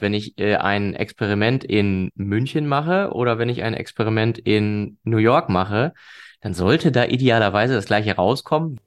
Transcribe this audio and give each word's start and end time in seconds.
wenn 0.00 0.14
ich 0.14 0.38
äh, 0.38 0.56
ein 0.56 0.94
Experiment 0.94 1.64
in 1.64 2.10
München 2.14 2.66
mache 2.66 3.10
oder 3.12 3.38
wenn 3.38 3.48
ich 3.48 3.62
ein 3.62 3.74
Experiment 3.74 4.38
in 4.38 4.98
New 5.04 5.18
York 5.18 5.48
mache, 5.48 5.94
dann 6.40 6.54
sollte 6.54 6.92
da 6.92 7.04
idealerweise 7.04 7.74
das 7.74 7.86
gleiche 7.86 8.14
rauskommen. 8.14 8.80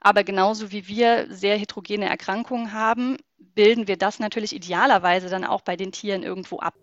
Aber 0.00 0.22
genauso 0.22 0.70
wie 0.70 0.86
wir 0.86 1.26
sehr 1.30 1.56
heterogene 1.56 2.08
Erkrankungen 2.08 2.72
haben, 2.72 3.16
bilden 3.54 3.88
wir 3.88 3.96
das 3.96 4.18
natürlich 4.18 4.54
idealerweise 4.54 5.28
dann 5.28 5.44
auch 5.44 5.62
bei 5.62 5.76
den 5.76 5.92
Tieren 5.92 6.22
irgendwo 6.22 6.58
ab. 6.58 6.74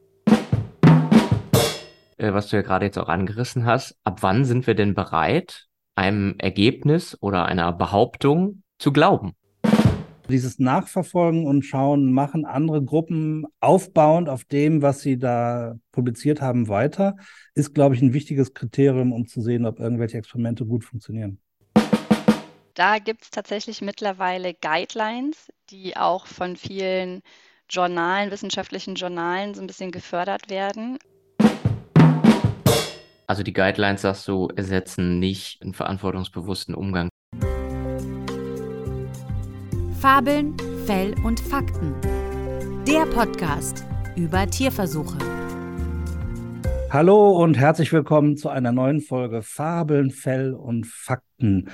Äh, 2.18 2.34
was 2.34 2.50
du 2.50 2.56
ja 2.56 2.62
gerade 2.62 2.86
jetzt 2.86 2.98
auch 2.98 3.10
angerissen 3.10 3.66
hast, 3.66 3.96
ab 4.04 4.20
wann 4.22 4.46
sind 4.46 4.68
wir 4.68 4.76
denn 4.76 4.94
bereit, 4.94 5.68
einem 5.96 6.36
Ergebnis 6.38 7.18
oder 7.22 7.46
einer 7.46 7.72
Behauptung 7.74 8.64
zu 8.78 8.92
glauben? 8.92 9.34
Dieses 10.32 10.60
Nachverfolgen 10.60 11.46
und 11.46 11.64
Schauen, 11.64 12.14
machen 12.14 12.46
andere 12.46 12.82
Gruppen 12.82 13.46
aufbauend 13.60 14.30
auf 14.30 14.46
dem, 14.46 14.82
was 14.82 15.02
sie 15.02 15.20
da 15.20 15.76
publiziert 15.92 16.40
haben, 16.40 16.70
weiter, 16.70 17.18
ist, 17.54 17.74
glaube 17.74 17.96
ich, 17.96 18.02
ein 18.02 18.14
wichtiges 18.14 18.54
Kriterium, 18.54 19.12
um 19.12 19.28
zu 19.28 19.42
sehen, 19.42 19.66
ob 19.66 19.82
irgendwelche 19.82 20.18
Experimente 20.18 20.66
gut 20.66 20.86
funktionieren. 20.86 21.42
Da 22.76 23.00
gibt 23.00 23.24
es 23.24 23.30
tatsächlich 23.30 23.82
mittlerweile 23.82 24.54
Guidelines, 24.54 25.52
die 25.70 25.98
auch 25.98 26.26
von 26.28 26.56
vielen 26.56 27.24
Journalen, 27.70 28.32
wissenschaftlichen 28.32 28.96
Journalen 28.96 29.54
so 29.54 29.60
ein 29.60 29.68
bisschen 29.68 29.92
gefördert 29.92 30.50
werden. 30.50 30.98
Also 33.28 33.44
die 33.44 33.54
Guidelines, 33.54 34.04
sagst 34.04 34.26
du, 34.30 34.48
ersetzen 34.56 35.20
nicht 35.20 35.62
einen 35.62 35.74
verantwortungsbewussten 35.74 36.74
Umgang. 36.74 37.10
Fabeln, 40.02 40.58
Fell 40.88 41.14
und 41.24 41.40
Fakten. 41.40 41.94
Der 42.88 43.06
Podcast 43.06 43.86
über 44.16 44.48
Tierversuche. 44.48 45.20
Hallo 46.90 47.34
und 47.40 47.56
herzlich 47.56 47.94
willkommen 47.94 48.36
zu 48.36 48.50
einer 48.50 48.72
neuen 48.72 49.02
Folge 49.02 49.44
Fabeln, 49.44 50.10
Fell 50.10 50.56
und 50.56 50.88
Fakten. 50.88 51.70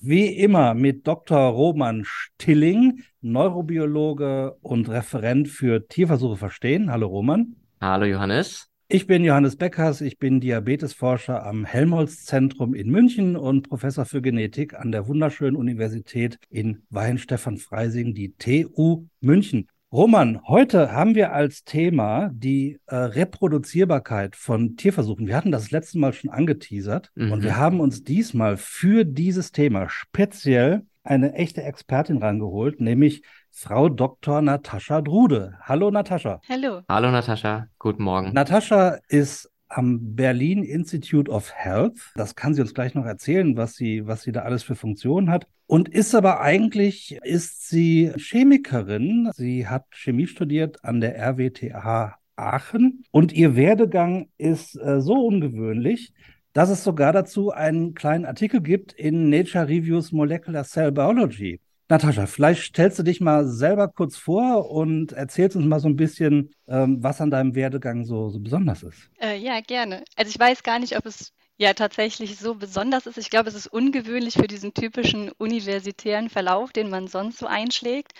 Wie 0.00 0.26
immer 0.28 0.74
mit 0.74 1.08
Dr. 1.08 1.40
Roman 1.40 2.04
Stilling, 2.04 3.02
Neurobiologe 3.20 4.58
und 4.62 4.88
Referent 4.88 5.48
für 5.48 5.88
Tierversuche 5.88 6.36
verstehen. 6.36 6.88
Hallo 6.88 7.08
Roman. 7.08 7.56
Hallo 7.80 8.04
Johannes. 8.04 8.71
Ich 8.94 9.06
bin 9.06 9.24
Johannes 9.24 9.56
Beckers, 9.56 10.02
ich 10.02 10.18
bin 10.18 10.38
Diabetesforscher 10.38 11.46
am 11.46 11.64
Helmholtz-Zentrum 11.64 12.74
in 12.74 12.90
München 12.90 13.38
und 13.38 13.70
Professor 13.70 14.04
für 14.04 14.20
Genetik 14.20 14.74
an 14.74 14.92
der 14.92 15.08
wunderschönen 15.08 15.56
Universität 15.56 16.38
in 16.50 16.82
Weihenstephan-Freising, 16.90 18.12
die 18.12 18.34
TU 18.36 19.06
München. 19.22 19.68
Roman, 19.90 20.42
heute 20.46 20.92
haben 20.92 21.14
wir 21.14 21.32
als 21.32 21.64
Thema 21.64 22.32
die 22.34 22.80
äh, 22.84 22.94
Reproduzierbarkeit 22.94 24.36
von 24.36 24.76
Tierversuchen. 24.76 25.26
Wir 25.26 25.38
hatten 25.38 25.52
das 25.52 25.70
letzte 25.70 25.98
Mal 25.98 26.12
schon 26.12 26.28
angeteasert 26.28 27.12
mhm. 27.14 27.32
und 27.32 27.42
wir 27.42 27.56
haben 27.56 27.80
uns 27.80 28.04
diesmal 28.04 28.58
für 28.58 29.06
dieses 29.06 29.52
Thema 29.52 29.88
speziell 29.88 30.82
eine 31.02 31.32
echte 31.32 31.62
Expertin 31.62 32.18
rangeholt, 32.18 32.78
nämlich 32.78 33.22
Frau 33.54 33.88
Dr. 33.88 34.40
Natascha 34.40 35.02
Drude. 35.02 35.58
Hallo 35.60 35.90
Natascha. 35.90 36.40
Hallo. 36.48 36.80
Hallo 36.88 37.10
Natascha, 37.10 37.68
guten 37.78 38.02
Morgen. 38.02 38.32
Natascha 38.32 38.98
ist 39.08 39.50
am 39.68 40.14
Berlin 40.16 40.64
Institute 40.64 41.30
of 41.30 41.52
Health. 41.54 42.12
Das 42.14 42.34
kann 42.34 42.54
sie 42.54 42.62
uns 42.62 42.74
gleich 42.74 42.94
noch 42.94 43.04
erzählen, 43.04 43.56
was 43.56 43.74
sie, 43.74 44.06
was 44.06 44.22
sie 44.22 44.32
da 44.32 44.40
alles 44.40 44.62
für 44.62 44.74
Funktionen 44.74 45.30
hat. 45.30 45.46
Und 45.66 45.88
ist 45.88 46.14
aber 46.14 46.40
eigentlich, 46.40 47.18
ist 47.22 47.68
sie 47.68 48.12
Chemikerin. 48.16 49.30
Sie 49.34 49.68
hat 49.68 49.84
Chemie 49.90 50.26
studiert 50.26 50.84
an 50.84 51.00
der 51.00 51.16
RWTH 51.18 52.16
Aachen. 52.36 53.04
Und 53.10 53.32
ihr 53.32 53.54
Werdegang 53.54 54.28
ist 54.38 54.76
äh, 54.76 55.00
so 55.00 55.14
ungewöhnlich, 55.26 56.12
dass 56.52 56.70
es 56.70 56.84
sogar 56.84 57.12
dazu 57.12 57.50
einen 57.50 57.94
kleinen 57.94 58.24
Artikel 58.24 58.60
gibt 58.60 58.92
in 58.92 59.30
Nature 59.30 59.68
Reviews 59.68 60.10
Molecular 60.10 60.64
Cell 60.64 60.90
Biology. 60.92 61.60
Natascha, 61.92 62.24
vielleicht 62.24 62.62
stellst 62.62 62.98
du 62.98 63.02
dich 63.02 63.20
mal 63.20 63.46
selber 63.46 63.86
kurz 63.86 64.16
vor 64.16 64.70
und 64.70 65.12
erzählst 65.12 65.56
uns 65.56 65.66
mal 65.66 65.78
so 65.78 65.88
ein 65.88 65.96
bisschen, 65.96 66.54
ähm, 66.66 67.02
was 67.02 67.20
an 67.20 67.30
deinem 67.30 67.54
Werdegang 67.54 68.06
so, 68.06 68.30
so 68.30 68.40
besonders 68.40 68.82
ist. 68.82 69.10
Äh, 69.20 69.36
ja, 69.36 69.60
gerne. 69.60 70.02
Also 70.16 70.30
ich 70.30 70.38
weiß 70.38 70.62
gar 70.62 70.78
nicht, 70.78 70.96
ob 70.96 71.04
es 71.04 71.34
ja 71.58 71.74
tatsächlich 71.74 72.38
so 72.38 72.54
besonders 72.54 73.06
ist. 73.06 73.18
Ich 73.18 73.28
glaube, 73.28 73.50
es 73.50 73.54
ist 73.54 73.66
ungewöhnlich 73.66 74.34
für 74.34 74.46
diesen 74.46 74.72
typischen 74.72 75.32
universitären 75.32 76.30
Verlauf, 76.30 76.72
den 76.72 76.88
man 76.88 77.08
sonst 77.08 77.38
so 77.38 77.46
einschlägt. 77.46 78.12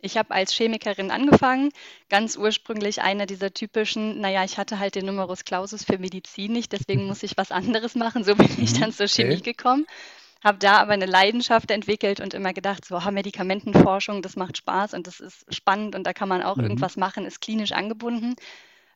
Ich 0.00 0.18
habe 0.18 0.34
als 0.34 0.52
Chemikerin 0.52 1.10
angefangen, 1.10 1.70
ganz 2.10 2.36
ursprünglich 2.36 3.00
einer 3.00 3.24
dieser 3.24 3.54
typischen, 3.54 4.20
naja, 4.20 4.44
ich 4.44 4.58
hatte 4.58 4.78
halt 4.78 4.96
den 4.96 5.06
Numerus 5.06 5.46
Clausus 5.46 5.82
für 5.82 5.96
Medizin 5.96 6.52
nicht, 6.52 6.72
deswegen 6.72 7.06
muss 7.06 7.22
ich 7.22 7.38
was 7.38 7.52
anderes 7.52 7.94
machen. 7.94 8.22
So 8.22 8.36
bin 8.36 8.50
ich 8.58 8.74
mhm, 8.74 8.80
dann 8.80 8.92
zur 8.92 9.08
Chemie 9.08 9.36
okay. 9.36 9.52
gekommen 9.52 9.86
habe 10.44 10.58
da 10.58 10.76
aber 10.76 10.92
eine 10.92 11.06
Leidenschaft 11.06 11.70
entwickelt 11.70 12.20
und 12.20 12.34
immer 12.34 12.52
gedacht, 12.52 12.84
so 12.84 13.00
Medikamentenforschung, 13.10 14.20
das 14.22 14.36
macht 14.36 14.58
Spaß 14.58 14.94
und 14.94 15.06
das 15.06 15.20
ist 15.20 15.52
spannend 15.52 15.96
und 15.96 16.06
da 16.06 16.12
kann 16.12 16.28
man 16.28 16.42
auch 16.42 16.56
mhm. 16.56 16.64
irgendwas 16.64 16.96
machen, 16.96 17.24
ist 17.24 17.40
klinisch 17.40 17.72
angebunden, 17.72 18.36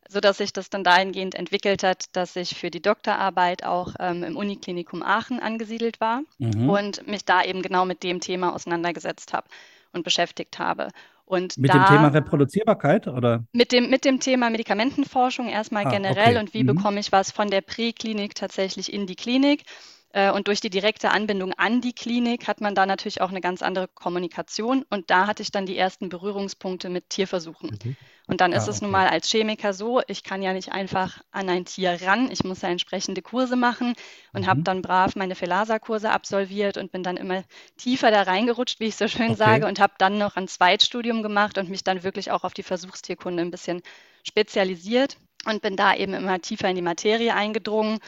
so 0.08 0.20
dass 0.20 0.38
sich 0.38 0.52
das 0.52 0.70
dann 0.70 0.84
dahingehend 0.84 1.34
entwickelt 1.34 1.82
hat, 1.82 2.04
dass 2.12 2.36
ich 2.36 2.54
für 2.54 2.70
die 2.70 2.82
Doktorarbeit 2.82 3.64
auch 3.64 3.94
ähm, 3.98 4.22
im 4.22 4.36
Uniklinikum 4.36 5.02
Aachen 5.02 5.40
angesiedelt 5.40 6.00
war 6.00 6.22
mhm. 6.38 6.68
und 6.68 7.06
mich 7.08 7.24
da 7.24 7.42
eben 7.42 7.62
genau 7.62 7.86
mit 7.86 8.02
dem 8.02 8.20
Thema 8.20 8.54
auseinandergesetzt 8.54 9.32
habe 9.32 9.48
und 9.92 10.04
beschäftigt 10.04 10.58
habe. 10.58 10.88
Und 11.24 11.58
mit 11.58 11.70
da, 11.70 11.74
dem 11.74 11.86
Thema 11.86 12.08
Reproduzierbarkeit 12.08 13.06
oder? 13.06 13.44
Mit 13.52 13.72
dem, 13.72 13.90
mit 13.90 14.06
dem 14.06 14.18
Thema 14.18 14.48
Medikamentenforschung 14.48 15.48
erstmal 15.48 15.86
ah, 15.86 15.90
generell 15.90 16.36
okay. 16.36 16.38
und 16.38 16.54
wie 16.54 16.62
mhm. 16.62 16.68
bekomme 16.68 17.00
ich 17.00 17.12
was 17.12 17.30
von 17.30 17.50
der 17.50 17.60
Präklinik 17.60 18.34
tatsächlich 18.34 18.92
in 18.92 19.06
die 19.06 19.16
Klinik. 19.16 19.64
Äh, 20.10 20.30
und 20.30 20.48
durch 20.48 20.60
die 20.60 20.70
direkte 20.70 21.10
Anbindung 21.10 21.52
an 21.54 21.80
die 21.80 21.92
Klinik 21.92 22.48
hat 22.48 22.60
man 22.60 22.74
da 22.74 22.86
natürlich 22.86 23.20
auch 23.20 23.30
eine 23.30 23.40
ganz 23.40 23.62
andere 23.62 23.88
Kommunikation. 23.88 24.84
Und 24.88 25.10
da 25.10 25.26
hatte 25.26 25.42
ich 25.42 25.50
dann 25.50 25.66
die 25.66 25.76
ersten 25.76 26.08
Berührungspunkte 26.08 26.88
mit 26.88 27.10
Tierversuchen. 27.10 27.78
Mhm. 27.82 27.96
Und 28.26 28.42
dann 28.42 28.52
ist 28.52 28.68
ah, 28.68 28.70
es 28.70 28.82
nun 28.82 28.90
mal 28.90 29.08
als 29.08 29.30
Chemiker 29.30 29.72
so, 29.72 30.02
ich 30.06 30.22
kann 30.22 30.42
ja 30.42 30.52
nicht 30.52 30.70
einfach 30.70 31.22
an 31.30 31.48
ein 31.48 31.64
Tier 31.64 31.98
ran. 32.02 32.30
Ich 32.30 32.44
muss 32.44 32.60
ja 32.60 32.68
entsprechende 32.68 33.22
Kurse 33.22 33.56
machen 33.56 33.94
und 34.32 34.42
mhm. 34.42 34.46
habe 34.46 34.62
dann 34.62 34.82
brav 34.82 35.16
meine 35.16 35.34
Felasa-Kurse 35.34 36.10
absolviert 36.10 36.76
und 36.76 36.92
bin 36.92 37.02
dann 37.02 37.16
immer 37.16 37.42
tiefer 37.78 38.10
da 38.10 38.22
reingerutscht, 38.22 38.80
wie 38.80 38.86
ich 38.86 38.96
so 38.96 39.08
schön 39.08 39.30
okay. 39.30 39.36
sage, 39.36 39.66
und 39.66 39.80
habe 39.80 39.94
dann 39.98 40.18
noch 40.18 40.36
ein 40.36 40.48
Zweitstudium 40.48 41.22
gemacht 41.22 41.56
und 41.56 41.70
mich 41.70 41.84
dann 41.84 42.02
wirklich 42.02 42.30
auch 42.30 42.44
auf 42.44 42.54
die 42.54 42.62
Versuchstierkunde 42.62 43.42
ein 43.42 43.50
bisschen 43.50 43.82
spezialisiert 44.22 45.16
und 45.46 45.62
bin 45.62 45.76
da 45.76 45.94
eben 45.94 46.12
immer 46.12 46.40
tiefer 46.40 46.68
in 46.68 46.76
die 46.76 46.82
Materie 46.82 47.34
eingedrungen 47.34 47.98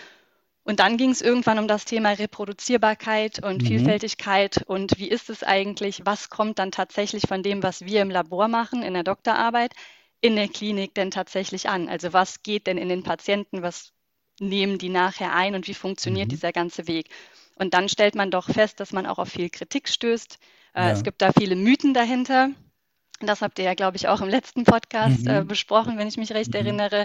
und 0.63 0.81
dann 0.81 0.97
ging 0.97 1.11
es 1.11 1.23
irgendwann 1.23 1.59
um 1.59 1.69
das 1.69 1.85
Thema 1.85 2.13
Reproduzierbarkeit 2.13 3.43
und 3.43 3.63
mhm. 3.63 3.67
Vielfältigkeit 3.67 4.63
und 4.67 4.99
wie 4.99 5.09
ist 5.09 5.31
es 5.31 5.43
eigentlich, 5.43 6.03
was 6.05 6.29
kommt 6.29 6.59
dann 6.59 6.71
tatsächlich 6.71 7.25
von 7.27 7.43
dem, 7.43 7.63
was 7.63 7.85
wir 7.85 8.03
im 8.03 8.11
Labor 8.11 8.49
machen, 8.49 8.83
in 8.83 8.95
der 8.95 9.03
Doktorarbeit, 9.03 9.73
in 10.21 10.37
der 10.37 10.49
Klinik 10.49 10.95
denn 10.95 11.11
tatsächlich 11.11 11.69
an? 11.69 11.89
Also 11.89 12.13
was 12.13 12.43
geht 12.43 12.67
denn 12.67 12.77
in 12.77 12.89
den 12.89 13.03
Patienten, 13.03 13.63
was 13.63 13.93
nehmen 14.39 14.79
die 14.79 14.91
nachher 14.91 15.35
ein 15.35 15.55
und 15.55 15.67
wie 15.67 15.75
funktioniert 15.75 16.29
mhm. 16.29 16.31
dieser 16.31 16.53
ganze 16.53 16.87
Weg? 16.87 17.09
Und 17.57 17.75
dann 17.75 17.89
stellt 17.89 18.15
man 18.15 18.31
doch 18.31 18.49
fest, 18.49 18.81
dass 18.81 18.93
man 18.93 19.07
auch 19.07 19.19
auf 19.19 19.29
viel 19.29 19.51
Kritik 19.51 19.89
stößt. 19.89 20.39
Äh, 20.75 20.81
ja. 20.81 20.91
Es 20.91 21.03
gibt 21.03 21.21
da 21.23 21.33
viele 21.33 21.57
Mythen 21.57 21.95
dahinter. 21.95 22.51
Das 23.21 23.43
habt 23.43 23.59
ihr 23.59 23.67
ja, 23.67 23.75
glaube 23.75 23.99
ich, 23.99 24.09
auch 24.09 24.23
im 24.23 24.29
letzten 24.29 24.65
Podcast 24.65 25.27
äh, 25.27 25.33
mhm. 25.33 25.41
äh, 25.41 25.45
besprochen, 25.45 25.99
wenn 25.99 26.09
ich 26.09 26.17
mich 26.17 26.33
recht 26.33 26.51
mhm. 26.51 26.61
erinnere 26.61 27.05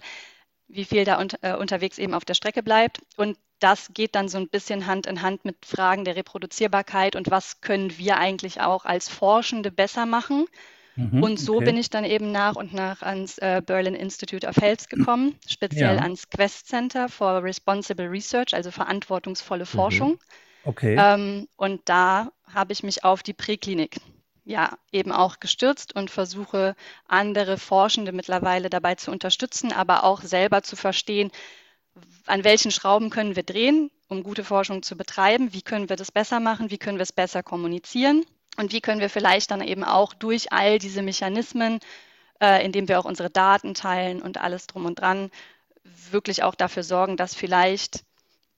wie 0.67 0.85
viel 0.85 1.05
da 1.05 1.19
un 1.19 1.29
äh, 1.41 1.55
unterwegs 1.55 1.97
eben 1.97 2.13
auf 2.13 2.25
der 2.25 2.33
Strecke 2.33 2.63
bleibt. 2.63 3.01
Und 3.17 3.37
das 3.59 3.91
geht 3.93 4.15
dann 4.15 4.27
so 4.27 4.37
ein 4.37 4.49
bisschen 4.49 4.85
Hand 4.85 5.07
in 5.07 5.21
Hand 5.21 5.45
mit 5.45 5.65
Fragen 5.65 6.05
der 6.05 6.15
Reproduzierbarkeit 6.15 7.15
und 7.15 7.31
was 7.31 7.61
können 7.61 7.97
wir 7.97 8.17
eigentlich 8.17 8.61
auch 8.61 8.85
als 8.85 9.09
Forschende 9.09 9.71
besser 9.71 10.05
machen. 10.05 10.45
Mhm, 10.97 11.23
und 11.23 11.39
so 11.39 11.57
okay. 11.57 11.65
bin 11.65 11.77
ich 11.77 11.89
dann 11.89 12.05
eben 12.05 12.31
nach 12.31 12.55
und 12.55 12.73
nach 12.73 13.01
ans 13.01 13.37
äh, 13.39 13.61
Berlin 13.65 13.95
Institute 13.95 14.47
of 14.47 14.55
Health 14.57 14.89
gekommen, 14.89 15.35
speziell 15.45 15.95
ja. 15.95 16.01
ans 16.01 16.29
Quest 16.29 16.67
Center 16.67 17.09
for 17.09 17.43
Responsible 17.43 18.09
Research, 18.09 18.53
also 18.53 18.71
verantwortungsvolle 18.71 19.63
mhm. 19.63 19.67
Forschung. 19.67 20.19
Okay. 20.63 20.95
Ähm, 20.97 21.47
und 21.57 21.81
da 21.85 22.31
habe 22.53 22.73
ich 22.73 22.81
mich 22.81 23.03
auf 23.03 23.23
die 23.23 23.33
Präklinik 23.33 23.97
ja 24.45 24.77
eben 24.91 25.11
auch 25.11 25.39
gestürzt 25.39 25.95
und 25.95 26.11
versuche 26.11 26.75
andere 27.07 27.57
Forschende 27.57 28.11
mittlerweile 28.11 28.69
dabei 28.69 28.95
zu 28.95 29.11
unterstützen, 29.11 29.73
aber 29.73 30.03
auch 30.03 30.21
selber 30.21 30.63
zu 30.63 30.75
verstehen, 30.75 31.31
an 32.25 32.43
welchen 32.43 32.71
Schrauben 32.71 33.09
können 33.09 33.35
wir 33.35 33.43
drehen, 33.43 33.91
um 34.07 34.23
gute 34.23 34.43
Forschung 34.43 34.83
zu 34.83 34.95
betreiben, 34.95 35.53
wie 35.53 35.61
können 35.61 35.89
wir 35.89 35.95
das 35.95 36.11
besser 36.11 36.39
machen, 36.39 36.69
wie 36.69 36.77
können 36.77 36.97
wir 36.97 37.03
es 37.03 37.11
besser 37.11 37.43
kommunizieren? 37.43 38.25
Und 38.57 38.71
wie 38.71 38.81
können 38.81 39.01
wir 39.01 39.09
vielleicht 39.09 39.51
dann 39.51 39.61
eben 39.61 39.83
auch 39.83 40.13
durch 40.13 40.53
all 40.53 40.79
diese 40.79 41.01
Mechanismen, 41.01 41.79
äh, 42.41 42.63
indem 42.63 42.87
wir 42.87 42.99
auch 42.99 43.05
unsere 43.05 43.29
Daten 43.29 43.73
teilen 43.73 44.21
und 44.21 44.37
alles 44.37 44.67
drum 44.67 44.85
und 44.85 44.99
dran, 44.99 45.29
wirklich 45.83 46.43
auch 46.43 46.55
dafür 46.55 46.83
sorgen, 46.83 47.17
dass 47.17 47.35
vielleicht 47.35 48.03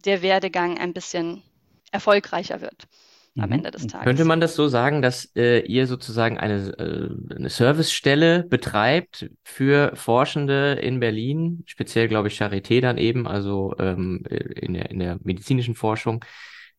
der 0.05 0.21
Werdegang 0.21 0.77
ein 0.77 0.93
bisschen 0.93 1.41
erfolgreicher 1.91 2.61
wird. 2.61 2.87
Am 3.37 3.49
mhm. 3.49 3.55
Ende 3.55 3.71
des 3.71 3.87
Tages. 3.87 4.05
Könnte 4.05 4.25
man 4.25 4.41
das 4.41 4.55
so 4.55 4.67
sagen, 4.67 5.01
dass 5.01 5.31
äh, 5.35 5.59
ihr 5.59 5.87
sozusagen 5.87 6.37
eine, 6.37 6.67
äh, 6.77 7.35
eine 7.35 7.49
Servicestelle 7.49 8.43
betreibt 8.43 9.29
für 9.43 9.91
Forschende 9.95 10.73
in 10.73 10.99
Berlin, 10.99 11.63
speziell 11.65 12.07
glaube 12.07 12.27
ich 12.27 12.41
Charité 12.41 12.81
dann 12.81 12.97
eben, 12.97 13.27
also 13.27 13.75
ähm, 13.79 14.23
in, 14.29 14.73
der, 14.73 14.89
in 14.89 14.99
der 14.99 15.19
medizinischen 15.23 15.75
Forschung, 15.75 16.23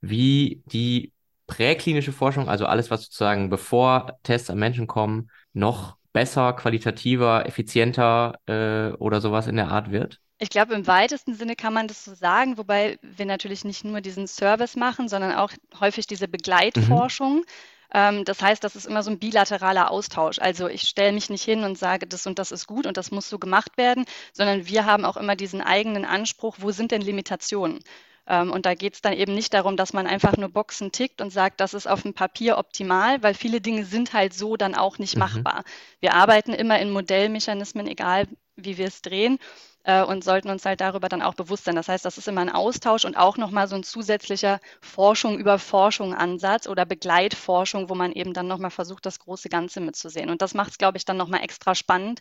wie 0.01 0.63
die 0.67 1.13
präklinische 1.47 2.13
Forschung, 2.13 2.49
also 2.49 2.67
alles, 2.67 2.91
was 2.91 3.05
sozusagen 3.05 3.51
bevor 3.51 4.19
Tests 4.23 4.51
an 4.51 4.59
Menschen 4.59 4.87
kommen, 4.87 5.31
noch 5.53 5.97
besser, 6.13 6.53
qualitativer, 6.53 7.47
effizienter 7.47 8.39
äh, 8.47 8.93
oder 8.97 9.21
sowas 9.21 9.47
in 9.47 9.57
der 9.57 9.69
Art 9.69 9.91
wird? 9.91 10.21
Ich 10.41 10.51
glaube, 10.51 10.75
im 10.75 10.87
weitesten 10.87 11.35
Sinne 11.35 11.57
kann 11.57 11.73
man 11.73 11.89
das 11.89 12.05
so 12.05 12.15
sagen, 12.15 12.59
wobei 12.59 12.99
wir 13.03 13.27
natürlich 13.27 13.65
nicht 13.65 13.85
nur 13.85 14.01
diesen 14.01 14.29
Service 14.29 14.77
machen, 14.77 15.09
sondern 15.09 15.35
auch 15.35 15.51
häufig 15.81 16.07
diese 16.07 16.29
Begleitforschung. 16.29 17.39
Mhm. 17.39 17.45
Ähm, 17.93 18.25
das 18.25 18.41
heißt, 18.41 18.63
das 18.63 18.77
ist 18.77 18.87
immer 18.87 19.03
so 19.03 19.11
ein 19.11 19.19
bilateraler 19.19 19.91
Austausch. 19.91 20.39
Also 20.39 20.69
ich 20.69 20.83
stelle 20.83 21.13
mich 21.13 21.31
nicht 21.31 21.43
hin 21.43 21.65
und 21.65 21.77
sage, 21.77 22.07
das 22.07 22.27
und 22.27 22.39
das 22.39 22.53
ist 22.53 22.67
gut 22.67 22.87
und 22.87 22.97
das 22.97 23.11
muss 23.11 23.29
so 23.29 23.39
gemacht 23.39 23.77
werden, 23.77 24.05
sondern 24.33 24.67
wir 24.67 24.85
haben 24.85 25.05
auch 25.05 25.17
immer 25.17 25.37
diesen 25.37 25.61
eigenen 25.61 26.05
Anspruch, 26.05 26.57
wo 26.61 26.71
sind 26.71 26.93
denn 26.93 27.03
Limitationen? 27.03 27.81
Ähm, 28.29 28.53
und 28.53 28.67
da 28.67 28.75
geht 28.75 28.95
es 28.95 29.01
dann 29.01 29.15
eben 29.15 29.35
nicht 29.35 29.55
darum, 29.55 29.77
dass 29.77 29.93
man 29.93 30.07
einfach 30.07 30.37
nur 30.37 30.51
Boxen 30.51 30.93
tickt 30.93 31.21
und 31.21 31.31
sagt, 31.31 31.61
das 31.61 31.75
ist 31.75 31.89
auf 31.89 32.03
dem 32.03 32.15
Papier 32.15 32.59
optimal, 32.59 33.23
weil 33.23 33.35
viele 33.35 33.61
Dinge 33.61 33.85
sind 33.87 34.13
halt 34.13 34.35
so 34.35 34.57
dann 34.57 34.75
auch 34.75 34.99
nicht 34.99 35.17
mhm. 35.17 35.21
machbar. 35.21 35.65
Wir 36.01 36.15
arbeiten 36.15 36.53
immer 36.53 36.79
in 36.79 36.91
Modellmechanismen, 36.91 37.89
egal 37.89 38.29
wie 38.55 38.77
wir 38.77 38.87
es 38.87 39.03
drehen 39.03 39.39
äh, 39.89 40.05
und 40.05 40.23
sollten 40.23 40.51
uns 40.51 40.67
halt 40.67 40.83
darüber 40.83 41.09
dann 41.09 41.23
auch 41.23 41.35
bewusst 41.35 41.65
sein. 41.65 41.75
Das 41.75 41.89
heißt, 41.89 42.05
das 42.05 42.19
ist 42.19 42.29
immer 42.29 42.43
ein 42.43 42.51
Austausch 42.51 43.07
und 43.07 43.17
auch 43.17 43.39
nochmal 43.39 43.69
so 43.69 43.75
ein 43.75 43.83
zusätzlicher 43.83 44.61
Forschung 44.83 45.39
über 45.39 45.59
Forschung 45.59 46.15
Ansatz 46.15 46.69
oder 46.69 46.85
Begleitforschung, 46.85 47.89
wo 47.89 47.95
man 47.95 48.13
eben 48.13 48.35
dann 48.35 48.47
nochmal 48.47 48.71
versucht, 48.71 49.07
das 49.07 49.19
große 49.19 49.49
Ganze 49.49 49.81
mitzusehen. 49.81 50.29
Und 50.29 50.43
das 50.43 50.53
macht 50.53 50.73
es, 50.73 50.79
glaube 50.79 50.99
ich, 50.99 51.07
dann 51.07 51.17
nochmal 51.17 51.43
extra 51.43 51.75
spannend, 51.75 52.21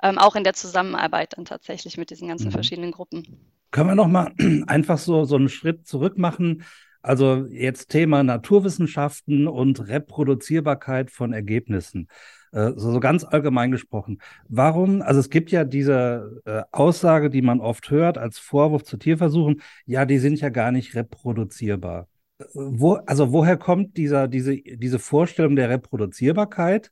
ähm, 0.00 0.16
auch 0.16 0.36
in 0.36 0.44
der 0.44 0.54
Zusammenarbeit 0.54 1.36
dann 1.36 1.44
tatsächlich 1.44 1.98
mit 1.98 2.10
diesen 2.10 2.28
ganzen 2.28 2.46
mhm. 2.46 2.52
verschiedenen 2.52 2.92
Gruppen. 2.92 3.26
Können 3.72 3.88
wir 3.88 3.94
nochmal 3.96 4.32
einfach 4.68 4.98
so, 4.98 5.24
so 5.24 5.34
einen 5.34 5.48
Schritt 5.48 5.88
zurück 5.88 6.18
machen? 6.18 6.62
Also 7.02 7.46
jetzt 7.50 7.88
Thema 7.88 8.22
Naturwissenschaften 8.22 9.48
und 9.48 9.88
Reproduzierbarkeit 9.88 11.10
von 11.10 11.32
Ergebnissen. 11.32 12.06
Äh, 12.52 12.72
so, 12.76 12.92
so 12.92 13.00
ganz 13.00 13.24
allgemein 13.24 13.70
gesprochen. 13.70 14.20
Warum, 14.48 15.02
also 15.02 15.20
es 15.20 15.30
gibt 15.30 15.50
ja 15.50 15.64
diese 15.64 16.42
äh, 16.44 16.62
Aussage, 16.72 17.30
die 17.30 17.42
man 17.42 17.60
oft 17.60 17.90
hört 17.90 18.18
als 18.18 18.38
Vorwurf 18.38 18.84
zu 18.84 18.96
Tierversuchen, 18.96 19.62
ja, 19.86 20.04
die 20.04 20.18
sind 20.18 20.40
ja 20.40 20.48
gar 20.48 20.72
nicht 20.72 20.94
reproduzierbar. 20.94 22.08
Äh, 22.38 22.44
wo, 22.54 22.94
also 22.94 23.32
woher 23.32 23.56
kommt 23.56 23.96
dieser, 23.96 24.28
diese, 24.28 24.56
diese 24.56 24.98
Vorstellung 24.98 25.56
der 25.56 25.70
Reproduzierbarkeit? 25.70 26.90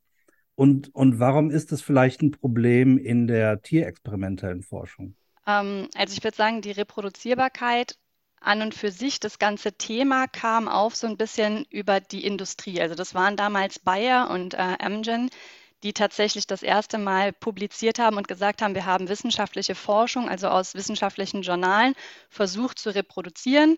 Und, 0.55 0.95
und 0.95 1.21
warum 1.21 1.51
ist 1.51 1.71
es 1.73 1.83
vielleicht 1.83 2.23
ein 2.23 2.31
Problem 2.31 2.97
in 2.97 3.27
der 3.27 3.61
tierexperimentellen 3.61 4.63
Forschung? 4.63 5.15
Ähm, 5.47 5.89
also 5.95 6.15
ich 6.17 6.25
würde 6.25 6.37
sagen, 6.37 6.63
die 6.63 6.71
Reproduzierbarkeit 6.73 7.97
an 8.47 8.63
und 8.63 8.75
für 8.75 8.91
sich, 8.91 9.21
das 9.21 9.39
ganze 9.39 9.73
Thema 9.73 10.27
kam 10.29 10.69
auf 10.69 10.95
so 10.95 11.07
ein 11.07 11.17
bisschen 11.17 11.67
über 11.71 12.01
die 12.01 12.25
Industrie. 12.25 12.81
Also 12.81 12.95
das 12.95 13.15
waren 13.15 13.37
damals 13.37 13.79
Bayer 13.79 14.31
und 14.31 14.55
äh, 14.55 14.77
Amgen, 14.79 15.31
die 15.83 15.93
tatsächlich 15.93 16.47
das 16.47 16.63
erste 16.63 16.99
Mal 16.99 17.33
publiziert 17.33 17.99
haben 17.99 18.17
und 18.17 18.29
gesagt 18.29 18.63
haben, 18.63 18.75
wir 18.75 18.87
haben 18.87 19.09
wissenschaftliche 19.09 19.75
Forschung, 19.75 20.29
also 20.29 20.49
aus 20.49 20.75
wissenschaftlichen 20.75 21.43
Journalen, 21.43 21.95
versucht 22.31 22.79
zu 22.79 22.95
reproduzieren. 22.95 23.77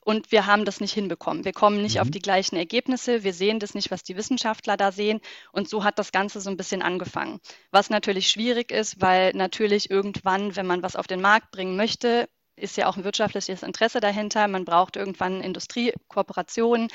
Und 0.00 0.32
wir 0.32 0.44
haben 0.46 0.66
das 0.66 0.80
nicht 0.80 0.92
hinbekommen. 0.92 1.46
Wir 1.46 1.54
kommen 1.54 1.80
nicht 1.80 1.94
mhm. 1.94 2.02
auf 2.02 2.10
die 2.10 2.18
gleichen 2.18 2.56
Ergebnisse. 2.56 3.24
Wir 3.24 3.32
sehen 3.32 3.58
das 3.58 3.74
nicht, 3.74 3.90
was 3.90 4.02
die 4.02 4.16
Wissenschaftler 4.16 4.76
da 4.76 4.92
sehen. 4.92 5.20
Und 5.50 5.68
so 5.68 5.82
hat 5.82 5.98
das 5.98 6.12
Ganze 6.12 6.42
so 6.42 6.50
ein 6.50 6.58
bisschen 6.58 6.82
angefangen. 6.82 7.40
Was 7.70 7.88
natürlich 7.88 8.28
schwierig 8.28 8.70
ist, 8.70 9.00
weil 9.00 9.32
natürlich 9.32 9.90
irgendwann, 9.90 10.56
wenn 10.56 10.66
man 10.66 10.82
was 10.82 10.94
auf 10.94 11.06
den 11.06 11.22
Markt 11.22 11.50
bringen 11.52 11.76
möchte, 11.76 12.28
ist 12.56 12.76
ja 12.76 12.88
auch 12.88 12.96
ein 12.96 13.04
wirtschaftliches 13.04 13.62
Interesse 13.62 14.00
dahinter. 14.00 14.46
Man 14.48 14.64
braucht 14.64 14.96
irgendwann 14.96 15.40
Industriekooperationen 15.40 16.88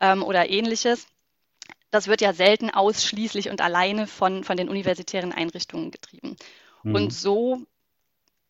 ähm, 0.00 0.22
oder 0.22 0.48
ähnliches. 0.50 1.06
Das 1.90 2.08
wird 2.08 2.20
ja 2.20 2.32
selten 2.32 2.70
ausschließlich 2.70 3.50
und 3.50 3.60
alleine 3.60 4.06
von, 4.06 4.44
von 4.44 4.56
den 4.56 4.68
universitären 4.68 5.32
Einrichtungen 5.32 5.90
getrieben. 5.90 6.36
Mhm. 6.82 6.94
Und 6.94 7.12
so 7.12 7.64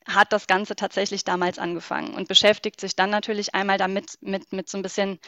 hat 0.07 0.33
das 0.33 0.47
Ganze 0.47 0.77
tatsächlich 0.77 1.25
damals 1.25 1.59
angefangen 1.59 2.15
und 2.15 2.29
beschäftigt 2.29 2.81
sich 2.81 2.95
dann 2.95 3.11
natürlich 3.11 3.55
einmal 3.55 3.79
damit 3.79 4.19
mit, 4.21 4.53
mit 4.53 4.69
so 4.69 4.79
ein 4.79 4.83
bisschen, 4.83 5.19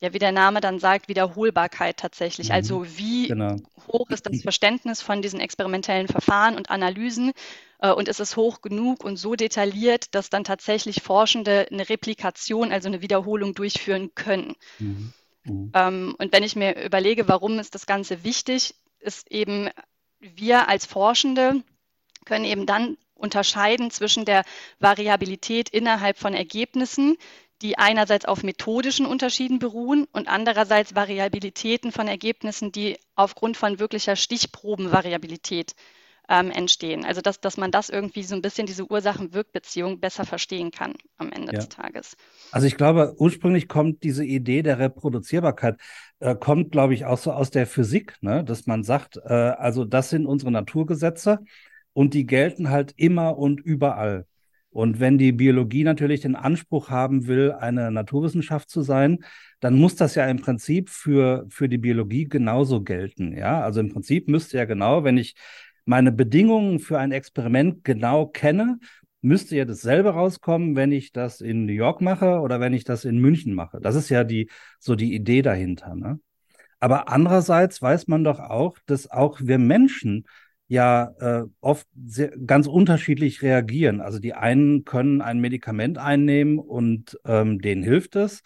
ja, 0.00 0.12
wie 0.12 0.18
der 0.18 0.32
Name 0.32 0.60
dann 0.60 0.78
sagt, 0.78 1.08
Wiederholbarkeit 1.08 1.96
tatsächlich. 1.96 2.48
Mhm. 2.48 2.54
Also 2.54 2.86
wie 2.98 3.28
genau. 3.28 3.56
hoch 3.88 4.10
ist 4.10 4.26
das 4.26 4.42
Verständnis 4.42 5.00
von 5.00 5.22
diesen 5.22 5.40
experimentellen 5.40 6.08
Verfahren 6.08 6.56
und 6.56 6.70
Analysen 6.70 7.32
äh, 7.78 7.90
und 7.92 8.08
ist 8.08 8.20
es 8.20 8.36
hoch 8.36 8.60
genug 8.60 9.04
und 9.04 9.16
so 9.16 9.34
detailliert, 9.34 10.14
dass 10.14 10.30
dann 10.30 10.44
tatsächlich 10.44 11.02
Forschende 11.02 11.66
eine 11.70 11.88
Replikation, 11.88 12.72
also 12.72 12.88
eine 12.88 13.02
Wiederholung 13.02 13.54
durchführen 13.54 14.14
können. 14.14 14.54
Mhm. 14.78 15.12
Mhm. 15.44 15.72
Ähm, 15.74 16.14
und 16.18 16.32
wenn 16.32 16.42
ich 16.42 16.56
mir 16.56 16.82
überlege, 16.84 17.28
warum 17.28 17.58
ist 17.58 17.74
das 17.74 17.86
Ganze 17.86 18.24
wichtig, 18.24 18.74
ist 19.00 19.30
eben 19.30 19.70
wir 20.20 20.68
als 20.68 20.86
Forschende 20.86 21.62
können 22.24 22.44
eben 22.44 22.66
dann 22.66 22.96
unterscheiden 23.14 23.90
zwischen 23.90 24.24
der 24.24 24.44
Variabilität 24.80 25.68
innerhalb 25.68 26.18
von 26.18 26.34
Ergebnissen, 26.34 27.16
die 27.64 27.78
einerseits 27.78 28.26
auf 28.26 28.42
methodischen 28.42 29.06
Unterschieden 29.06 29.58
beruhen 29.58 30.06
und 30.12 30.28
andererseits 30.28 30.94
Variabilitäten 30.94 31.92
von 31.92 32.06
Ergebnissen, 32.06 32.72
die 32.72 32.98
aufgrund 33.16 33.56
von 33.56 33.78
wirklicher 33.78 34.16
Stichprobenvariabilität 34.16 35.74
ähm, 36.28 36.50
entstehen. 36.50 37.06
Also 37.06 37.22
dass, 37.22 37.40
dass 37.40 37.56
man 37.56 37.70
das 37.70 37.88
irgendwie 37.88 38.22
so 38.22 38.34
ein 38.34 38.42
bisschen 38.42 38.66
diese 38.66 38.90
Ursachen-Wirkbeziehung 38.90 39.98
besser 39.98 40.26
verstehen 40.26 40.72
kann 40.72 40.92
am 41.16 41.32
Ende 41.32 41.52
ja. 41.52 41.58
des 41.58 41.70
Tages. 41.70 42.16
Also 42.52 42.66
ich 42.66 42.76
glaube, 42.76 43.14
ursprünglich 43.16 43.66
kommt 43.66 44.02
diese 44.02 44.26
Idee 44.26 44.62
der 44.62 44.78
Reproduzierbarkeit, 44.78 45.78
äh, 46.20 46.34
kommt, 46.34 46.70
glaube 46.70 46.92
ich, 46.92 47.06
auch 47.06 47.18
so 47.18 47.32
aus 47.32 47.50
der 47.50 47.66
Physik, 47.66 48.16
ne? 48.20 48.44
dass 48.44 48.66
man 48.66 48.84
sagt, 48.84 49.16
äh, 49.24 49.32
also 49.32 49.86
das 49.86 50.10
sind 50.10 50.26
unsere 50.26 50.50
Naturgesetze 50.50 51.38
und 51.94 52.12
die 52.12 52.26
gelten 52.26 52.68
halt 52.68 52.92
immer 52.96 53.38
und 53.38 53.58
überall. 53.60 54.26
Und 54.74 54.98
wenn 54.98 55.18
die 55.18 55.30
Biologie 55.30 55.84
natürlich 55.84 56.22
den 56.22 56.34
Anspruch 56.34 56.90
haben 56.90 57.28
will, 57.28 57.52
eine 57.52 57.92
Naturwissenschaft 57.92 58.68
zu 58.68 58.82
sein, 58.82 59.24
dann 59.60 59.76
muss 59.76 59.94
das 59.94 60.16
ja 60.16 60.26
im 60.26 60.40
Prinzip 60.40 60.90
für, 60.90 61.46
für 61.48 61.68
die 61.68 61.78
Biologie 61.78 62.24
genauso 62.24 62.82
gelten. 62.82 63.36
Ja, 63.36 63.60
also 63.62 63.78
im 63.78 63.92
Prinzip 63.92 64.28
müsste 64.28 64.56
ja 64.58 64.64
genau, 64.64 65.04
wenn 65.04 65.16
ich 65.16 65.36
meine 65.84 66.10
Bedingungen 66.10 66.80
für 66.80 66.98
ein 66.98 67.12
Experiment 67.12 67.84
genau 67.84 68.26
kenne, 68.26 68.80
müsste 69.20 69.54
ja 69.56 69.64
dasselbe 69.64 70.10
rauskommen, 70.10 70.74
wenn 70.74 70.90
ich 70.90 71.12
das 71.12 71.40
in 71.40 71.66
New 71.66 71.72
York 71.72 72.00
mache 72.00 72.40
oder 72.40 72.58
wenn 72.58 72.74
ich 72.74 72.82
das 72.82 73.04
in 73.04 73.18
München 73.18 73.54
mache. 73.54 73.78
Das 73.80 73.94
ist 73.94 74.08
ja 74.08 74.24
die, 74.24 74.50
so 74.80 74.96
die 74.96 75.14
Idee 75.14 75.42
dahinter. 75.42 75.94
Ne? 75.94 76.18
Aber 76.80 77.08
andererseits 77.08 77.80
weiß 77.80 78.08
man 78.08 78.24
doch 78.24 78.40
auch, 78.40 78.76
dass 78.86 79.08
auch 79.08 79.38
wir 79.40 79.58
Menschen 79.58 80.24
ja 80.66 81.12
äh, 81.20 81.44
oft 81.60 81.86
sehr, 82.06 82.32
ganz 82.46 82.66
unterschiedlich 82.66 83.42
reagieren. 83.42 84.00
Also 84.00 84.18
die 84.18 84.34
einen 84.34 84.84
können 84.84 85.20
ein 85.20 85.40
Medikament 85.40 85.98
einnehmen 85.98 86.58
und 86.58 87.18
ähm, 87.24 87.60
denen 87.60 87.82
hilft 87.82 88.16
es 88.16 88.42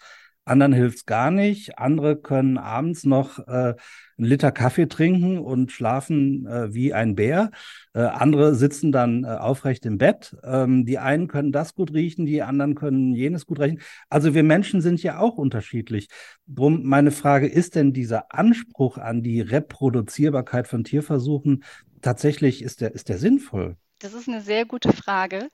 anderen 0.49 0.73
hilft 0.73 0.97
es 0.97 1.05
gar 1.05 1.31
nicht. 1.31 1.77
Andere 1.77 2.15
können 2.17 2.57
abends 2.57 3.03
noch 3.05 3.39
äh, 3.47 3.51
einen 3.51 3.77
Liter 4.17 4.51
Kaffee 4.51 4.87
trinken 4.87 5.37
und 5.37 5.71
schlafen 5.71 6.45
äh, 6.47 6.73
wie 6.73 6.93
ein 6.93 7.15
Bär. 7.15 7.51
Äh, 7.93 8.01
andere 8.01 8.55
sitzen 8.55 8.91
dann 8.91 9.23
äh, 9.23 9.27
aufrecht 9.27 9.85
im 9.85 9.97
Bett. 9.97 10.35
Ähm, 10.43 10.85
die 10.85 10.97
einen 10.97 11.27
können 11.27 11.51
das 11.51 11.75
gut 11.75 11.93
riechen, 11.93 12.25
die 12.25 12.41
anderen 12.41 12.75
können 12.75 13.13
jenes 13.13 13.45
gut 13.45 13.59
riechen. 13.59 13.81
Also 14.09 14.33
wir 14.33 14.43
Menschen 14.43 14.81
sind 14.81 15.01
ja 15.03 15.19
auch 15.19 15.37
unterschiedlich. 15.37 16.09
Drum 16.47 16.83
meine 16.83 17.11
Frage, 17.11 17.47
ist 17.47 17.75
denn 17.75 17.93
dieser 17.93 18.33
Anspruch 18.33 18.97
an 18.97 19.21
die 19.21 19.41
Reproduzierbarkeit 19.41 20.67
von 20.67 20.83
Tierversuchen 20.83 21.63
tatsächlich, 22.01 22.61
ist 22.61 22.81
der, 22.81 22.93
ist 22.93 23.09
der 23.09 23.17
sinnvoll? 23.17 23.77
Das 23.99 24.13
ist 24.13 24.27
eine 24.27 24.41
sehr 24.41 24.65
gute 24.65 24.93
Frage 24.93 25.49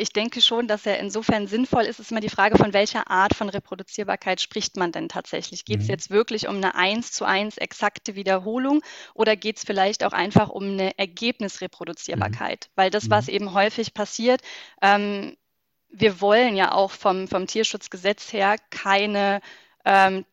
ich 0.00 0.12
denke 0.12 0.40
schon, 0.40 0.66
dass 0.66 0.86
er 0.86 0.98
insofern 0.98 1.46
sinnvoll 1.46 1.82
ist. 1.82 1.98
Es 1.98 2.06
ist 2.06 2.10
immer 2.10 2.20
die 2.20 2.28
Frage, 2.28 2.56
von 2.56 2.72
welcher 2.72 3.10
Art 3.10 3.34
von 3.34 3.48
Reproduzierbarkeit 3.48 4.40
spricht 4.40 4.76
man 4.76 4.92
denn 4.92 5.08
tatsächlich? 5.08 5.64
Geht 5.64 5.80
es 5.80 5.86
mhm. 5.86 5.90
jetzt 5.90 6.10
wirklich 6.10 6.48
um 6.48 6.56
eine 6.56 6.74
eins 6.74 7.12
zu 7.12 7.24
eins 7.24 7.58
exakte 7.58 8.14
Wiederholung 8.14 8.82
oder 9.14 9.36
geht 9.36 9.58
es 9.58 9.64
vielleicht 9.64 10.04
auch 10.04 10.12
einfach 10.12 10.48
um 10.48 10.64
eine 10.64 10.98
Ergebnisreproduzierbarkeit? 10.98 12.68
Mhm. 12.68 12.72
Weil 12.76 12.90
das, 12.90 13.10
was 13.10 13.26
mhm. 13.26 13.34
eben 13.34 13.54
häufig 13.54 13.94
passiert, 13.94 14.40
ähm, 14.82 15.36
wir 15.90 16.20
wollen 16.20 16.56
ja 16.56 16.72
auch 16.72 16.92
vom, 16.92 17.28
vom 17.28 17.46
Tierschutzgesetz 17.46 18.32
her 18.32 18.56
keine 18.70 19.40
ähm, 19.84 20.24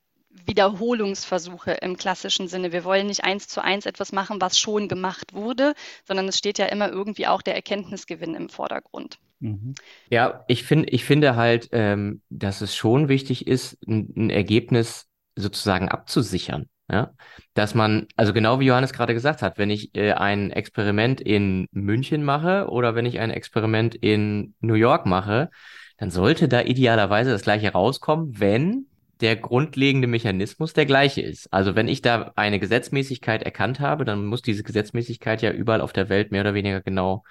Wiederholungsversuche 0.45 1.71
im 1.73 1.97
klassischen 1.97 2.47
Sinne. 2.47 2.71
Wir 2.71 2.83
wollen 2.83 3.07
nicht 3.07 3.23
eins 3.23 3.47
zu 3.47 3.63
eins 3.63 3.85
etwas 3.85 4.11
machen, 4.11 4.39
was 4.39 4.59
schon 4.59 4.87
gemacht 4.87 5.33
wurde, 5.33 5.73
sondern 6.05 6.27
es 6.27 6.37
steht 6.37 6.59
ja 6.59 6.67
immer 6.67 6.89
irgendwie 6.89 7.27
auch 7.27 7.41
der 7.41 7.55
Erkenntnisgewinn 7.55 8.35
im 8.35 8.49
Vordergrund. 8.49 9.17
Mhm. 9.39 9.75
Ja, 10.09 10.43
ich 10.47 10.63
finde, 10.63 10.89
ich 10.89 11.05
finde 11.05 11.35
halt, 11.35 11.69
ähm, 11.71 12.21
dass 12.29 12.61
es 12.61 12.75
schon 12.75 13.07
wichtig 13.07 13.47
ist, 13.47 13.77
ein, 13.87 14.13
ein, 14.15 14.29
Ergebnis 14.29 15.07
sozusagen 15.35 15.89
abzusichern. 15.89 16.67
Ja, 16.89 17.11
dass 17.53 17.75
man, 17.75 18.07
also 18.15 18.31
genau 18.31 18.61
wie 18.61 18.65
Johannes 18.67 18.93
gerade 18.93 19.13
gesagt 19.13 19.41
hat, 19.41 19.57
wenn 19.57 19.69
ich 19.69 19.93
äh, 19.93 20.13
ein 20.13 20.51
Experiment 20.51 21.19
in 21.19 21.67
München 21.71 22.23
mache 22.23 22.69
oder 22.69 22.95
wenn 22.95 23.05
ich 23.05 23.19
ein 23.19 23.29
Experiment 23.29 23.93
in 23.93 24.55
New 24.61 24.75
York 24.75 25.05
mache, 25.05 25.49
dann 25.97 26.11
sollte 26.11 26.47
da 26.47 26.61
idealerweise 26.61 27.31
das 27.31 27.41
gleiche 27.41 27.73
rauskommen, 27.73 28.39
wenn 28.39 28.85
der 29.19 29.35
grundlegende 29.35 30.07
Mechanismus 30.07 30.73
der 30.73 30.85
gleiche 30.85 31.21
ist. 31.21 31.51
Also 31.51 31.75
wenn 31.75 31.87
ich 31.87 32.01
da 32.01 32.31
eine 32.35 32.59
Gesetzmäßigkeit 32.59 33.43
erkannt 33.43 33.79
habe, 33.79 34.05
dann 34.05 34.25
muss 34.25 34.41
diese 34.41 34.63
Gesetzmäßigkeit 34.63 35.41
ja 35.41 35.51
überall 35.51 35.81
auf 35.81 35.91
der 35.91 36.07
Welt 36.07 36.31
mehr 36.31 36.41
oder 36.41 36.53
weniger 36.53 36.81
genau 36.81 37.23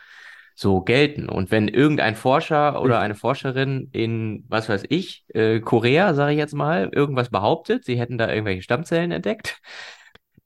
so 0.57 0.81
gelten. 0.81 1.29
Und 1.29 1.51
wenn 1.51 1.69
irgendein 1.69 2.17
Forscher 2.17 2.81
oder 2.81 2.99
eine 2.99 3.15
Forscherin 3.15 3.91
in, 3.93 4.45
was 4.49 4.69
weiß 4.71 4.85
ich, 4.89 5.25
äh, 5.35 5.61
Korea, 5.61 6.15
sage 6.15 6.33
ich 6.33 6.39
jetzt 6.39 6.55
mal, 6.55 6.89
irgendwas 6.93 7.29
behauptet, 7.29 7.85
sie 7.85 7.99
hätten 7.99 8.17
da 8.17 8.29
irgendwelche 8.31 8.63
Stammzellen 8.63 9.13
entdeckt, 9.13 9.61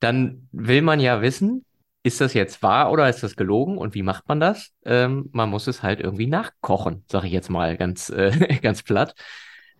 dann 0.00 0.48
will 0.50 0.82
man 0.82 0.98
ja 0.98 1.22
wissen, 1.22 1.64
ist 2.02 2.20
das 2.20 2.34
jetzt 2.34 2.62
wahr 2.62 2.90
oder 2.90 3.08
ist 3.08 3.22
das 3.22 3.36
gelogen 3.36 3.78
und 3.78 3.94
wie 3.94 4.02
macht 4.02 4.28
man 4.28 4.40
das? 4.40 4.72
Ähm, 4.84 5.28
man 5.32 5.48
muss 5.48 5.68
es 5.68 5.82
halt 5.82 6.00
irgendwie 6.00 6.26
nachkochen, 6.26 7.04
sage 7.08 7.28
ich 7.28 7.32
jetzt 7.32 7.50
mal 7.50 7.76
ganz, 7.76 8.10
äh, 8.10 8.32
ganz 8.62 8.82
platt. 8.82 9.14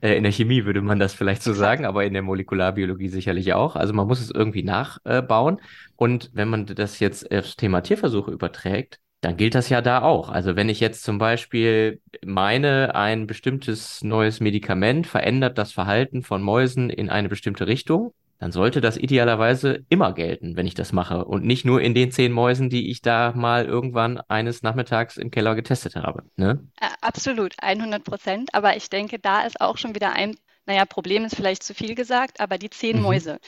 Äh, 0.01 0.17
in 0.17 0.23
der 0.23 0.33
Chemie 0.33 0.65
würde 0.65 0.81
man 0.81 1.01
das 1.01 1.13
vielleicht 1.13 1.43
so 1.43 1.55
sagen, 1.55 1.85
aber 1.87 2.05
in 2.05 2.13
der 2.13 2.23
Molekularbiologie 2.23 3.09
sicherlich 3.09 3.53
auch. 3.55 3.75
Also 3.75 3.95
man 3.95 4.07
muss 4.07 4.21
es 4.21 4.31
irgendwie 4.31 4.63
nachbauen. 4.63 5.61
Und 5.97 6.31
wenn 6.35 6.49
man 6.49 6.67
das 6.67 7.01
jetzt 7.01 7.33
aufs 7.33 7.57
Thema 7.57 7.81
Tierversuche 7.81 8.31
überträgt, 8.31 9.01
dann 9.21 9.37
gilt 9.37 9.55
das 9.55 9.69
ja 9.69 9.83
da 9.83 10.03
auch. 10.03 10.31
Also 10.31 10.57
wenn 10.57 10.69
ich 10.69 10.81
jetzt 10.81 11.03
zum 11.03 11.19
Beispiel 11.19 12.01
meine, 12.25 12.95
ein 12.95 13.27
bestimmtes 13.27 14.03
neues 14.03 14.41
Medikament 14.41 15.07
verändert 15.07 15.59
das 15.59 15.73
Verhalten 15.73 16.23
von 16.23 16.43
Mäusen 16.43 16.91
in 16.91 17.11
eine 17.11 17.29
bestimmte 17.29 17.67
Richtung, 17.67 18.15
dann 18.39 18.53
sollte 18.53 18.81
das 18.81 18.97
idealerweise 18.97 19.85
immer 19.91 20.15
gelten, 20.15 20.57
wenn 20.57 20.67
ich 20.67 20.73
das 20.73 20.93
mache 20.93 21.27
und 21.27 21.45
nicht 21.45 21.67
nur 21.67 21.83
in 21.83 21.95
den 21.95 22.11
zehn 22.11 22.33
Mäusen, 22.33 22.71
die 22.71 22.91
ich 22.91 23.03
da 23.03 23.33
mal 23.37 23.67
irgendwann 23.67 24.19
eines 24.29 24.63
Nachmittags 24.63 25.19
im 25.19 25.31
Keller 25.31 25.55
getestet 25.55 25.95
habe. 25.97 26.23
Ne? 26.37 26.67
Absolut, 27.03 27.55
100 27.61 28.03
Prozent. 28.03 28.55
Aber 28.55 28.77
ich 28.77 28.89
denke, 28.89 29.19
da 29.19 29.43
ist 29.43 29.61
auch 29.61 29.77
schon 29.77 29.95
wieder 29.95 30.15
ein, 30.15 30.37
naja, 30.65 30.87
Problem 30.87 31.27
ist 31.27 31.37
vielleicht 31.37 31.63
zu 31.63 31.75
viel 31.75 31.95
gesagt, 31.95 32.41
aber 32.41 32.57
die 32.57 32.71
zehn 32.71 32.97
mhm. 32.97 33.03
Mäuse 33.03 33.39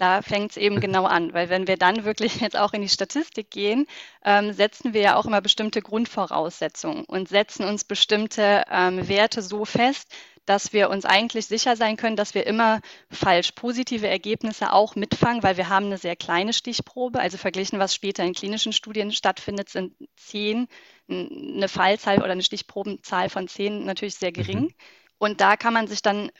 da 0.00 0.22
fängt 0.22 0.52
es 0.52 0.56
eben 0.56 0.80
genau 0.80 1.04
an, 1.04 1.32
weil 1.32 1.48
wenn 1.48 1.66
wir 1.66 1.76
dann 1.76 2.04
wirklich 2.04 2.40
jetzt 2.40 2.56
auch 2.56 2.72
in 2.72 2.82
die 2.82 2.88
Statistik 2.88 3.50
gehen, 3.50 3.86
ähm, 4.24 4.52
setzen 4.52 4.94
wir 4.94 5.00
ja 5.00 5.16
auch 5.16 5.26
immer 5.26 5.40
bestimmte 5.40 5.82
Grundvoraussetzungen 5.82 7.04
und 7.04 7.28
setzen 7.28 7.64
uns 7.64 7.84
bestimmte 7.84 8.64
ähm, 8.70 9.08
Werte 9.08 9.42
so 9.42 9.64
fest, 9.64 10.08
dass 10.46 10.72
wir 10.72 10.90
uns 10.90 11.04
eigentlich 11.04 11.46
sicher 11.46 11.76
sein 11.76 11.96
können, 11.96 12.16
dass 12.16 12.34
wir 12.34 12.46
immer 12.46 12.80
falsch 13.10 13.52
positive 13.52 14.08
Ergebnisse 14.08 14.72
auch 14.72 14.96
mitfangen, 14.96 15.42
weil 15.44 15.56
wir 15.56 15.68
haben 15.68 15.86
eine 15.86 15.98
sehr 15.98 16.16
kleine 16.16 16.52
Stichprobe. 16.52 17.20
Also 17.20 17.38
verglichen, 17.38 17.78
was 17.78 17.94
später 17.94 18.24
in 18.24 18.32
klinischen 18.32 18.72
Studien 18.72 19.12
stattfindet, 19.12 19.68
sind 19.68 19.94
zehn, 20.16 20.66
eine 21.08 21.68
Fallzahl 21.68 22.18
oder 22.18 22.32
eine 22.32 22.42
Stichprobenzahl 22.42 23.28
von 23.28 23.46
zehn 23.46 23.84
natürlich 23.84 24.16
sehr 24.16 24.32
gering. 24.32 24.60
Mhm. 24.60 24.74
Und 25.18 25.40
da 25.40 25.56
kann 25.56 25.74
man 25.74 25.86
sich 25.86 26.02
dann 26.02 26.32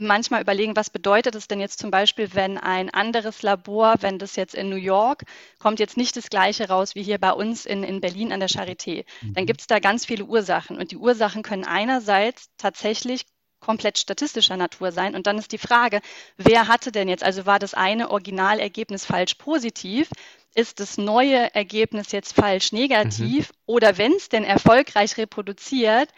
manchmal 0.00 0.42
überlegen, 0.42 0.76
was 0.76 0.90
bedeutet 0.90 1.34
es 1.34 1.48
denn 1.48 1.60
jetzt 1.60 1.78
zum 1.78 1.90
Beispiel, 1.90 2.34
wenn 2.34 2.58
ein 2.58 2.90
anderes 2.90 3.42
Labor, 3.42 3.96
wenn 4.00 4.18
das 4.18 4.36
jetzt 4.36 4.54
in 4.54 4.68
New 4.68 4.76
York, 4.76 5.24
kommt 5.58 5.80
jetzt 5.80 5.96
nicht 5.96 6.16
das 6.16 6.30
gleiche 6.30 6.68
raus 6.68 6.94
wie 6.94 7.02
hier 7.02 7.18
bei 7.18 7.32
uns 7.32 7.66
in, 7.66 7.82
in 7.82 8.00
Berlin 8.00 8.32
an 8.32 8.40
der 8.40 8.48
Charité. 8.48 9.04
Dann 9.22 9.44
mhm. 9.44 9.46
gibt 9.46 9.60
es 9.60 9.66
da 9.66 9.78
ganz 9.78 10.06
viele 10.06 10.24
Ursachen. 10.24 10.78
Und 10.78 10.90
die 10.90 10.96
Ursachen 10.96 11.42
können 11.42 11.64
einerseits 11.64 12.50
tatsächlich 12.56 13.26
komplett 13.60 13.98
statistischer 13.98 14.56
Natur 14.56 14.92
sein. 14.92 15.14
Und 15.14 15.26
dann 15.26 15.38
ist 15.38 15.52
die 15.52 15.58
Frage, 15.58 16.00
wer 16.36 16.68
hatte 16.68 16.92
denn 16.92 17.08
jetzt, 17.08 17.24
also 17.24 17.46
war 17.46 17.58
das 17.58 17.74
eine 17.74 18.10
Originalergebnis 18.10 19.04
falsch 19.04 19.34
positiv? 19.34 20.10
Ist 20.54 20.80
das 20.80 20.98
neue 20.98 21.54
Ergebnis 21.54 22.12
jetzt 22.12 22.34
falsch 22.34 22.72
negativ? 22.72 23.50
Mhm. 23.50 23.56
Oder 23.66 23.98
wenn 23.98 24.12
es 24.12 24.28
denn 24.28 24.44
erfolgreich 24.44 25.16
reproduziert, 25.16 26.08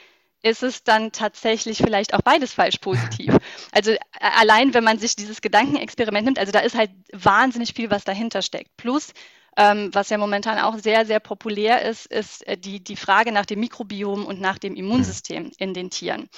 ist 0.43 0.63
es 0.63 0.85
dann 0.85 1.13
tatsächlich 1.13 1.79
vielleicht 1.79 2.15
auch 2.15 2.23
beides 2.23 2.55
falsch 2.55 2.79
positiv. 2.79 3.37
Also 3.73 3.95
allein, 4.19 4.75
wenn 4.75 4.85
man 4.85 4.99
sich 4.99 5.17
dieses 5.17 5.41
Gedankenexperiment 5.41 6.25
nimmt, 6.25 6.39
also 6.39 6.53
da 6.53 6.61
ist 6.61 6.77
halt 6.77 6.91
wahnsinnig 7.13 7.73
viel, 7.75 7.91
was 7.91 8.05
dahinter 8.05 8.43
steckt. 8.43 8.77
Plus, 8.77 9.13
ähm, 9.57 9.91
was 9.93 10.11
ja 10.11 10.19
momentan 10.19 10.59
auch 10.59 10.79
sehr, 10.79 11.07
sehr 11.07 11.21
populär 11.21 11.83
ist, 11.83 12.07
ist 12.07 12.47
äh, 12.47 12.57
die, 12.57 12.83
die 12.83 12.97
Frage 12.97 13.33
nach 13.33 13.47
dem 13.47 13.61
Mikrobiom 13.61 14.27
und 14.27 14.41
nach 14.41 14.59
dem 14.59 14.75
Immunsystem 14.75 15.53
in 15.59 15.75
den 15.75 15.91
Tieren. 15.91 16.29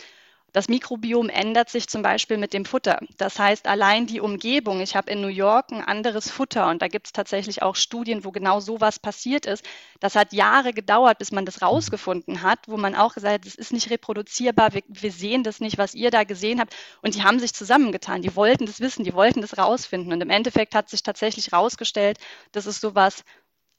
Das 0.52 0.68
Mikrobiom 0.68 1.30
ändert 1.30 1.70
sich 1.70 1.88
zum 1.88 2.02
Beispiel 2.02 2.36
mit 2.36 2.52
dem 2.52 2.66
Futter. 2.66 3.00
Das 3.16 3.38
heißt, 3.38 3.66
allein 3.66 4.06
die 4.06 4.20
Umgebung. 4.20 4.80
Ich 4.80 4.94
habe 4.94 5.10
in 5.10 5.22
New 5.22 5.28
York 5.28 5.72
ein 5.72 5.82
anderes 5.82 6.30
Futter 6.30 6.68
und 6.68 6.82
da 6.82 6.88
gibt 6.88 7.06
es 7.06 7.12
tatsächlich 7.12 7.62
auch 7.62 7.74
Studien, 7.74 8.24
wo 8.24 8.32
genau 8.32 8.60
sowas 8.60 8.98
passiert 8.98 9.46
ist. 9.46 9.64
Das 10.00 10.14
hat 10.14 10.34
Jahre 10.34 10.74
gedauert, 10.74 11.18
bis 11.18 11.32
man 11.32 11.46
das 11.46 11.60
mhm. 11.60 11.68
rausgefunden 11.68 12.42
hat, 12.42 12.58
wo 12.66 12.76
man 12.76 12.94
auch 12.94 13.14
gesagt 13.14 13.34
hat, 13.34 13.46
es 13.46 13.54
ist 13.54 13.72
nicht 13.72 13.90
reproduzierbar, 13.90 14.74
wir, 14.74 14.82
wir 14.88 15.10
sehen 15.12 15.42
das 15.42 15.60
nicht, 15.60 15.78
was 15.78 15.94
ihr 15.94 16.10
da 16.10 16.24
gesehen 16.24 16.60
habt. 16.60 16.74
Und 17.00 17.14
die 17.14 17.22
haben 17.22 17.38
sich 17.40 17.54
zusammengetan. 17.54 18.20
Die 18.20 18.36
wollten 18.36 18.66
das 18.66 18.80
wissen, 18.80 19.04
die 19.04 19.14
wollten 19.14 19.40
das 19.40 19.56
rausfinden. 19.56 20.12
Und 20.12 20.20
im 20.20 20.30
Endeffekt 20.30 20.74
hat 20.74 20.90
sich 20.90 21.02
tatsächlich 21.02 21.52
rausgestellt, 21.52 22.18
dass 22.52 22.66
es 22.66 22.80
sowas 22.80 23.24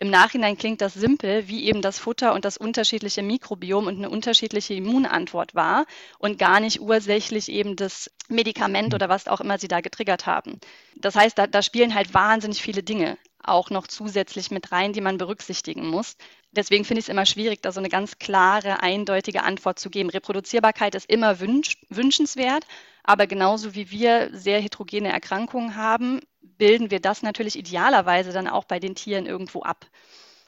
im 0.04 0.10
Nachhinein 0.10 0.58
klingt 0.58 0.82
das 0.82 0.94
simpel, 0.94 1.48
wie 1.48 1.64
eben 1.64 1.82
das 1.82 1.98
Futter 1.98 2.34
und 2.34 2.44
das 2.44 2.58
unterschiedliche 2.58 3.24
Mikrobiom 3.24 3.88
und 3.88 4.00
eine 4.00 4.10
unterschiedliche 4.10 4.74
Immunantwort 4.74 5.56
war 5.56 5.86
und 6.20 6.38
gar 6.38 6.60
nicht 6.60 6.82
ursächlich 6.82 7.48
eben 7.48 7.78
das 7.78 8.12
Medikament 8.28 8.90
mhm. 8.90 8.96
oder 8.96 9.08
was 9.08 9.30
auch 9.30 9.40
immer 9.40 9.58
sie 9.60 9.70
da 9.70 9.80
getriggert 9.80 10.26
haben. 10.26 10.60
Das 10.98 11.16
heißt, 11.16 11.38
da, 11.38 11.48
da 11.48 11.62
spielen 11.62 11.96
halt 11.96 12.14
wahnsinnig 12.14 12.62
viele 12.62 12.84
Dinge 12.84 13.18
auch 13.42 13.70
noch 13.70 13.88
zusätzlich 13.88 14.52
mit 14.52 14.74
rein, 14.74 14.92
die 14.92 15.00
man 15.00 15.18
berücksichtigen 15.18 15.88
muss. 15.88 16.18
Deswegen 16.56 16.86
finde 16.86 17.00
ich 17.00 17.06
es 17.06 17.10
immer 17.10 17.26
schwierig, 17.26 17.62
da 17.62 17.72
so 17.72 17.80
eine 17.80 17.90
ganz 17.90 18.20
klare, 18.20 18.82
eindeutige 18.82 19.44
Antwort 19.44 19.80
zu 19.80 19.90
geben. 19.90 20.10
Reproduzierbarkeit 20.10 20.94
ist 20.96 21.10
immer 21.10 21.40
wünsch 21.40 21.78
wünschenswert, 21.90 22.66
aber 23.04 23.28
genauso 23.28 23.76
wie 23.76 23.90
wir 23.90 24.30
sehr 24.34 24.62
heterogene 24.62 25.12
Erkrankungen 25.12 25.76
haben, 25.76 26.22
bilden 26.42 26.92
wir 26.92 27.00
das 27.00 27.24
natürlich 27.24 27.58
idealerweise 27.58 28.32
dann 28.32 28.48
auch 28.48 28.66
bei 28.66 28.80
den 28.80 28.96
Tieren 28.96 29.26
irgendwo 29.26 29.64
ab 29.64 29.88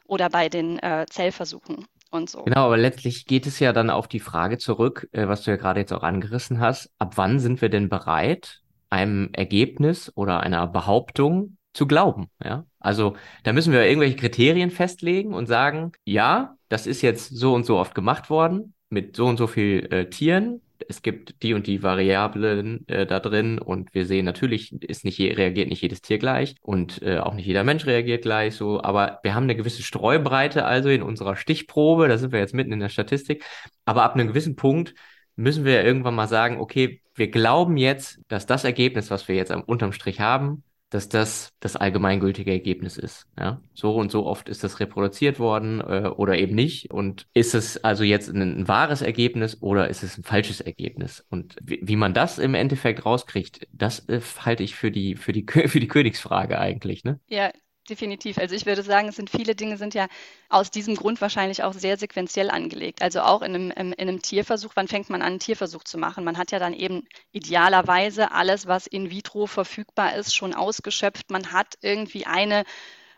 oder 0.05 0.29
bei 0.29 0.49
den 0.49 0.79
äh, 0.79 1.05
Zellversuchen 1.09 1.87
und 2.11 2.29
so. 2.29 2.43
Genau, 2.43 2.65
aber 2.65 2.77
letztlich 2.77 3.25
geht 3.25 3.47
es 3.47 3.59
ja 3.59 3.73
dann 3.73 3.89
auf 3.89 4.07
die 4.07 4.19
Frage 4.19 4.57
zurück, 4.59 5.09
äh, 5.11 5.27
was 5.27 5.43
du 5.43 5.51
ja 5.51 5.57
gerade 5.57 5.79
jetzt 5.79 5.91
auch 5.91 6.03
angerissen 6.03 6.59
hast. 6.59 6.91
Ab 6.99 7.13
wann 7.15 7.39
sind 7.39 7.61
wir 7.61 7.69
denn 7.69 7.89
bereit, 7.89 8.61
einem 8.89 9.29
Ergebnis 9.33 10.11
oder 10.15 10.41
einer 10.41 10.67
Behauptung 10.67 11.57
zu 11.75 11.87
glauben? 11.87 12.27
Ja, 12.43 12.65
also 12.79 13.15
da 13.43 13.53
müssen 13.53 13.73
wir 13.73 13.85
irgendwelche 13.85 14.15
Kriterien 14.15 14.71
festlegen 14.71 15.33
und 15.33 15.47
sagen, 15.47 15.91
ja, 16.05 16.57
das 16.69 16.87
ist 16.87 17.01
jetzt 17.01 17.35
so 17.35 17.53
und 17.53 17.65
so 17.65 17.77
oft 17.77 17.93
gemacht 17.93 18.29
worden 18.29 18.73
mit 18.89 19.15
so 19.15 19.25
und 19.25 19.37
so 19.37 19.47
viel 19.47 19.87
äh, 19.91 20.09
Tieren 20.09 20.61
es 20.87 21.01
gibt 21.01 21.41
die 21.43 21.53
und 21.53 21.67
die 21.67 21.83
Variablen 21.83 22.87
äh, 22.87 23.05
da 23.05 23.19
drin 23.19 23.59
und 23.59 23.93
wir 23.93 24.05
sehen 24.05 24.25
natürlich, 24.25 24.71
ist 24.83 25.05
nicht 25.05 25.17
je, 25.17 25.33
reagiert 25.33 25.69
nicht 25.69 25.81
jedes 25.81 26.01
Tier 26.01 26.17
gleich 26.17 26.55
und 26.61 27.01
äh, 27.01 27.19
auch 27.19 27.33
nicht 27.33 27.45
jeder 27.45 27.63
Mensch 27.63 27.85
reagiert 27.85 28.23
gleich 28.23 28.55
so, 28.55 28.81
aber 28.81 29.19
wir 29.23 29.33
haben 29.33 29.43
eine 29.43 29.55
gewisse 29.55 29.83
Streubreite 29.83 30.65
also 30.65 30.89
in 30.89 31.03
unserer 31.03 31.35
Stichprobe, 31.35 32.07
da 32.07 32.17
sind 32.17 32.31
wir 32.31 32.39
jetzt 32.39 32.53
mitten 32.53 32.71
in 32.71 32.79
der 32.79 32.89
Statistik, 32.89 33.43
aber 33.85 34.03
ab 34.03 34.15
einem 34.15 34.27
gewissen 34.27 34.55
Punkt 34.55 34.93
müssen 35.35 35.65
wir 35.65 35.83
irgendwann 35.83 36.15
mal 36.15 36.27
sagen, 36.27 36.59
okay, 36.59 37.01
wir 37.13 37.29
glauben 37.29 37.77
jetzt, 37.77 38.19
dass 38.27 38.45
das 38.45 38.63
Ergebnis, 38.63 39.09
was 39.09 39.27
wir 39.27 39.35
jetzt 39.35 39.51
am 39.51 39.61
unterm 39.61 39.91
Strich 39.91 40.19
haben, 40.19 40.63
dass 40.89 41.09
das 41.09 41.51
das 41.59 41.75
allgemeingültige 41.75 42.51
Ergebnis 42.51 42.97
ist. 42.97 43.27
Ja? 43.37 43.61
So 43.73 43.95
und 43.95 44.11
so 44.11 44.25
oft 44.25 44.49
ist 44.49 44.63
das 44.63 44.79
reproduziert 44.79 45.39
worden 45.39 45.81
äh, 45.81 46.09
oder 46.15 46.37
eben 46.37 46.55
nicht. 46.55 46.91
Und 46.91 47.27
ist 47.33 47.55
es 47.55 47.83
also 47.83 48.03
jetzt 48.03 48.29
ein, 48.29 48.41
ein, 48.41 48.67
wahres 48.67 49.01
Ergebnis 49.01 49.61
oder 49.61 49.89
ist 49.89 50.03
es 50.03 50.17
ein 50.17 50.23
falsches 50.23 50.61
Ergebnis? 50.61 51.25
Und 51.29 51.55
wie, 51.61 51.95
man 51.95 52.13
das 52.13 52.37
im 52.37 52.53
Endeffekt 52.53 53.05
rauskriegt, 53.05 53.67
das 53.71 54.07
äh, 54.09 54.21
halte 54.39 54.63
ich 54.63 54.75
für 54.75 54.91
die, 54.91 55.15
für 55.15 55.33
die, 55.33 55.45
für 55.67 55.79
die 55.79 55.87
Königsfrage 55.87 56.59
eigentlich. 56.59 57.03
Ne? 57.03 57.19
Ja, 57.27 57.51
definitiv. 57.89 58.37
Also 58.37 58.55
ich 58.55 58.65
würde 58.65 58.83
sagen, 58.83 59.07
es 59.09 59.15
sind 59.15 59.29
viele 59.29 59.55
Dinge 59.55 59.77
sind 59.77 59.93
ja 59.93 60.07
aus 60.49 60.71
diesem 60.71 60.95
Grund 60.95 61.21
wahrscheinlich 61.21 61.63
auch 61.63 61.73
sehr 61.73 61.97
sequenziell 61.97 62.49
angelegt. 62.49 63.01
Also 63.01 63.21
auch 63.21 63.41
in 63.41 63.55
einem, 63.55 63.71
in 63.71 63.93
einem 63.93 64.21
Tierversuch, 64.21 64.71
wann 64.75 64.87
fängt 64.87 65.09
man 65.09 65.21
an, 65.21 65.27
einen 65.27 65.39
Tierversuch 65.39 65.83
zu 65.83 65.97
machen? 65.97 66.23
Man 66.23 66.37
hat 66.37 66.51
ja 66.51 66.59
dann 66.59 66.73
eben 66.73 67.07
idealerweise 67.31 68.31
alles, 68.31 68.67
was 68.67 68.87
in 68.87 69.09
vitro 69.11 69.47
verfügbar 69.47 70.15
ist, 70.15 70.35
schon 70.35 70.53
ausgeschöpft. 70.53 71.31
Man 71.31 71.51
hat 71.51 71.75
irgendwie 71.81 72.25
eine 72.25 72.63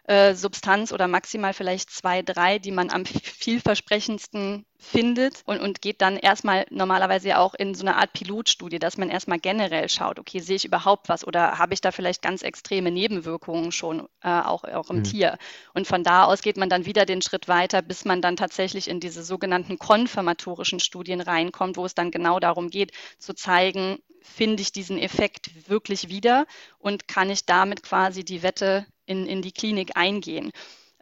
äh, 0.07 0.35
Substanz 0.35 0.93
oder 0.93 1.07
maximal 1.07 1.53
vielleicht 1.53 1.91
zwei, 1.91 2.21
drei, 2.21 2.59
die 2.59 2.71
man 2.71 2.89
am 2.89 3.05
vielversprechendsten 3.05 4.65
findet 4.79 5.41
und, 5.45 5.59
und 5.59 5.81
geht 5.81 6.01
dann 6.01 6.15
erstmal 6.15 6.65
normalerweise 6.69 7.29
ja 7.29 7.39
auch 7.39 7.53
in 7.53 7.75
so 7.75 7.85
eine 7.85 7.97
Art 7.97 8.13
Pilotstudie, 8.13 8.79
dass 8.79 8.97
man 8.97 9.09
erstmal 9.09 9.39
generell 9.39 9.89
schaut, 9.89 10.17
okay, 10.17 10.39
sehe 10.39 10.55
ich 10.55 10.65
überhaupt 10.65 11.09
was 11.09 11.27
oder 11.27 11.57
habe 11.57 11.73
ich 11.73 11.81
da 11.81 11.91
vielleicht 11.91 12.21
ganz 12.21 12.41
extreme 12.41 12.89
Nebenwirkungen 12.89 13.73
schon 13.73 14.07
äh, 14.23 14.29
auch, 14.29 14.63
auch 14.63 14.89
im 14.89 14.99
mhm. 14.99 15.03
Tier? 15.03 15.37
Und 15.73 15.87
von 15.87 16.03
da 16.03 16.23
aus 16.23 16.41
geht 16.41 16.55
man 16.55 16.69
dann 16.69 16.85
wieder 16.85 17.05
den 17.05 17.21
Schritt 17.21 17.49
weiter, 17.49 17.81
bis 17.81 18.05
man 18.05 18.21
dann 18.21 18.37
tatsächlich 18.37 18.87
in 18.87 19.01
diese 19.01 19.23
sogenannten 19.23 19.77
konfirmatorischen 19.77 20.79
Studien 20.79 21.19
reinkommt, 21.19 21.75
wo 21.75 21.85
es 21.85 21.95
dann 21.95 22.11
genau 22.11 22.39
darum 22.39 22.69
geht, 22.69 22.91
zu 23.17 23.33
zeigen, 23.33 23.97
finde 24.21 24.61
ich 24.61 24.71
diesen 24.71 24.99
Effekt 24.99 25.69
wirklich 25.69 26.07
wieder 26.07 26.45
und 26.79 27.07
kann 27.09 27.29
ich 27.29 27.45
damit 27.45 27.83
quasi 27.83 28.23
die 28.23 28.43
Wette 28.43 28.85
in, 29.07 29.25
in 29.25 29.41
die 29.41 29.51
Klinik 29.51 29.91
eingehen 29.95 30.51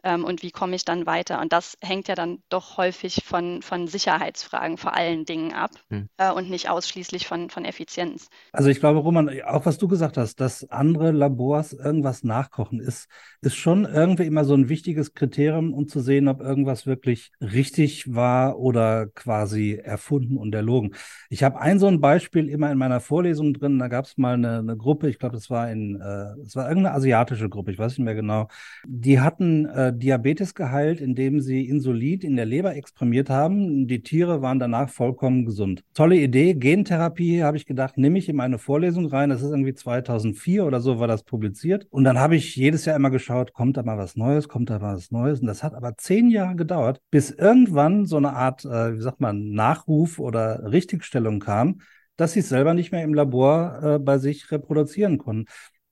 ähm, 0.06 0.24
und 0.24 0.42
wie 0.44 0.52
komme 0.52 0.76
ich 0.76 0.84
dann 0.84 1.04
weiter. 1.04 1.40
Und 1.40 1.52
das 1.52 1.76
hängt 1.82 2.06
ja 2.06 2.14
dann 2.14 2.38
doch 2.48 2.76
häufig 2.76 3.22
von, 3.24 3.60
von 3.60 3.88
Sicherheitsfragen 3.88 4.78
vor 4.78 4.94
allen 4.94 5.24
Dingen 5.24 5.52
ab 5.52 5.72
hm. 5.90 6.08
äh, 6.16 6.30
und 6.30 6.48
nicht 6.48 6.70
ausschließlich 6.70 7.26
von, 7.26 7.50
von 7.50 7.64
Effizienz. 7.64 8.28
Also 8.52 8.68
ich 8.68 8.78
glaube, 8.78 9.00
Roman, 9.00 9.28
auch 9.42 9.66
was 9.66 9.78
du 9.78 9.88
gesagt 9.88 10.16
hast, 10.16 10.40
dass 10.40 10.70
andere 10.70 11.10
Labors 11.10 11.72
irgendwas 11.72 12.22
nachkochen, 12.22 12.78
ist, 12.78 13.08
ist 13.40 13.56
schon 13.56 13.84
irgendwie 13.84 14.26
immer 14.26 14.44
so 14.44 14.54
ein 14.54 14.68
wichtiges 14.68 15.12
Kriterium, 15.12 15.74
um 15.74 15.88
zu 15.88 15.98
sehen, 15.98 16.28
ob 16.28 16.40
irgendwas 16.40 16.86
wirklich 16.86 17.32
richtig 17.40 18.14
war 18.14 18.60
oder 18.60 19.08
quasi 19.08 19.74
erfunden 19.74 20.36
und 20.36 20.54
erlogen. 20.54 20.94
Ich 21.30 21.42
habe 21.42 21.60
ein 21.60 21.80
so 21.80 21.88
ein 21.88 22.00
Beispiel 22.00 22.48
immer 22.48 22.70
in 22.70 22.78
meiner 22.78 23.00
Vorlesung 23.00 23.54
drin, 23.54 23.80
da 23.80 23.88
gab 23.88 24.04
es 24.04 24.16
mal 24.16 24.34
eine, 24.34 24.58
eine 24.58 24.76
Gruppe, 24.76 25.08
ich 25.08 25.18
glaube, 25.18 25.34
das 25.34 25.50
war 25.50 25.68
in, 25.68 26.00
äh, 26.00 26.40
es 26.42 26.54
war 26.54 26.68
irgendeine 26.68 26.94
asiatische 26.94 27.48
Gruppe, 27.48 27.72
ich 27.72 27.78
weiß 27.78 27.98
nicht 27.98 28.04
mehr 28.04 28.14
genau, 28.14 28.46
die 28.86 29.18
hatten 29.18 29.66
äh, 29.66 29.95
Diabetes 29.96 30.54
geheilt, 30.54 31.00
indem 31.00 31.40
sie 31.40 31.68
Insulin 31.68 32.20
in 32.20 32.36
der 32.36 32.46
Leber 32.46 32.74
exprimiert 32.76 33.30
haben. 33.30 33.86
Die 33.86 34.02
Tiere 34.02 34.42
waren 34.42 34.58
danach 34.58 34.90
vollkommen 34.90 35.44
gesund. 35.44 35.84
Tolle 35.94 36.16
Idee. 36.16 36.54
Gentherapie, 36.54 37.42
habe 37.42 37.56
ich 37.56 37.66
gedacht, 37.66 37.98
nehme 37.98 38.18
ich 38.18 38.28
in 38.28 38.36
meine 38.36 38.58
Vorlesung 38.58 39.06
rein. 39.06 39.30
Das 39.30 39.42
ist 39.42 39.50
irgendwie 39.50 39.74
2004 39.74 40.64
oder 40.64 40.80
so 40.80 40.98
war 40.98 41.08
das 41.08 41.24
publiziert. 41.24 41.86
Und 41.90 42.04
dann 42.04 42.18
habe 42.18 42.36
ich 42.36 42.56
jedes 42.56 42.84
Jahr 42.84 42.96
immer 42.96 43.10
geschaut, 43.10 43.52
kommt 43.52 43.76
da 43.76 43.82
mal 43.82 43.98
was 43.98 44.16
Neues, 44.16 44.48
kommt 44.48 44.70
da 44.70 44.78
mal 44.78 44.96
was 44.96 45.10
Neues. 45.10 45.40
Und 45.40 45.46
das 45.46 45.62
hat 45.62 45.74
aber 45.74 45.96
zehn 45.96 46.30
Jahre 46.30 46.56
gedauert, 46.56 47.00
bis 47.10 47.30
irgendwann 47.30 48.06
so 48.06 48.16
eine 48.16 48.32
Art, 48.32 48.64
äh, 48.64 48.96
wie 48.96 49.02
sagt 49.02 49.20
man, 49.20 49.50
Nachruf 49.50 50.18
oder 50.18 50.70
Richtigstellung 50.70 51.40
kam, 51.40 51.80
dass 52.16 52.32
sie 52.32 52.40
es 52.40 52.48
selber 52.48 52.74
nicht 52.74 52.92
mehr 52.92 53.02
im 53.02 53.14
Labor 53.14 53.80
äh, 53.82 53.98
bei 53.98 54.18
sich 54.18 54.50
reproduzieren 54.50 55.18
konnten. 55.18 55.46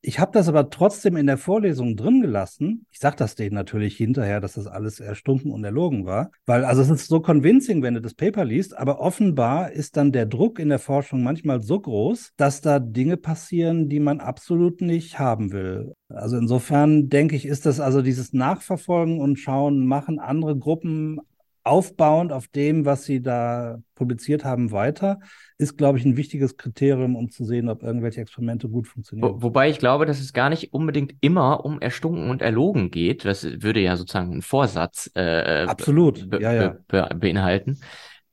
Ich 0.07 0.21
habe 0.21 0.33
das 0.33 0.49
aber 0.49 0.69
trotzdem 0.69 1.17
in 1.17 1.27
der 1.27 1.39
Vorlesung 1.39 1.97
drin 1.97 2.21
gelassen. 2.21 2.85
Ich 2.91 2.99
sage 2.99 3.17
das 3.17 3.37
denen 3.37 3.55
natürlich 3.55 3.97
hinterher, 3.97 4.39
dass 4.39 4.53
das 4.53 4.67
alles 4.67 5.01
erstunken 5.01 5.51
und 5.51 5.65
erlogen 5.65 6.05
war, 6.05 6.31
weil 6.45 6.67
also 6.67 6.83
es 6.83 6.91
ist 6.91 7.09
so 7.09 7.21
convincing, 7.21 7.83
wenn 7.83 7.95
du 7.95 8.03
das 8.03 8.13
Paper 8.13 8.45
liest, 8.45 8.77
aber 8.77 9.01
offenbar 9.01 9.73
ist 9.73 9.97
dann 9.97 10.13
der 10.13 10.27
Druck 10.27 10.59
in 10.59 10.69
der 10.69 10.79
Forschung 10.79 11.23
manchmal 11.23 11.63
so 11.63 11.81
groß, 11.81 12.33
dass 12.37 12.61
da 12.61 12.81
Dinge 12.81 13.17
passieren, 13.17 13.89
die 13.89 13.99
man 13.99 14.21
absolut 14.21 14.83
nicht 14.83 15.19
haben 15.19 15.53
will. 15.53 15.95
Also 16.11 16.37
insofern 16.37 17.09
denke 17.09 17.35
ich, 17.35 17.47
ist 17.47 17.65
das 17.65 17.81
also 17.81 18.03
dieses 18.03 18.35
Nachverfolgen 18.35 19.21
und 19.21 19.39
Schauen, 19.39 19.87
machen 19.87 20.19
andere 20.19 20.59
Gruppen 20.59 21.19
aufbauend 21.65 22.31
auf 22.31 22.47
dem, 22.49 22.85
was 22.85 23.05
sie 23.05 23.23
da 23.23 23.79
publiziert 23.95 24.45
haben, 24.45 24.71
weiter, 24.71 25.19
ist, 25.57 25.79
glaube 25.79 25.99
ich, 25.99 26.05
ein 26.05 26.17
wichtiges 26.17 26.57
Kriterium, 26.57 27.17
um 27.17 27.31
zu 27.31 27.45
sehen, 27.45 27.69
ob 27.69 27.83
irgendwelche 27.83 28.21
Experimente 28.21 28.69
gut 28.69 28.87
funktionieren. 28.87 29.37
Wo, 29.37 29.43
wobei 29.43 29.71
ich 29.71 29.79
glaube, 29.79 30.05
dass 30.05 30.21
es 30.21 30.33
gar 30.33 30.51
nicht 30.51 30.75
unbedingt 30.75 31.15
immer 31.21 31.65
um 31.65 31.81
erstunken 31.81 32.29
und 32.29 32.43
erlogen 32.43 32.91
geht. 32.91 33.25
Das 33.25 33.45
würde 33.45 33.81
ja 33.81 33.97
sozusagen 33.97 34.33
einen 34.33 34.43
Vorsatz 34.43 35.11
äh, 35.15 35.65
Absolut. 35.67 36.29
Be 36.29 36.41
ja, 36.41 36.53
ja. 36.53 36.77
Be 36.87 37.09
beinhalten. 37.15 37.81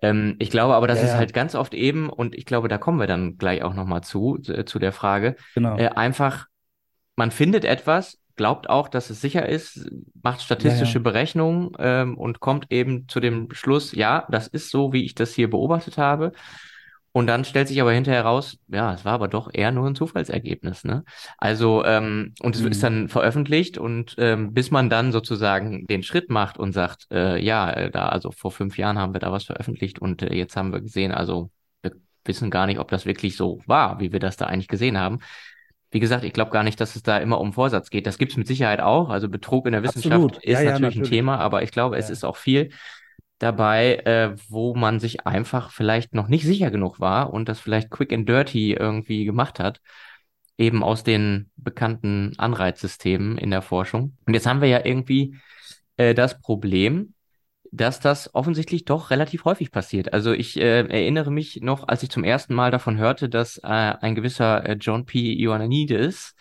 Ähm, 0.01 0.35
ich 0.39 0.49
glaube 0.49 0.73
aber, 0.73 0.87
dass 0.87 0.99
ja, 0.99 1.05
es 1.05 1.13
halt 1.13 1.33
ganz 1.33 1.55
oft 1.55 1.73
eben, 1.73 2.09
und 2.09 2.35
ich 2.35 2.45
glaube, 2.45 2.67
da 2.67 2.77
kommen 2.77 2.99
wir 2.99 3.07
dann 3.07 3.37
gleich 3.37 3.63
auch 3.63 3.73
nochmal 3.73 4.01
zu, 4.01 4.39
äh, 4.47 4.65
zu 4.65 4.79
der 4.79 4.91
Frage, 4.91 5.35
genau. 5.53 5.77
äh, 5.77 5.89
einfach, 5.89 6.47
man 7.15 7.31
findet 7.31 7.65
etwas, 7.65 8.17
glaubt 8.41 8.71
auch, 8.71 8.87
dass 8.87 9.11
es 9.11 9.21
sicher 9.21 9.47
ist, 9.47 9.87
macht 10.23 10.41
statistische 10.41 10.93
ja, 10.93 10.99
ja. 10.99 11.03
Berechnungen 11.03 11.73
ähm, 11.77 12.17
und 12.17 12.39
kommt 12.39 12.71
eben 12.71 13.07
zu 13.07 13.19
dem 13.19 13.51
Schluss, 13.51 13.93
ja, 13.93 14.25
das 14.31 14.47
ist 14.47 14.71
so, 14.71 14.93
wie 14.93 15.05
ich 15.05 15.13
das 15.13 15.35
hier 15.35 15.47
beobachtet 15.47 15.99
habe. 15.99 16.31
Und 17.11 17.27
dann 17.27 17.45
stellt 17.45 17.67
sich 17.67 17.79
aber 17.79 17.91
hinterher 17.91 18.23
raus, 18.23 18.57
ja, 18.67 18.95
es 18.95 19.05
war 19.05 19.13
aber 19.13 19.27
doch 19.27 19.51
eher 19.53 19.71
nur 19.71 19.85
ein 19.85 19.93
Zufallsergebnis. 19.93 20.83
Ne? 20.85 21.03
Also, 21.37 21.85
ähm, 21.85 22.33
und 22.41 22.55
es 22.55 22.63
mhm. 22.63 22.71
ist 22.71 22.81
dann 22.81 23.09
veröffentlicht 23.09 23.77
und 23.77 24.15
ähm, 24.17 24.55
bis 24.55 24.71
man 24.71 24.89
dann 24.89 25.11
sozusagen 25.11 25.85
den 25.85 26.01
Schritt 26.01 26.31
macht 26.31 26.57
und 26.57 26.71
sagt, 26.71 27.05
äh, 27.11 27.37
ja, 27.39 27.69
äh, 27.71 27.91
da, 27.91 28.09
also 28.09 28.31
vor 28.31 28.51
fünf 28.51 28.75
Jahren 28.79 28.97
haben 28.97 29.13
wir 29.13 29.19
da 29.19 29.31
was 29.31 29.43
veröffentlicht 29.43 29.99
und 29.99 30.23
äh, 30.23 30.33
jetzt 30.33 30.57
haben 30.57 30.73
wir 30.73 30.81
gesehen, 30.81 31.11
also 31.11 31.51
wir 31.83 31.91
wissen 32.25 32.49
gar 32.49 32.65
nicht, 32.65 32.79
ob 32.79 32.89
das 32.89 33.05
wirklich 33.05 33.37
so 33.37 33.59
war, 33.67 33.99
wie 33.99 34.11
wir 34.11 34.19
das 34.19 34.35
da 34.35 34.47
eigentlich 34.47 34.67
gesehen 34.67 34.97
haben. 34.97 35.19
Wie 35.91 35.99
gesagt, 35.99 36.23
ich 36.23 36.33
glaube 36.33 36.51
gar 36.51 36.63
nicht, 36.63 36.79
dass 36.79 36.95
es 36.95 37.03
da 37.03 37.17
immer 37.17 37.39
um 37.39 37.53
Vorsatz 37.53 37.89
geht. 37.89 38.07
Das 38.07 38.17
gibt 38.17 38.31
es 38.31 38.37
mit 38.37 38.47
Sicherheit 38.47 38.79
auch. 38.79 39.09
Also 39.09 39.27
Betrug 39.27 39.65
in 39.65 39.73
der 39.73 39.83
Wissenschaft 39.83 40.13
Absolut. 40.13 40.37
ist 40.37 40.43
ja, 40.43 40.53
natürlich, 40.53 40.65
ja, 40.65 40.79
natürlich, 40.79 40.97
ein 40.97 41.03
Thema, 41.11 41.37
aber 41.37 41.63
ich 41.63 41.71
glaube, 41.71 41.97
es 41.97 42.09
ist 42.09 42.23
auch 42.23 42.37
viel 42.37 42.69
dabei, 43.39 43.95
äh, 44.05 44.35
wo 44.49 44.75
man 44.75 44.99
sich 44.99 45.25
einfach 45.25 45.71
vielleicht 45.71 46.13
noch 46.13 46.27
nicht 46.27 46.45
sicher 46.45 46.71
genug 46.71 46.99
war 46.99 47.33
und 47.33 47.49
das 47.49 47.59
vielleicht 47.59 47.89
quick 47.89 48.13
and 48.13 48.29
dirty 48.29 48.73
irgendwie 48.73 49.25
gemacht 49.25 49.59
hat, 49.59 49.81
eben 50.57 50.83
aus 50.83 51.03
den 51.03 51.49
bekannten 51.55 52.33
Anreizsystemen 52.37 53.37
in 53.37 53.49
der 53.49 53.63
Forschung. 53.63 54.15
Und 54.25 54.33
jetzt 54.33 54.45
haben 54.45 54.61
wir 54.61 54.69
ja 54.69 54.85
irgendwie 54.85 55.35
äh, 55.97 56.13
das 56.13 56.39
Problem, 56.39 57.13
dass 57.71 57.99
das 57.99 58.35
offensichtlich 58.35 58.85
doch 58.85 59.09
relativ 59.09 59.45
häufig 59.45 59.71
passiert. 59.71 60.13
Also 60.13 60.33
ich 60.33 60.57
äh, 60.59 60.81
erinnere 60.81 61.31
mich 61.31 61.61
noch, 61.61 61.87
als 61.87 62.03
ich 62.03 62.09
zum 62.09 62.23
ersten 62.23 62.53
Mal 62.53 62.69
davon 62.69 62.97
hörte, 62.97 63.29
dass 63.29 63.57
äh, 63.57 63.67
ein 63.67 64.15
gewisser 64.15 64.65
äh, 64.65 64.73
John 64.73 65.05
P. 65.05 65.33
Ioannidis 65.33 66.35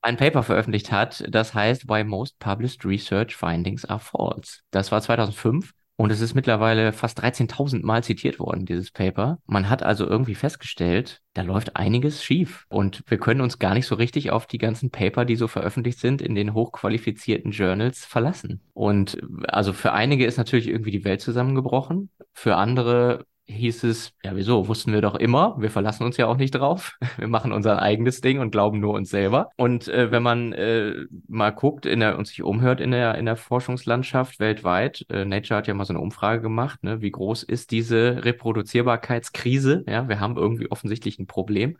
ein 0.00 0.16
Paper 0.16 0.44
veröffentlicht 0.44 0.92
hat, 0.92 1.24
das 1.28 1.54
heißt 1.54 1.88
Why 1.88 2.04
Most 2.04 2.38
Published 2.38 2.84
Research 2.84 3.34
Findings 3.34 3.84
Are 3.84 3.98
False. 3.98 4.60
Das 4.70 4.92
war 4.92 5.02
2005 5.02 5.72
und 5.98 6.12
es 6.12 6.20
ist 6.20 6.34
mittlerweile 6.34 6.92
fast 6.92 7.20
13.000 7.20 7.84
Mal 7.84 8.04
zitiert 8.04 8.38
worden, 8.38 8.66
dieses 8.66 8.92
Paper. 8.92 9.40
Man 9.46 9.68
hat 9.68 9.82
also 9.82 10.06
irgendwie 10.06 10.36
festgestellt, 10.36 11.22
da 11.34 11.42
läuft 11.42 11.74
einiges 11.74 12.22
schief. 12.22 12.66
Und 12.68 13.02
wir 13.08 13.18
können 13.18 13.40
uns 13.40 13.58
gar 13.58 13.74
nicht 13.74 13.86
so 13.86 13.96
richtig 13.96 14.30
auf 14.30 14.46
die 14.46 14.58
ganzen 14.58 14.92
Paper, 14.92 15.24
die 15.24 15.34
so 15.34 15.48
veröffentlicht 15.48 15.98
sind, 15.98 16.22
in 16.22 16.36
den 16.36 16.54
hochqualifizierten 16.54 17.50
Journals 17.50 18.04
verlassen. 18.04 18.60
Und 18.74 19.18
also 19.48 19.72
für 19.72 19.92
einige 19.92 20.24
ist 20.24 20.38
natürlich 20.38 20.68
irgendwie 20.68 20.92
die 20.92 21.04
Welt 21.04 21.20
zusammengebrochen. 21.20 22.10
Für 22.32 22.54
andere 22.54 23.24
hieß 23.48 23.84
es, 23.84 24.12
ja, 24.22 24.36
wieso? 24.36 24.68
Wussten 24.68 24.92
wir 24.92 25.00
doch 25.00 25.14
immer. 25.14 25.56
Wir 25.58 25.70
verlassen 25.70 26.04
uns 26.04 26.16
ja 26.16 26.26
auch 26.26 26.36
nicht 26.36 26.52
drauf. 26.52 26.98
Wir 27.18 27.28
machen 27.28 27.52
unser 27.52 27.80
eigenes 27.82 28.20
Ding 28.20 28.38
und 28.38 28.50
glauben 28.50 28.78
nur 28.78 28.94
uns 28.94 29.10
selber. 29.10 29.50
Und 29.56 29.88
äh, 29.88 30.10
wenn 30.10 30.22
man 30.22 30.52
äh, 30.52 31.06
mal 31.26 31.50
guckt 31.50 31.86
in 31.86 32.00
der, 32.00 32.18
und 32.18 32.26
sich 32.26 32.42
umhört 32.42 32.80
in 32.80 32.90
der, 32.90 33.16
in 33.16 33.24
der 33.26 33.36
Forschungslandschaft 33.36 34.38
weltweit, 34.38 35.06
äh, 35.08 35.24
Nature 35.24 35.58
hat 35.58 35.66
ja 35.66 35.74
mal 35.74 35.84
so 35.84 35.92
eine 35.94 36.00
Umfrage 36.00 36.42
gemacht, 36.42 36.84
ne, 36.84 37.00
wie 37.00 37.10
groß 37.10 37.42
ist 37.42 37.70
diese 37.70 38.24
Reproduzierbarkeitskrise? 38.24 39.84
Ja, 39.88 40.08
wir 40.08 40.20
haben 40.20 40.36
irgendwie 40.36 40.70
offensichtlich 40.70 41.18
ein 41.18 41.26
Problem. 41.26 41.78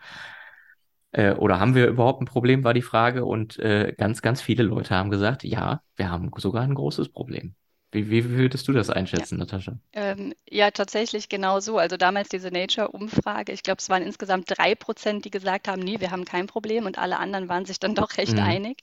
Äh, 1.13 1.35
oder 1.35 1.61
haben 1.61 1.75
wir 1.75 1.89
überhaupt 1.89 2.23
ein 2.23 2.27
Problem, 2.27 2.65
war 2.65 2.75
die 2.75 2.83
Frage. 2.83 3.25
Und 3.25 3.59
äh, 3.59 3.95
ganz, 3.97 4.23
ganz 4.23 4.41
viele 4.41 4.63
Leute 4.63 4.95
haben 4.95 5.11
gesagt, 5.11 5.45
ja, 5.45 5.83
wir 5.97 6.11
haben 6.11 6.31
sogar 6.37 6.63
ein 6.63 6.75
großes 6.75 7.11
Problem. 7.11 7.55
Wie, 7.91 8.11
wie 8.11 8.29
würdest 8.29 8.69
du 8.69 8.73
das 8.73 8.91
einschätzen, 8.91 9.37
ja. 9.37 9.45
Natascha? 9.45 9.79
Ähm, 9.95 10.35
ja, 10.49 10.71
tatsächlich 10.71 11.29
genau 11.29 11.61
so. 11.61 11.79
Also 11.79 11.97
damals 11.97 12.29
diese 12.29 12.51
Nature-Umfrage, 12.51 13.53
ich 13.53 13.63
glaube, 13.63 13.79
es 13.79 13.89
waren 13.89 14.03
insgesamt 14.03 14.45
drei 14.49 14.75
Prozent, 14.75 15.25
die 15.25 15.31
gesagt 15.31 15.69
haben, 15.69 15.81
nee, 15.81 15.99
wir 16.01 16.11
haben 16.11 16.27
kein 16.27 16.47
Problem 16.47 16.85
und 16.85 16.99
alle 16.99 17.19
anderen 17.19 17.49
waren 17.49 17.65
sich 17.65 17.81
dann 17.81 17.95
doch 17.95 18.19
recht 18.19 18.35
mhm. 18.35 18.41
einig. 18.41 18.83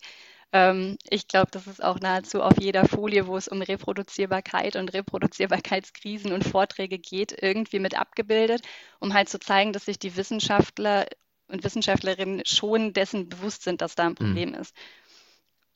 Ähm, 0.51 0.97
ich 1.09 1.27
glaube, 1.27 1.51
das 1.51 1.67
ist 1.67 1.83
auch 1.83 1.99
nahezu 1.99 2.41
auf 2.41 2.53
jeder 2.59 2.85
Folie, 2.85 3.27
wo 3.27 3.37
es 3.37 3.47
um 3.47 3.61
Reproduzierbarkeit 3.61 4.75
und 4.75 4.93
Reproduzierbarkeitskrisen 4.93 6.31
und 6.31 6.43
Vorträge 6.43 6.97
geht, 6.97 7.35
irgendwie 7.39 7.79
mit 7.79 7.99
abgebildet, 7.99 8.61
um 8.99 9.13
halt 9.13 9.29
zu 9.29 9.39
zeigen, 9.39 9.71
dass 9.71 9.85
sich 9.85 9.99
die 9.99 10.15
Wissenschaftler 10.15 11.05
und 11.47 11.63
Wissenschaftlerinnen 11.63 12.41
schon 12.45 12.93
dessen 12.93 13.29
bewusst 13.29 13.63
sind, 13.63 13.81
dass 13.81 13.93
da 13.93 14.03
ein 14.03 14.11
mhm. 14.11 14.15
Problem 14.15 14.49
mhm. 14.49 14.55
ist. 14.55 14.75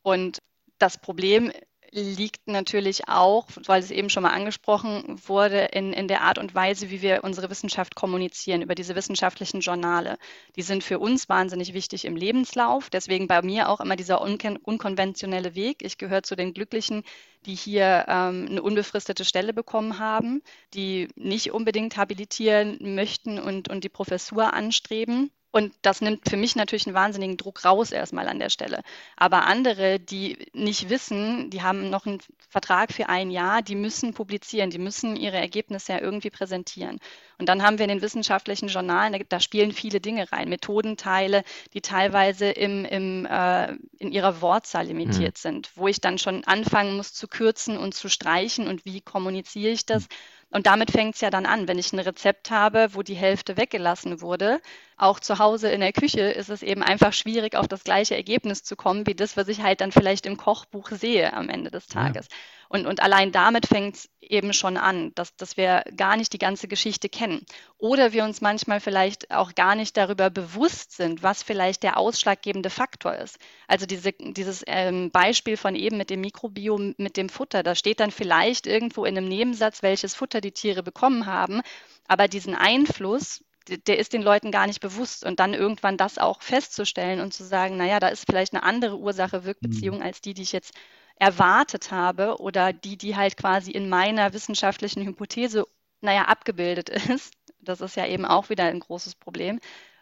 Und 0.01 0.39
das 0.79 0.99
Problem 0.99 1.51
liegt 1.91 2.47
natürlich 2.47 3.07
auch, 3.07 3.47
weil 3.65 3.81
es 3.81 3.91
eben 3.91 4.09
schon 4.09 4.23
mal 4.23 4.33
angesprochen 4.33 5.19
wurde, 5.27 5.65
in, 5.65 5.93
in 5.93 6.07
der 6.07 6.21
Art 6.21 6.37
und 6.37 6.53
Weise, 6.55 6.89
wie 6.89 7.01
wir 7.01 7.23
unsere 7.23 7.49
Wissenschaft 7.49 7.95
kommunizieren, 7.95 8.61
über 8.61 8.75
diese 8.75 8.95
wissenschaftlichen 8.95 9.61
Journale. 9.61 10.17
Die 10.55 10.61
sind 10.61 10.83
für 10.83 10.99
uns 10.99 11.29
wahnsinnig 11.29 11.73
wichtig 11.73 12.05
im 12.05 12.15
Lebenslauf. 12.15 12.89
Deswegen 12.89 13.27
bei 13.27 13.41
mir 13.41 13.69
auch 13.69 13.79
immer 13.79 13.95
dieser 13.95 14.21
unkon 14.21 14.57
unkonventionelle 14.57 15.55
Weg. 15.55 15.83
Ich 15.83 15.97
gehöre 15.97 16.23
zu 16.23 16.35
den 16.35 16.53
Glücklichen, 16.53 17.03
die 17.45 17.55
hier 17.55 18.05
ähm, 18.07 18.47
eine 18.49 18.61
unbefristete 18.61 19.25
Stelle 19.25 19.53
bekommen 19.53 19.99
haben, 19.99 20.41
die 20.73 21.07
nicht 21.15 21.51
unbedingt 21.51 21.97
habilitieren 21.97 22.77
möchten 22.95 23.39
und, 23.39 23.69
und 23.69 23.83
die 23.83 23.89
Professur 23.89 24.53
anstreben. 24.53 25.31
Und 25.51 25.73
das 25.81 26.01
nimmt 26.01 26.29
für 26.29 26.37
mich 26.37 26.55
natürlich 26.55 26.85
einen 26.85 26.95
wahnsinnigen 26.95 27.35
Druck 27.35 27.65
raus 27.65 27.91
erstmal 27.91 28.27
an 28.27 28.37
der 28.37 28.49
Stelle. 28.49 28.81
Aber 29.15 29.47
andere, 29.47 29.99
die 29.99 30.47
nicht 30.53 30.89
wissen, 30.89 31.49
die 31.49 31.63
haben 31.63 31.89
noch 31.89 32.05
einen 32.05 32.19
Vertrag 32.49 32.93
für 32.93 33.09
ein 33.09 33.31
Jahr, 33.31 33.63
die 33.63 33.75
müssen 33.75 34.13
publizieren, 34.13 34.69
die 34.69 34.77
müssen 34.77 35.15
ihre 35.15 35.37
Ergebnisse 35.37 35.93
ja 35.93 36.01
irgendwie 36.01 36.29
präsentieren. 36.29 36.99
Und 37.39 37.49
dann 37.49 37.63
haben 37.63 37.79
wir 37.79 37.85
in 37.85 37.89
den 37.89 38.01
wissenschaftlichen 38.03 38.67
Journalen, 38.67 39.13
da, 39.13 39.19
da 39.27 39.39
spielen 39.39 39.71
viele 39.71 39.99
Dinge 39.99 40.31
rein, 40.31 40.49
Methodenteile, 40.49 41.43
die 41.73 41.81
teilweise 41.81 42.51
im, 42.51 42.85
im, 42.85 43.25
äh, 43.25 43.73
in 43.97 44.11
ihrer 44.11 44.41
Wortzahl 44.41 44.85
limitiert 44.85 45.37
mhm. 45.37 45.41
sind, 45.41 45.71
wo 45.75 45.87
ich 45.87 45.99
dann 45.99 46.19
schon 46.19 46.43
anfangen 46.43 46.95
muss 46.95 47.13
zu 47.13 47.27
kürzen 47.27 47.75
und 47.77 47.95
zu 47.95 48.07
streichen 48.07 48.67
und 48.67 48.85
wie 48.85 49.01
kommuniziere 49.01 49.71
ich 49.71 49.85
das. 49.85 50.03
Mhm 50.03 50.13
und 50.51 50.65
damit 50.65 50.91
fängt 50.91 51.15
es 51.15 51.21
ja 51.21 51.29
dann 51.29 51.45
an. 51.45 51.67
Wenn 51.67 51.77
ich 51.77 51.93
ein 51.93 51.99
Rezept 51.99 52.49
habe, 52.49 52.89
wo 52.93 53.03
die 53.03 53.15
Hälfte 53.15 53.55
weggelassen 53.57 54.21
wurde, 54.21 54.61
auch 54.99 55.19
zu 55.19 55.39
Hause 55.39 55.69
in 55.69 55.79
der 55.79 55.93
Küche 55.93 56.21
ist 56.21 56.49
es 56.49 56.61
eben 56.61 56.83
einfach 56.83 57.13
schwierig, 57.13 57.55
auf 57.55 57.67
das 57.67 57.83
gleiche 57.83 58.15
Ergebnis 58.15 58.63
zu 58.63 58.75
kommen, 58.75 59.07
wie 59.07 59.15
das, 59.15 59.37
was 59.37 59.47
ich 59.47 59.61
halt 59.61 59.81
dann 59.81 59.91
vielleicht 59.91 60.25
im 60.25 60.35
Kochbuch 60.35 60.89
sehe 60.91 61.31
am 61.33 61.49
Ende 61.49 61.71
des 61.71 61.87
Tages. 61.87 62.27
Ja. 62.29 62.35
Und, 62.71 62.85
und 62.85 63.01
allein 63.01 63.31
damit 63.31 63.65
fängt 63.65 63.95
es 63.95 64.09
eben 64.21 64.53
schon 64.53 64.77
an, 64.77 65.11
dass, 65.15 65.35
dass 65.35 65.57
wir 65.57 65.83
gar 65.95 66.17
nicht 66.17 66.33
die 66.33 66.37
ganze 66.37 66.67
Geschichte 66.67 67.09
kennen. 67.09 67.43
Oder 67.79 68.13
wir 68.13 68.23
uns 68.23 68.41
manchmal 68.41 68.79
vielleicht 68.79 69.31
auch 69.31 69.55
gar 69.55 69.73
nicht 69.73 69.97
darüber 69.97 70.29
bewusst 70.29 70.95
sind, 70.95 71.23
was 71.23 71.41
vielleicht 71.41 71.81
der 71.81 71.97
ausschlaggebende 71.97 72.69
Faktor 72.69 73.15
ist. 73.15 73.39
Also 73.67 73.87
diese, 73.87 74.11
dieses 74.11 74.63
ähm, 74.67 75.09
Beispiel 75.09 75.57
von 75.57 75.75
eben 75.75 75.97
mit 75.97 76.11
dem 76.11 76.21
Mikrobiom, 76.21 76.93
mit 76.97 77.17
dem 77.17 77.29
Futter, 77.29 77.63
da 77.63 77.73
steht 77.73 78.01
dann 78.01 78.11
vielleicht 78.11 78.67
irgendwo 78.67 79.05
in 79.05 79.17
einem 79.17 79.29
Nebensatz, 79.29 79.81
welches 79.81 80.13
Futter 80.13 80.41
die 80.41 80.51
Tiere 80.51 80.83
bekommen 80.83 81.25
haben. 81.25 81.61
Aber 82.07 82.27
diesen 82.27 82.53
Einfluss, 82.53 83.43
der 83.77 83.99
ist 83.99 84.13
den 84.13 84.21
Leuten 84.21 84.51
gar 84.51 84.67
nicht 84.67 84.81
bewusst. 84.81 85.25
Und 85.25 85.39
dann 85.39 85.53
irgendwann 85.53 85.97
das 85.97 86.17
auch 86.17 86.41
festzustellen 86.41 87.19
und 87.19 87.33
zu 87.33 87.43
sagen, 87.43 87.77
naja, 87.77 87.99
da 87.99 88.09
ist 88.09 88.25
vielleicht 88.25 88.53
eine 88.53 88.63
andere 88.63 88.97
Ursache-Wirkbeziehung 88.97 89.97
mhm. 89.97 90.03
als 90.03 90.21
die, 90.21 90.33
die 90.33 90.43
ich 90.43 90.51
jetzt 90.51 90.73
erwartet 91.15 91.91
habe 91.91 92.39
oder 92.39 92.73
die, 92.73 92.97
die 92.97 93.15
halt 93.15 93.37
quasi 93.37 93.71
in 93.71 93.89
meiner 93.89 94.33
wissenschaftlichen 94.33 95.05
Hypothese, 95.05 95.65
naja, 96.01 96.23
abgebildet 96.23 96.89
ist. 97.09 97.33
Das 97.59 97.81
ist 97.81 97.95
ja 97.95 98.07
eben 98.07 98.25
auch 98.25 98.49
wieder 98.49 98.65
ein 98.65 98.79
großes 98.79 99.15
Problem. 99.15 99.59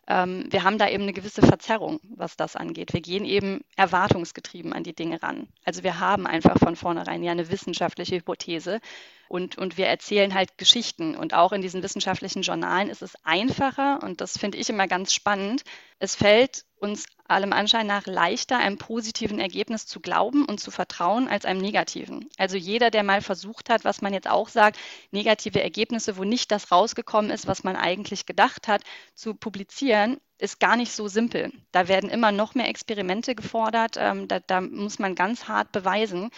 Ähm, 0.08 0.46
wir 0.50 0.63
haben 0.63 0.78
da 0.78 0.88
eben 0.88 1.04
eine 1.04 1.13
gewisse 1.13 1.41
Verzerrung, 1.41 2.00
was 2.04 2.38
das 2.38 2.56
angeht. 2.56 2.93
Wir 2.93 3.02
gehen 3.02 3.26
eben 3.26 3.62
erwartungsgetrieben 3.76 4.72
an 4.74 4.84
die 4.84 4.96
Dinge 4.96 5.22
ran. 5.22 5.48
Also 5.65 5.84
wir 5.84 6.00
haben 6.00 6.26
einfach 6.26 6.58
von 6.58 6.76
vornherein 6.76 7.24
ja 7.24 7.32
eine 7.32 7.52
wissenschaftliche 7.52 8.15
Hypothese 8.15 8.80
und, 9.28 9.58
und 9.58 9.78
wir 9.78 9.88
erzählen 9.88 10.34
halt 10.34 10.58
Geschichten. 10.58 11.15
Und 11.15 11.34
auch 11.34 11.52
in 11.52 11.62
diesen 11.62 11.84
wissenschaftlichen 11.84 12.41
Journalen 12.41 12.89
ist 12.89 13.02
es 13.02 13.15
einfacher 13.26 14.00
und 14.02 14.22
das 14.22 14.38
finde 14.38 14.58
ich 14.58 14.70
immer 14.70 14.88
ganz 14.88 15.13
spannend. 15.13 15.63
Es 16.00 16.15
fällt 16.15 16.63
uns 16.80 17.06
allem 17.28 17.54
Anschein 17.54 17.88
nach 17.88 18.06
leichter, 18.06 18.58
einem 18.58 18.78
positiven 18.78 19.40
Ergebnis 19.40 19.86
zu 19.86 20.00
glauben 20.00 20.46
und 20.46 20.60
zu 20.60 20.72
vertrauen 20.72 21.28
als 21.28 21.46
einem 21.46 21.60
negativen. 21.62 22.30
Also 22.38 22.58
jeder, 22.58 22.92
der 22.92 23.04
mal 23.04 23.22
versucht 23.22 23.70
hat, 23.70 23.84
was 23.84 24.02
man 24.02 24.13
jetzt 24.13 24.30
auch 24.30 24.50
sagt, 24.50 24.78
negative 25.12 25.62
Ergebnisse, 25.62 26.18
wo 26.18 26.24
nicht 26.24 26.52
das 26.52 26.72
rausgekommen 26.72 27.32
ist, 27.32 27.48
was 27.48 27.63
man 27.63 27.76
eigentlich 27.76 28.26
gedacht 28.26 28.68
hat, 28.68 28.84
zu 29.16 29.34
publizieren, 29.34 30.18
ist 30.38 30.60
gar 30.60 30.78
nicht 30.78 30.92
so 30.92 31.08
simpel. 31.08 31.52
Da 31.72 31.88
werden 31.88 32.10
immer 32.10 32.32
noch 32.32 32.54
mehr 32.54 32.70
Experimente 32.70 33.34
gefordert. 33.34 33.96
Ähm, 33.98 34.28
da, 34.28 34.40
da 34.40 34.62
muss 34.62 35.00
man 35.00 35.16
ganz 35.16 35.48
hart 35.48 35.72
beweisen, 35.72 36.30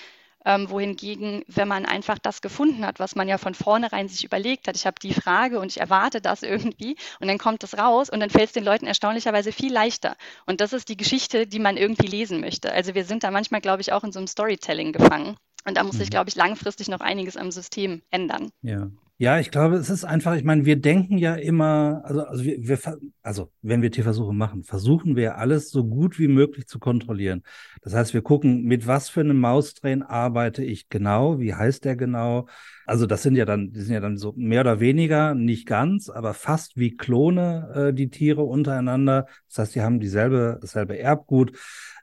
ähm, 0.46 0.70
wohingegen, 0.70 1.44
wenn 1.48 1.68
man 1.68 1.86
einfach 1.86 2.18
das 2.18 2.42
gefunden 2.42 2.86
hat, 2.86 3.00
was 3.00 3.16
man 3.16 3.28
ja 3.28 3.38
von 3.38 3.54
vornherein 3.54 4.08
sich 4.08 4.24
überlegt 4.24 4.68
hat, 4.68 4.76
ich 4.76 4.86
habe 4.86 5.00
die 5.02 5.14
Frage 5.14 5.60
und 5.60 5.72
ich 5.72 5.80
erwarte 5.80 6.22
das 6.22 6.44
irgendwie 6.44 6.96
und 7.20 7.28
dann 7.28 7.38
kommt 7.38 7.64
es 7.64 7.78
raus 7.78 8.10
und 8.10 8.20
dann 8.20 8.30
fällt 8.30 8.48
es 8.48 8.54
den 8.54 8.64
Leuten 8.64 8.88
erstaunlicherweise 8.88 9.52
viel 9.52 9.74
leichter. 9.74 10.16
Und 10.46 10.62
das 10.62 10.74
ist 10.74 10.90
die 10.90 10.98
Geschichte, 10.98 11.48
die 11.48 11.60
man 11.60 11.78
irgendwie 11.78 12.08
lesen 12.08 12.40
möchte. 12.40 12.72
Also 12.72 12.96
wir 12.96 13.06
sind 13.06 13.24
da 13.24 13.32
manchmal, 13.32 13.62
glaube 13.62 13.82
ich, 13.82 13.92
auch 13.92 14.04
in 14.04 14.12
so 14.12 14.20
einem 14.20 14.28
Storytelling 14.28 14.94
gefangen. 14.94 15.38
Und 15.66 15.78
da 15.78 15.84
muss 15.84 15.98
sich, 15.98 16.08
mhm. 16.08 16.12
glaube 16.12 16.30
ich, 16.30 16.36
langfristig 16.36 16.88
noch 16.88 17.02
einiges 17.02 17.38
am 17.38 17.52
System 17.52 18.02
ändern. 18.10 18.52
Ja. 18.62 18.88
Ja, 19.22 19.38
ich 19.38 19.52
glaube, 19.52 19.76
es 19.76 19.90
ist 19.90 20.06
einfach, 20.06 20.36
ich 20.36 20.46
meine, 20.46 20.64
wir 20.64 20.78
denken 20.80 21.18
ja 21.18 21.36
immer, 21.36 22.02
also, 22.06 22.24
also 22.24 22.44
wir, 22.46 22.66
wir, 22.66 22.80
also 23.22 23.52
wenn 23.62 23.82
wir 23.82 23.92
Tierversuche 23.92 24.34
machen, 24.34 24.64
versuchen 24.64 25.18
wir 25.18 25.38
alles 25.38 25.72
so 25.72 25.86
gut 25.86 26.20
wie 26.20 26.30
möglich 26.30 26.68
zu 26.68 26.80
kontrollieren. 26.80 27.44
Das 27.82 27.94
heißt, 27.94 28.14
wir 28.14 28.22
gucken, 28.22 28.64
mit 28.64 28.88
was 28.88 29.10
für 29.10 29.20
einem 29.20 29.38
Maustrain 29.42 30.04
arbeite 30.04 30.64
ich 30.64 30.88
genau, 30.88 31.38
wie 31.38 31.54
heißt 31.54 31.84
der 31.84 31.98
genau, 31.98 32.48
also 32.86 33.06
das 33.06 33.22
sind 33.22 33.36
ja 33.36 33.44
dann, 33.44 33.74
die 33.74 33.82
sind 33.82 33.94
ja 33.94 34.00
dann 34.00 34.16
so 34.16 34.34
mehr 34.38 34.62
oder 34.62 34.80
weniger, 34.80 35.36
nicht 35.36 35.68
ganz, 35.68 36.10
aber 36.10 36.34
fast 36.34 36.78
wie 36.78 36.96
Klone, 36.96 37.90
äh, 37.90 37.94
die 37.94 38.10
Tiere 38.10 38.44
untereinander. 38.44 39.28
Das 39.50 39.58
heißt, 39.58 39.76
die 39.76 39.82
haben 39.82 40.00
dieselbe, 40.00 40.60
dasselbe 40.62 40.98
Erbgut. 40.98 41.52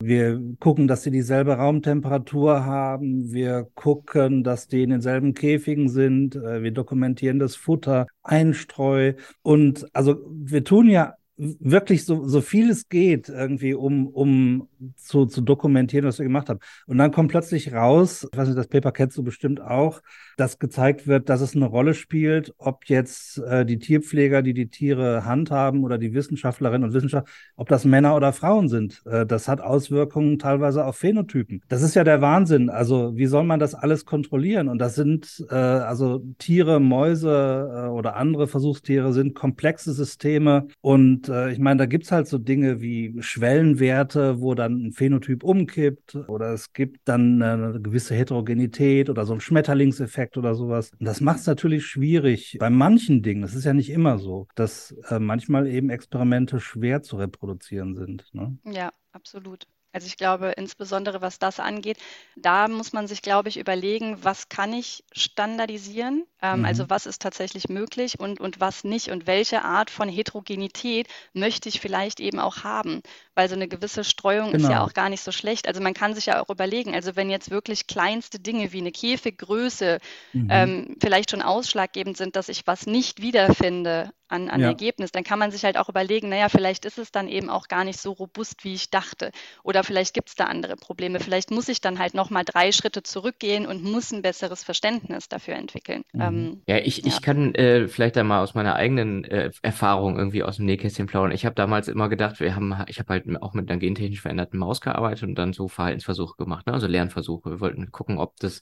Wir 0.01 0.41
gucken, 0.61 0.89
dass 0.89 1.03
sie 1.03 1.11
dieselbe 1.11 1.55
Raumtemperatur 1.55 2.65
haben. 2.65 3.33
Wir 3.33 3.69
gucken, 3.75 4.45
dass 4.45 4.69
die 4.69 4.83
in 4.83 4.91
denselben 4.91 5.35
Käfigen 5.35 5.89
sind. 5.89 6.37
Äh, 6.37 6.63
wir 6.63 6.73
dokumentieren 6.73 7.39
das 7.39 7.57
Futter, 7.57 8.07
Einstreu. 8.23 9.15
Und 9.43 9.87
also 9.95 10.17
wir 10.31 10.65
tun 10.65 10.89
ja 10.89 11.15
wirklich 11.37 12.05
so, 12.05 12.27
so 12.27 12.41
viel 12.41 12.71
es 12.71 12.89
geht, 12.89 13.29
irgendwie, 13.29 13.75
um, 13.75 14.07
um 14.09 14.69
zu, 14.97 15.27
zu 15.27 15.41
dokumentieren, 15.41 16.07
was 16.07 16.19
wir 16.19 16.25
gemacht 16.25 16.49
haben. 16.49 16.61
Und 16.87 16.99
dann 16.99 17.13
kommt 17.13 17.31
plötzlich 17.31 17.73
raus, 17.73 18.27
ich 18.31 18.39
weiß 18.39 18.49
nicht, 18.49 18.59
das 18.59 18.69
Paper 18.69 18.93
kennst 18.93 19.17
du 19.17 19.23
bestimmt 19.23 19.61
auch, 19.61 20.03
dass 20.37 20.59
gezeigt 20.59 21.07
wird, 21.07 21.29
dass 21.29 21.41
es 21.41 21.55
eine 21.55 21.67
Rolle 21.67 21.95
spielt, 21.95 22.55
ob 22.59 22.87
jetzt 22.87 23.39
äh, 23.39 23.65
die 23.65 23.79
Tierpfleger, 23.79 24.43
die 24.43 24.55
die 24.55 24.69
Tiere 24.69 25.25
handhaben 25.25 25.85
oder 25.85 25.99
die 25.99 26.15
Wissenschaftlerinnen 26.15 26.89
und 26.89 26.95
Wissenschaftler, 26.95 27.33
ob 27.57 27.69
das 27.69 27.85
Männer 27.85 28.17
oder 28.17 28.33
Frauen 28.33 28.69
sind. 28.69 29.03
Äh, 29.07 29.27
das 29.27 29.49
hat 29.49 29.61
Auswirkungen 29.61 30.39
teilweise 30.39 30.85
auf 30.85 30.97
Phänotypen. 30.97 31.63
Das 31.69 31.83
ist 31.83 31.95
ja 31.95 32.05
der 32.05 32.21
Wahnsinn. 32.21 32.71
Also 32.71 33.17
wie 33.17 33.27
soll 33.27 33.45
man 33.45 33.61
das 33.61 33.75
alles 33.75 34.05
kontrollieren? 34.05 34.69
Und 34.69 34.79
das 34.79 34.95
sind 34.95 35.45
äh, 35.51 35.55
also 35.55 36.23
Tiere, 36.39 36.81
Mäuse 36.81 37.87
äh, 37.87 37.89
oder 37.89 38.17
andere 38.17 38.47
Versuchstiere 38.47 39.13
sind 39.13 39.35
komplexe 39.35 39.93
Systeme. 39.93 40.69
Und 40.81 41.26
äh, 41.29 41.53
ich 41.53 41.59
meine, 41.59 41.79
da 41.79 41.87
gibt's 41.87 42.13
halt 42.13 42.27
so 42.27 42.39
Dinge 42.39 42.81
wie 42.81 43.15
Schwellenwerte, 43.21 44.41
wo 44.41 44.55
dann 44.55 44.87
ein 44.87 44.93
Phänotyp 44.93 45.45
umkippt 45.45 46.17
oder 46.29 46.53
es 46.53 46.73
gibt 46.73 47.09
dann 47.09 47.43
eine 47.43 47.81
gewisse 47.81 48.15
Heterogenität 48.15 49.09
oder 49.09 49.25
so 49.25 49.35
ein 49.35 49.41
Schmetterlingseffekt 49.41 50.17
Effekt 50.27 50.39
oder 50.39 50.55
sowas. 50.55 50.93
Und 50.99 51.05
das 51.05 51.21
macht 51.21 51.41
es 51.41 51.47
natürlich 51.47 51.85
schwierig 51.85 52.57
bei 52.59 52.71
manchen 52.71 53.23
Dingen. 53.23 53.43
Das 53.43 53.55
ist 53.55 53.65
ja 53.65 53.75
nicht 53.75 53.91
immer 53.91 54.19
so, 54.19 54.49
dass 54.55 54.93
äh, 55.09 55.19
manchmal 55.19 55.67
eben 55.67 55.91
Experimente 55.91 56.59
schwer 56.59 57.03
zu 57.03 57.17
reproduzieren 57.17 57.95
sind. 57.95 58.33
Ne? 58.33 58.57
Ja, 58.65 58.91
absolut. 59.13 59.67
Also 59.97 60.09
ich 60.09 60.19
glaube, 60.19 60.53
insbesondere 60.59 61.23
was 61.23 61.39
das 61.39 61.59
angeht, 61.59 61.97
da 62.37 62.69
muss 62.69 62.93
man 62.93 63.09
sich, 63.09 63.23
glaube 63.23 63.49
ich, 63.49 63.57
überlegen, 63.57 64.19
was 64.23 64.51
kann 64.51 64.75
ich 64.75 65.05
standardisieren? 65.11 66.27
Ähm, 66.43 66.59
mhm. 66.59 66.65
Also 66.67 66.91
was 66.91 67.07
ist 67.07 67.23
tatsächlich 67.23 67.71
möglich 67.71 68.21
und, 68.21 68.39
und 68.39 68.61
was 68.61 68.85
nicht? 68.85 69.11
Und 69.11 69.27
welche 69.27 69.65
Art 69.65 69.89
von 69.89 70.11
Heterogenität 70.11 71.09
möchte 71.33 71.71
ich 71.71 71.81
vielleicht 71.81 72.21
eben 72.21 72.41
auch 72.41 72.63
haben? 72.63 73.01
Weil 73.35 73.49
so 73.49 73.55
eine 73.55 73.69
gewisse 73.69 74.05
Streuung 74.05 74.53
genau. 74.53 74.57
ist 74.57 74.63
ja 74.65 74.69
genau. 74.81 74.85
auch 74.85 74.93
gar 74.93 75.09
nicht 75.09 75.23
so 75.23 75.33
schlecht. 75.33 75.67
Also 75.67 75.81
man 75.81 75.95
kann 75.95 76.15
sich 76.15 76.27
ja 76.27 76.43
auch 76.43 76.51
überlegen, 76.51 76.95
also 76.95 77.17
wenn 77.17 77.31
jetzt 77.31 77.51
wirklich 77.51 77.87
kleinste 77.87 78.39
Dinge 78.39 78.73
wie 78.73 78.81
eine 78.81 78.93
Käfiggröße 78.93 79.99
mhm. 80.35 80.49
ähm, 80.51 80.97
vielleicht 81.01 81.31
schon 81.31 81.41
ausschlaggebend 81.41 82.19
sind, 82.19 82.37
dass 82.37 82.51
ich 82.51 82.67
was 82.67 82.87
nicht 82.87 83.23
wiederfinde 83.23 84.13
an, 84.29 84.49
an 84.49 84.61
ja. 84.61 84.69
Ergebnis, 84.69 85.13
dann 85.13 85.25
kann 85.25 85.39
man 85.39 85.51
sich 85.51 85.65
halt 85.65 85.77
auch 85.77 85.89
überlegen, 85.89 86.29
naja, 86.29 86.49
vielleicht 86.49 86.85
ist 86.85 86.99
es 86.99 87.13
dann 87.13 87.29
eben 87.29 87.51
auch 87.51 87.69
gar 87.69 87.85
nicht 87.85 88.01
so 88.01 88.13
robust, 88.13 88.65
wie 88.65 88.75
ich 88.75 88.91
dachte. 88.91 89.31
Oder 89.63 89.85
vielleicht 89.85 90.15
gibt 90.15 90.29
es 90.29 90.35
da 90.35 90.45
andere 90.45 90.77
Probleme. 90.77 91.21
Vielleicht 91.21 91.51
muss 91.51 91.69
ich 91.69 91.81
dann 91.81 91.99
halt 91.99 92.15
nochmal 92.15 92.45
drei 92.45 92.73
Schritte 92.73 93.03
zurückgehen 93.03 93.67
und 93.67 93.85
muss 93.85 94.13
ein 94.13 94.23
besseres 94.23 94.65
Verständnis 94.65 95.29
dafür 95.29 95.55
entwickeln. 95.55 96.03
Mhm. 96.13 96.21
Ähm, 96.21 96.63
ja, 96.67 96.79
ich, 96.79 96.99
ja. 96.99 97.07
ich 97.07 97.23
kann 97.23 97.55
äh, 97.55 97.89
vielleicht 97.89 98.17
einmal 98.17 98.43
aus 98.43 98.55
meiner 98.55 98.75
eigenen 98.75 99.25
äh, 99.25 99.51
Erfahrung 99.63 100.19
irgendwie 100.19 100.43
aus 100.43 100.57
dem 100.57 100.67
Nähkästchen 100.67 101.07
plaudern. 101.07 101.33
Ich 101.33 101.45
habe 101.45 101.55
damals 101.55 101.89
immer 101.89 102.09
gedacht, 102.09 102.41
wir 102.41 102.55
haben, 102.55 102.75
ich 102.89 102.99
habe 102.99 103.11
halt 103.11 103.43
auch 103.43 103.55
mit 103.55 103.71
einer 103.71 103.79
gentechnisch 103.79 104.21
veränderten 104.21 104.59
Maus 104.59 104.81
gearbeitet 104.81 105.25
und 105.25 105.35
dann 105.37 105.53
so 105.53 105.69
Verhaltensversuche 105.69 106.37
gemacht, 106.37 106.67
ne? 106.67 106.73
also 106.73 106.87
Lernversuche. 106.87 107.51
Wir 107.51 107.61
wollten 107.61 107.93
gucken, 107.93 108.19
ob 108.19 108.37
das 108.41 108.61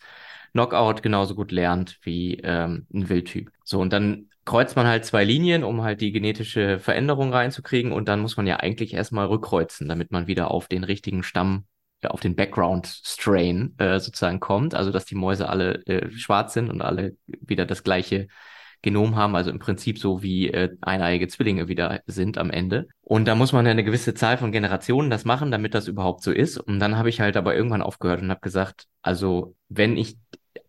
Knockout 0.53 1.03
genauso 1.03 1.35
gut 1.35 1.51
lernt 1.51 1.99
wie 2.03 2.37
ähm, 2.43 2.87
ein 2.95 3.09
Wildtyp. 3.09 3.51
So, 3.65 3.81
und 3.81 3.93
dann 3.93 4.29
kreuzt 4.45 4.77
man 4.77 4.87
halt 4.87 5.05
zwei 5.05 5.25
Linien, 5.25 5.65
um 5.65 5.83
halt 5.83 6.01
die 6.01 6.13
genetische 6.13 6.79
Veränderung 6.79 7.33
reinzukriegen 7.33 7.93
und 7.93 8.09
dann 8.09 8.21
muss 8.21 8.37
man 8.37 8.47
ja 8.47 8.57
eigentlich 8.57 8.95
erstmal 8.95 9.27
rückkreuzen, 9.27 9.89
damit 9.89 10.11
man 10.11 10.27
wieder 10.27 10.51
auf 10.51 10.69
den 10.69 10.85
richtigen 10.85 11.23
Stamm, 11.23 11.67
ja, 12.03 12.11
auf 12.11 12.21
den 12.21 12.37
Background 12.37 12.87
Strain 12.87 13.75
äh, 13.79 13.99
sozusagen 13.99 14.41
kommt, 14.41 14.75
also 14.75 14.91
dass 14.91 15.07
die 15.07 15.15
Mäuse 15.15 15.49
alle 15.49 15.85
äh, 15.87 16.11
schwarz 16.11 16.53
sind 16.55 16.71
und 16.71 16.83
alle 16.83 17.17
wieder 17.27 17.65
das 17.65 17.83
gleiche 17.83 18.29
Genom 18.83 19.17
haben, 19.17 19.35
also 19.35 19.51
im 19.51 19.59
Prinzip 19.59 19.99
so 19.99 20.23
wie 20.23 20.49
äh, 20.49 20.77
eineiige 20.83 21.27
Zwillinge 21.27 21.69
wieder 21.69 22.03
sind 22.07 22.37
am 22.37 22.51
Ende. 22.51 22.87
Und 23.01 23.25
da 23.27 23.35
muss 23.35 23.53
man 23.55 23.65
ja 23.65 23.71
eine 23.71 23.83
gewisse 23.83 24.13
Zahl 24.13 24.37
von 24.37 24.53
Generationen 24.53 25.09
das 25.09 25.25
machen, 25.25 25.51
damit 25.51 25.75
das 25.75 25.89
überhaupt 25.89 26.23
so 26.23 26.31
ist. 26.31 26.59
Und 26.59 26.81
dann 26.81 26.99
habe 26.99 27.09
ich 27.09 27.19
halt 27.19 27.39
aber 27.39 27.57
irgendwann 27.57 27.81
aufgehört 27.81 28.21
und 28.21 28.29
habe 28.29 28.41
gesagt, 28.43 28.87
also 29.01 29.57
wenn 29.71 29.97
ich 29.97 30.19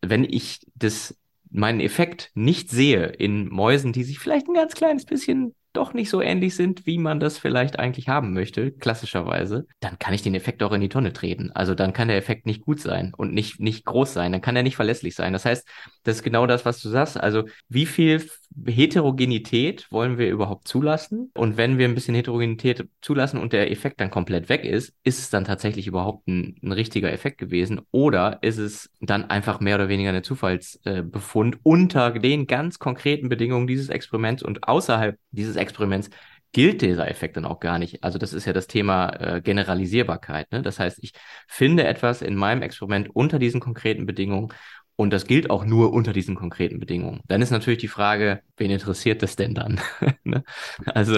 wenn 0.02 0.24
ich 0.24 0.62
das 0.76 1.18
meinen 1.56 1.80
Effekt 1.80 2.32
nicht 2.34 2.70
sehe 2.70 3.08
in 3.08 3.48
Mäusen, 3.50 3.94
die 3.94 4.04
sich 4.04 4.20
vielleicht 4.20 4.48
ein 4.48 4.54
ganz 4.54 4.74
kleines 4.74 5.06
bisschen 5.06 5.56
doch 5.76 5.94
nicht 5.94 6.10
so 6.10 6.22
ähnlich 6.22 6.56
sind, 6.56 6.86
wie 6.86 6.98
man 6.98 7.20
das 7.20 7.38
vielleicht 7.38 7.80
eigentlich 7.80 8.08
haben 8.08 8.34
möchte, 8.34 8.72
klassischerweise, 8.72 9.68
dann 9.82 10.00
kann 10.00 10.14
ich 10.14 10.22
den 10.22 10.36
Effekt 10.36 10.64
auch 10.64 10.72
in 10.72 10.82
die 10.82 10.90
Tonne 10.90 11.14
treten. 11.14 11.52
Also 11.52 11.76
dann 11.76 11.94
kann 11.94 12.08
der 12.08 12.18
Effekt 12.18 12.46
nicht 12.46 12.62
gut 12.62 12.80
sein 12.80 13.14
und 13.16 13.34
nicht, 13.34 13.60
nicht 13.60 13.86
groß 13.86 14.14
sein, 14.14 14.32
dann 14.32 14.42
kann 14.42 14.56
er 14.56 14.64
nicht 14.64 14.76
verlässlich 14.76 15.16
sein. 15.16 15.34
Das 15.34 15.46
heißt, 15.46 15.68
das 16.04 16.18
ist 16.18 16.24
genau 16.24 16.48
das, 16.48 16.66
was 16.66 16.82
du 16.82 16.90
sagst. 16.90 17.18
Also 17.18 17.44
wie 17.68 17.86
viel 17.86 18.26
Heterogenität 18.66 19.92
wollen 19.92 20.18
wir 20.18 20.30
überhaupt 20.30 20.68
zulassen? 20.68 21.32
Und 21.34 21.58
wenn 21.58 21.78
wir 21.78 21.88
ein 21.88 21.96
bisschen 21.96 22.16
Heterogenität 22.16 22.88
zulassen 23.02 23.40
und 23.40 23.54
der 23.54 23.72
Effekt 23.72 24.00
dann 24.00 24.10
komplett 24.10 24.50
weg 24.50 24.64
ist, 24.64 24.94
ist 25.04 25.20
es 25.20 25.30
dann 25.30 25.44
tatsächlich 25.44 25.88
überhaupt 25.88 26.28
ein, 26.28 26.58
ein 26.64 26.72
richtiger 26.72 27.12
Effekt 27.12 27.38
gewesen? 27.38 27.82
Oder 27.92 28.40
ist 28.42 28.58
es 28.58 28.90
dann 29.02 29.30
einfach 29.30 29.60
mehr 29.60 29.76
oder 29.76 29.90
weniger 29.90 30.10
eine 30.10 30.22
Zufallsbefund 30.22 31.60
unter 31.64 32.12
den 32.12 32.48
ganz 32.48 32.80
konkreten 32.80 33.30
Bedingungen 33.30 33.68
dieses 33.68 33.90
Experiments 33.90 34.44
und 34.44 34.68
außerhalb 34.68 35.18
dieses 35.32 35.56
Experiments 35.56 36.10
gilt 36.56 36.82
dieser 36.82 37.10
Effekt 37.10 37.36
dann 37.36 37.44
auch 37.44 37.60
gar 37.60 37.80
nicht. 37.80 38.02
Also 38.02 38.18
das 38.18 38.32
ist 38.32 38.46
ja 38.46 38.54
das 38.54 38.68
Thema 38.68 39.10
äh, 39.10 39.42
Generalisierbarkeit. 39.42 40.50
Ne? 40.54 40.62
Das 40.62 40.80
heißt, 40.80 41.00
ich 41.02 41.12
finde 41.50 41.84
etwas 41.86 42.22
in 42.22 42.34
meinem 42.36 42.62
Experiment 42.62 43.14
unter 43.14 43.40
diesen 43.40 43.60
konkreten 43.60 44.06
Bedingungen 44.06 44.54
und 44.96 45.12
das 45.12 45.28
gilt 45.28 45.50
auch 45.50 45.66
nur 45.66 45.94
unter 45.94 46.14
diesen 46.14 46.36
konkreten 46.36 46.80
Bedingungen. 46.80 47.22
Dann 47.28 47.42
ist 47.42 47.52
natürlich 47.52 47.80
die 47.80 47.88
Frage, 47.88 48.42
wen 48.58 48.72
interessiert 48.72 49.22
das 49.22 49.36
denn 49.36 49.54
dann? 49.54 49.80
ne? 50.24 50.44
Also 50.86 51.18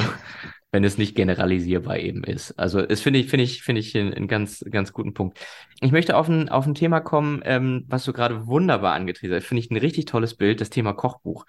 wenn 0.71 0.83
es 0.83 0.97
nicht 0.97 1.15
generalisierbar 1.15 1.97
eben 1.97 2.23
ist. 2.23 2.51
Also 2.59 2.81
das 2.81 3.01
finde 3.01 3.19
ich, 3.19 3.29
finde 3.29 3.43
ich, 3.45 3.63
finde 3.63 3.79
ich 3.79 3.95
einen 3.97 4.27
ganz, 4.27 4.65
ganz 4.69 4.91
guten 4.91 5.13
Punkt. 5.13 5.39
Ich 5.79 5.91
möchte 5.91 6.17
auf 6.17 6.27
ein, 6.27 6.49
auf 6.49 6.65
ein 6.67 6.75
Thema 6.75 6.99
kommen, 6.99 7.41
ähm, 7.45 7.85
was 7.87 8.03
du 8.03 8.13
gerade 8.13 8.47
wunderbar 8.47 8.93
angetrieben 8.93 9.35
hast. 9.35 9.45
Finde 9.45 9.63
ich 9.63 9.71
ein 9.71 9.77
richtig 9.77 10.05
tolles 10.05 10.35
Bild, 10.35 10.59
das 10.59 10.69
Thema 10.69 10.93
Kochbuch. 10.93 11.45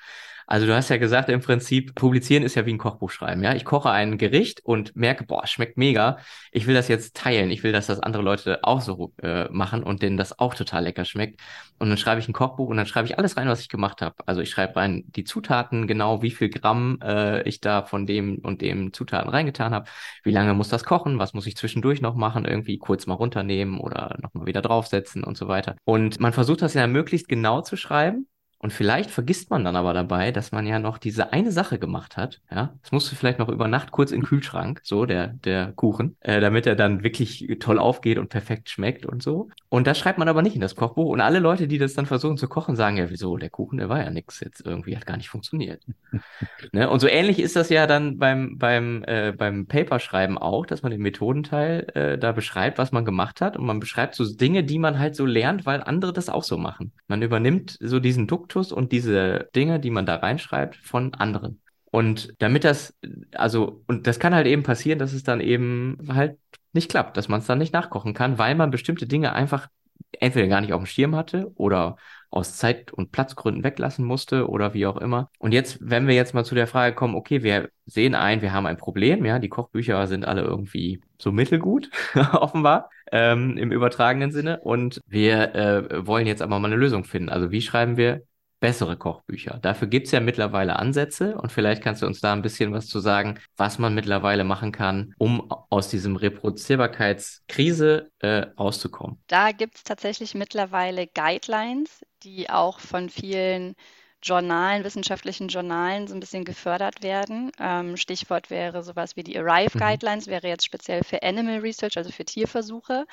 Also 0.50 0.66
du 0.66 0.74
hast 0.74 0.88
ja 0.88 0.96
gesagt, 0.96 1.28
im 1.28 1.42
Prinzip, 1.42 1.94
publizieren 1.94 2.42
ist 2.42 2.54
ja 2.54 2.64
wie 2.64 2.72
ein 2.72 2.78
Kochbuch 2.78 3.10
schreiben. 3.10 3.42
Ja, 3.44 3.54
ich 3.54 3.66
koche 3.66 3.90
ein 3.90 4.16
Gericht 4.16 4.64
und 4.64 4.96
merke, 4.96 5.24
boah, 5.24 5.46
schmeckt 5.46 5.76
mega. 5.76 6.16
Ich 6.52 6.66
will 6.66 6.74
das 6.74 6.88
jetzt 6.88 7.14
teilen. 7.14 7.50
Ich 7.50 7.62
will, 7.62 7.72
dass 7.72 7.86
das 7.86 8.00
andere 8.00 8.22
Leute 8.22 8.60
auch 8.64 8.80
so 8.80 9.12
äh, 9.22 9.44
machen 9.50 9.82
und 9.82 10.00
denen 10.00 10.16
das 10.16 10.38
auch 10.38 10.54
total 10.54 10.84
lecker 10.84 11.04
schmeckt. 11.04 11.38
Und 11.78 11.90
dann 11.90 11.98
schreibe 11.98 12.20
ich 12.22 12.28
ein 12.28 12.32
Kochbuch 12.32 12.68
und 12.68 12.78
dann 12.78 12.86
schreibe 12.86 13.06
ich 13.06 13.18
alles 13.18 13.36
rein, 13.36 13.46
was 13.46 13.60
ich 13.60 13.68
gemacht 13.68 14.00
habe. 14.00 14.14
Also 14.24 14.40
ich 14.40 14.48
schreibe 14.48 14.76
rein 14.76 15.04
die 15.08 15.24
Zutaten, 15.24 15.86
genau 15.86 16.22
wie 16.22 16.30
viel 16.30 16.48
Gramm 16.48 16.98
äh, 17.02 17.42
ich 17.46 17.60
da 17.60 17.82
von 17.82 18.06
dem 18.06 18.38
und 18.38 18.62
dem 18.62 18.94
Zutaten 18.94 19.28
reingetan 19.28 19.74
habe. 19.74 19.86
Wie 20.24 20.32
lange 20.32 20.54
muss 20.54 20.70
das 20.70 20.82
kochen? 20.82 21.18
Was 21.18 21.34
muss 21.34 21.46
ich 21.46 21.58
zwischendurch 21.58 22.00
noch 22.00 22.14
machen? 22.14 22.46
Irgendwie 22.46 22.78
kurz 22.78 23.06
mal 23.06 23.14
runternehmen 23.14 23.78
oder 23.78 24.16
nochmal 24.22 24.46
wieder 24.46 24.62
draufsetzen 24.62 25.24
und 25.24 25.36
so 25.36 25.46
weiter. 25.46 25.76
Und 25.84 26.20
man 26.20 26.32
versucht 26.32 26.62
das 26.62 26.72
ja 26.72 26.86
möglichst 26.86 27.28
genau 27.28 27.60
zu 27.60 27.76
schreiben 27.76 28.26
und 28.60 28.72
vielleicht 28.72 29.10
vergisst 29.10 29.50
man 29.50 29.64
dann 29.64 29.76
aber 29.76 29.94
dabei, 29.94 30.32
dass 30.32 30.50
man 30.50 30.66
ja 30.66 30.80
noch 30.80 30.98
diese 30.98 31.32
eine 31.32 31.52
Sache 31.52 31.78
gemacht 31.78 32.16
hat. 32.16 32.40
Ja, 32.50 32.74
es 32.82 32.90
musste 32.90 33.14
vielleicht 33.14 33.38
noch 33.38 33.48
über 33.48 33.68
Nacht 33.68 33.92
kurz 33.92 34.10
in 34.10 34.20
den 34.20 34.26
Kühlschrank, 34.26 34.80
so 34.82 35.06
der 35.06 35.28
der 35.28 35.72
Kuchen, 35.76 36.16
äh, 36.20 36.40
damit 36.40 36.66
er 36.66 36.74
dann 36.74 37.04
wirklich 37.04 37.46
toll 37.60 37.78
aufgeht 37.78 38.18
und 38.18 38.30
perfekt 38.30 38.68
schmeckt 38.68 39.06
und 39.06 39.22
so. 39.22 39.48
Und 39.68 39.86
das 39.86 39.96
schreibt 39.98 40.18
man 40.18 40.28
aber 40.28 40.42
nicht 40.42 40.56
in 40.56 40.60
das 40.60 40.74
Kochbuch. 40.74 41.10
Und 41.10 41.20
alle 41.20 41.38
Leute, 41.38 41.68
die 41.68 41.78
das 41.78 41.94
dann 41.94 42.06
versuchen 42.06 42.36
zu 42.36 42.48
kochen, 42.48 42.74
sagen 42.74 42.96
ja, 42.96 43.10
wieso 43.10 43.36
der 43.36 43.50
Kuchen, 43.50 43.78
der 43.78 43.88
war 43.88 44.02
ja 44.02 44.10
nix 44.10 44.40
jetzt 44.40 44.66
irgendwie, 44.66 44.96
hat 44.96 45.06
gar 45.06 45.16
nicht 45.16 45.28
funktioniert. 45.28 45.84
ne? 46.72 46.90
Und 46.90 46.98
so 46.98 47.06
ähnlich 47.06 47.38
ist 47.38 47.54
das 47.54 47.68
ja 47.68 47.86
dann 47.86 48.18
beim 48.18 48.58
beim 48.58 49.04
äh, 49.06 49.32
beim 49.32 49.66
Paperschreiben 49.66 50.36
auch, 50.36 50.66
dass 50.66 50.82
man 50.82 50.90
den 50.90 51.02
Methodenteil 51.02 51.86
äh, 51.94 52.18
da 52.18 52.32
beschreibt, 52.32 52.78
was 52.78 52.90
man 52.90 53.04
gemacht 53.04 53.40
hat 53.40 53.56
und 53.56 53.66
man 53.66 53.78
beschreibt 53.78 54.16
so 54.16 54.24
Dinge, 54.24 54.64
die 54.64 54.80
man 54.80 54.98
halt 54.98 55.14
so 55.14 55.26
lernt, 55.26 55.64
weil 55.64 55.80
andere 55.80 56.12
das 56.12 56.28
auch 56.28 56.42
so 56.42 56.58
machen. 56.58 56.90
Man 57.06 57.22
übernimmt 57.22 57.78
so 57.80 58.00
diesen 58.00 58.26
Duck 58.26 58.47
Duktus 58.48 58.72
und 58.72 58.92
diese 58.92 59.48
Dinge, 59.54 59.78
die 59.80 59.90
man 59.90 60.06
da 60.06 60.16
reinschreibt, 60.16 60.76
von 60.76 61.14
anderen. 61.14 61.60
Und 61.90 62.34
damit 62.38 62.64
das, 62.64 62.94
also, 63.32 63.82
und 63.86 64.06
das 64.06 64.18
kann 64.18 64.34
halt 64.34 64.46
eben 64.46 64.62
passieren, 64.62 64.98
dass 64.98 65.12
es 65.12 65.22
dann 65.22 65.40
eben 65.40 65.98
halt 66.08 66.38
nicht 66.72 66.90
klappt, 66.90 67.16
dass 67.16 67.28
man 67.28 67.40
es 67.40 67.46
dann 67.46 67.58
nicht 67.58 67.72
nachkochen 67.72 68.14
kann, 68.14 68.38
weil 68.38 68.54
man 68.54 68.70
bestimmte 68.70 69.06
Dinge 69.06 69.32
einfach 69.32 69.68
entweder 70.12 70.48
gar 70.48 70.60
nicht 70.60 70.72
auf 70.72 70.82
dem 70.82 70.86
Schirm 70.86 71.16
hatte 71.16 71.50
oder 71.54 71.96
aus 72.30 72.56
Zeit- 72.56 72.92
und 72.92 73.10
Platzgründen 73.10 73.64
weglassen 73.64 74.04
musste 74.04 74.48
oder 74.48 74.74
wie 74.74 74.86
auch 74.86 74.98
immer. 74.98 75.30
Und 75.38 75.52
jetzt, 75.52 75.78
wenn 75.80 76.06
wir 76.06 76.14
jetzt 76.14 76.34
mal 76.34 76.44
zu 76.44 76.54
der 76.54 76.66
Frage 76.66 76.94
kommen, 76.94 77.14
okay, 77.14 77.42
wir 77.42 77.70
sehen 77.86 78.14
ein, 78.14 78.42
wir 78.42 78.52
haben 78.52 78.66
ein 78.66 78.76
Problem, 78.76 79.24
ja, 79.24 79.38
die 79.38 79.48
Kochbücher 79.48 80.06
sind 80.06 80.26
alle 80.26 80.42
irgendwie 80.42 81.00
so 81.18 81.32
mittelgut, 81.32 81.90
offenbar, 82.32 82.90
ähm, 83.12 83.56
im 83.56 83.72
übertragenen 83.72 84.30
Sinne. 84.30 84.60
Und 84.60 85.00
wir 85.06 85.54
äh, 85.54 86.06
wollen 86.06 86.26
jetzt 86.26 86.42
aber 86.42 86.58
mal 86.58 86.68
eine 86.68 86.76
Lösung 86.76 87.04
finden. 87.04 87.30
Also 87.30 87.50
wie 87.50 87.62
schreiben 87.62 87.96
wir 87.96 88.22
bessere 88.60 88.96
Kochbücher. 88.96 89.58
Dafür 89.62 89.88
gibt's 89.88 90.10
ja 90.10 90.20
mittlerweile 90.20 90.76
Ansätze 90.78 91.36
und 91.36 91.52
vielleicht 91.52 91.82
kannst 91.82 92.02
du 92.02 92.06
uns 92.06 92.20
da 92.20 92.32
ein 92.32 92.42
bisschen 92.42 92.72
was 92.72 92.86
zu 92.86 93.00
sagen, 93.00 93.38
was 93.56 93.78
man 93.78 93.94
mittlerweile 93.94 94.44
machen 94.44 94.72
kann, 94.72 95.14
um 95.18 95.50
aus 95.70 95.88
diesem 95.88 96.16
Reproduzierbarkeitskrise 96.16 98.10
äh, 98.18 98.46
rauszukommen. 98.58 99.18
Da 99.28 99.52
gibt's 99.52 99.84
tatsächlich 99.84 100.34
mittlerweile 100.34 101.06
Guidelines, 101.06 102.04
die 102.22 102.50
auch 102.50 102.80
von 102.80 103.08
vielen 103.08 103.74
Journalen, 104.22 104.82
wissenschaftlichen 104.82 105.48
Journalen 105.48 106.08
so 106.08 106.14
ein 106.14 106.20
bisschen 106.20 106.44
gefördert 106.44 107.02
werden. 107.02 107.52
Ähm, 107.60 107.96
Stichwort 107.96 108.50
wäre 108.50 108.82
sowas 108.82 109.14
wie 109.16 109.22
die 109.22 109.38
Arrive 109.38 109.76
mhm. 109.76 109.80
Guidelines, 109.80 110.26
wäre 110.26 110.48
jetzt 110.48 110.64
speziell 110.64 111.04
für 111.04 111.22
Animal 111.22 111.60
Research, 111.60 111.96
also 111.96 112.10
für 112.10 112.24
Tierversuche. 112.24 113.06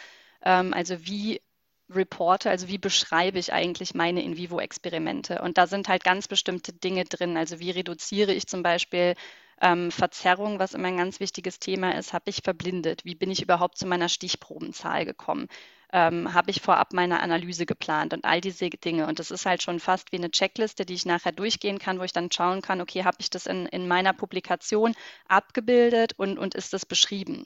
Ähm, 0.43 0.73
also 0.73 1.05
wie 1.05 1.41
reporte, 1.89 2.50
also 2.50 2.67
wie 2.67 2.78
beschreibe 2.78 3.39
ich 3.39 3.54
eigentlich 3.54 3.93
meine 3.93 4.24
In-vivo-Experimente. 4.24 5.41
Und 5.41 5.58
da 5.58 5.67
sind 5.67 5.88
halt 5.88 6.04
ganz 6.04 6.28
bestimmte 6.28 6.74
Dinge 6.74 7.06
drin. 7.06 7.38
Also 7.38 7.60
wie 7.60 7.71
reduziere 7.71 8.34
ich 8.34 8.48
zum 8.48 8.63
Beispiel 8.63 9.15
ähm, 9.62 9.91
Verzerrung, 9.91 10.60
was 10.60 10.74
immer 10.74 10.88
ein 10.88 10.98
ganz 10.98 11.19
wichtiges 11.19 11.60
Thema 11.60 11.98
ist, 11.98 12.13
habe 12.13 12.30
ich 12.30 12.41
verblindet? 12.43 13.06
Wie 13.06 13.15
bin 13.15 13.32
ich 13.32 13.41
überhaupt 13.41 13.78
zu 13.78 13.86
meiner 13.88 14.10
Stichprobenzahl 14.10 15.06
gekommen? 15.06 15.48
Ähm, 15.93 16.34
habe 16.34 16.52
ich 16.52 16.62
vorab 16.62 16.91
meine 16.93 17.21
Analyse 17.21 17.65
geplant 17.65 18.13
und 18.13 18.26
all 18.26 18.41
diese 18.41 18.69
Dinge. 18.69 19.08
Und 19.08 19.19
das 19.19 19.32
ist 19.32 19.45
halt 19.45 19.62
schon 19.63 19.80
fast 19.80 20.12
wie 20.12 20.17
eine 20.17 20.32
Checkliste, 20.32 20.86
die 20.86 20.95
ich 20.95 21.06
nachher 21.06 21.32
durchgehen 21.32 21.80
kann, 21.80 22.00
wo 22.00 22.04
ich 22.04 22.13
dann 22.13 22.32
schauen 22.32 22.62
kann, 22.62 22.82
okay, 22.82 23.04
habe 23.06 23.17
ich 23.19 23.30
das 23.30 23.45
in, 23.45 23.67
in 23.67 23.88
meiner 23.88 24.12
Publikation 24.13 24.93
abgebildet 25.28 26.13
und, 26.17 26.38
und 26.38 26.56
ist 26.56 26.74
das 26.74 26.86
beschrieben? 26.86 27.45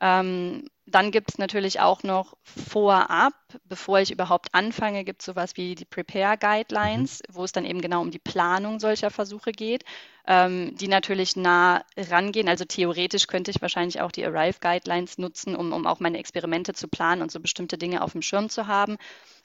Ähm, 0.00 0.68
dann 0.86 1.10
gibt 1.10 1.30
es 1.30 1.38
natürlich 1.38 1.80
auch 1.80 2.02
noch 2.02 2.36
vorab, 2.42 3.32
bevor 3.64 4.00
ich 4.00 4.10
überhaupt 4.10 4.48
anfange, 4.52 5.04
gibt 5.04 5.22
es 5.22 5.26
sowas 5.26 5.56
wie 5.56 5.74
die 5.74 5.86
Prepare 5.86 6.36
Guidelines, 6.36 7.20
mhm. 7.20 7.34
wo 7.34 7.44
es 7.44 7.52
dann 7.52 7.64
eben 7.64 7.80
genau 7.80 8.02
um 8.02 8.10
die 8.10 8.18
Planung 8.18 8.78
solcher 8.80 9.10
Versuche 9.10 9.52
geht, 9.52 9.84
ähm, 10.26 10.76
die 10.76 10.88
natürlich 10.88 11.36
nah 11.36 11.84
rangehen. 11.96 12.48
Also 12.48 12.64
theoretisch 12.64 13.26
könnte 13.26 13.50
ich 13.50 13.62
wahrscheinlich 13.62 14.00
auch 14.00 14.12
die 14.12 14.24
Arrive 14.26 14.58
Guidelines 14.60 15.16
nutzen, 15.18 15.56
um, 15.56 15.72
um 15.72 15.86
auch 15.86 16.00
meine 16.00 16.18
Experimente 16.18 16.74
zu 16.74 16.88
planen 16.88 17.22
und 17.22 17.30
so 17.30 17.40
bestimmte 17.40 17.78
Dinge 17.78 18.02
auf 18.02 18.12
dem 18.12 18.22
Schirm 18.22 18.50
zu 18.50 18.66
haben. 18.66 18.96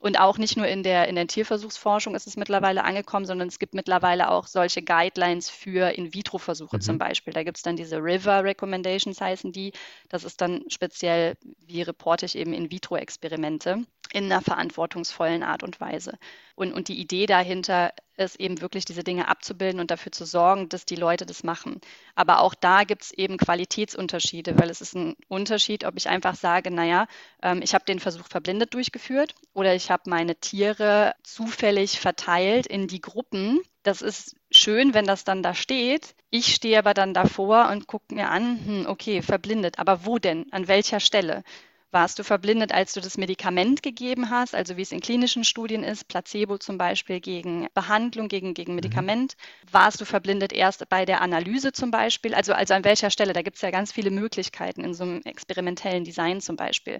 Und 0.02 0.17
auch 0.17 0.38
nicht 0.38 0.56
nur 0.56 0.65
in 0.65 0.82
der, 0.82 1.10
in 1.10 1.15
der 1.15 1.28
Tierversuchsforschung 1.28 2.15
ist 2.15 2.25
es 2.25 2.38
mittlerweile 2.38 2.86
angekommen, 2.86 3.25
sondern 3.25 3.49
es 3.49 3.60
gibt 3.60 3.73
mittlerweile 3.73 4.32
auch 4.32 4.47
solche 4.47 4.82
Guidelines 4.82 5.49
für 5.49 5.91
In-vitro-Versuche 5.91 6.78
mhm. 6.78 6.82
zum 6.82 6.97
Beispiel. 6.97 7.34
Da 7.34 7.43
gibt 7.43 7.58
es 7.58 7.63
dann 7.63 7.75
diese 7.75 7.97
River 7.97 8.45
Recommendations 8.45 9.19
heißen 9.19 9.52
die. 9.52 9.73
Das 10.08 10.23
ist 10.23 10.39
dann 10.39 10.63
speziell, 10.69 11.29
wie 11.65 11.82
reporte 11.82 12.26
ich 12.26 12.36
eben 12.38 12.54
In-vitro-Experimente 12.54 13.86
in 14.12 14.26
einer 14.26 14.42
verantwortungsvollen 14.42 15.44
Art 15.44 15.62
und 15.63 15.80
Weise. 15.80 16.18
Und, 16.56 16.74
und 16.74 16.88
die 16.88 17.00
Idee 17.00 17.26
dahinter 17.26 17.94
ist 18.18 18.39
eben 18.39 18.60
wirklich 18.60 18.84
diese 18.86 19.04
Dinge 19.04 19.28
abzubilden 19.28 19.80
und 19.80 19.92
dafür 19.92 20.12
zu 20.12 20.26
sorgen, 20.26 20.68
dass 20.68 20.86
die 20.86 20.96
Leute 20.96 21.26
das 21.26 21.44
machen. 21.44 21.80
Aber 22.15 22.42
auch 22.42 22.56
da 22.56 22.84
gibt 22.84 23.04
es 23.04 23.12
eben 23.12 23.38
Qualitätsunterschiede, 23.38 24.58
weil 24.58 24.70
es 24.70 24.82
ist 24.82 24.96
ein 24.96 25.15
Unterschied, 25.28 25.86
ob 25.86 25.96
ich 25.96 26.10
einfach 26.10 26.36
sage, 26.36 26.72
naja, 26.72 27.08
ähm, 27.44 27.62
ich 27.63 27.74
habe 27.74 27.86
den 27.86 28.00
Versuch 28.00 28.28
verblindet 28.28 28.74
durchgeführt 28.74 29.36
oder 29.54 29.76
ich 29.76 29.92
habe 29.92 30.10
meine 30.10 30.36
Tiere 30.36 31.13
zufällig 31.24 32.00
verteilt 32.00 32.65
in 32.65 32.88
die 32.88 33.02
Gruppen. 33.02 33.62
Das 33.89 34.04
ist 34.04 34.36
schön, 34.52 34.93
wenn 34.93 35.06
das 35.06 35.23
dann 35.23 35.41
da 35.41 35.56
steht. 35.56 36.13
Ich 36.30 36.54
stehe 36.54 36.78
aber 36.78 36.93
dann 36.93 37.15
davor 37.15 37.69
und 37.71 37.88
gucke 37.88 38.13
mir 38.13 38.30
an, 38.30 38.60
hm, 38.63 38.86
okay, 38.86 39.23
verblindet. 39.23 39.80
Aber 39.80 40.06
wo 40.06 40.19
denn? 40.19 40.45
An 40.52 40.67
welcher 40.67 40.99
Stelle? 40.99 41.41
Warst 41.89 42.19
du 42.19 42.23
verblindet, 42.23 42.71
als 42.71 42.93
du 42.93 43.02
das 43.02 43.17
Medikament 43.17 43.82
gegeben 43.82 44.30
hast, 44.30 44.54
also 44.54 44.78
wie 44.78 44.84
es 44.84 44.91
in 44.91 44.99
klinischen 44.99 45.43
Studien 45.43 45.84
ist, 45.84 46.08
Placebo 46.08 46.60
zum 46.60 46.78
Beispiel 46.78 47.19
gegen 47.19 47.67
Behandlung, 47.73 48.28
gegen, 48.28 48.54
gegen 48.54 48.73
mhm. 48.73 48.75
Medikament? 48.75 49.36
Warst 49.71 49.99
du 49.99 50.06
verblindet 50.06 50.54
erst 50.54 50.88
bei 50.89 51.06
der 51.06 51.21
Analyse 51.21 51.71
zum 51.71 51.89
Beispiel? 51.89 52.36
Also, 52.36 52.54
also 52.54 52.75
an 52.75 52.84
welcher 52.84 53.10
Stelle? 53.10 53.34
Da 53.34 53.41
gibt 53.41 53.56
es 53.56 53.63
ja 53.63 53.71
ganz 53.71 53.91
viele 53.91 54.12
Möglichkeiten 54.12 54.84
in 54.84 54.93
so 54.93 55.04
einem 55.04 55.21
experimentellen 55.23 56.04
Design 56.04 56.41
zum 56.41 56.58
Beispiel. 56.58 56.99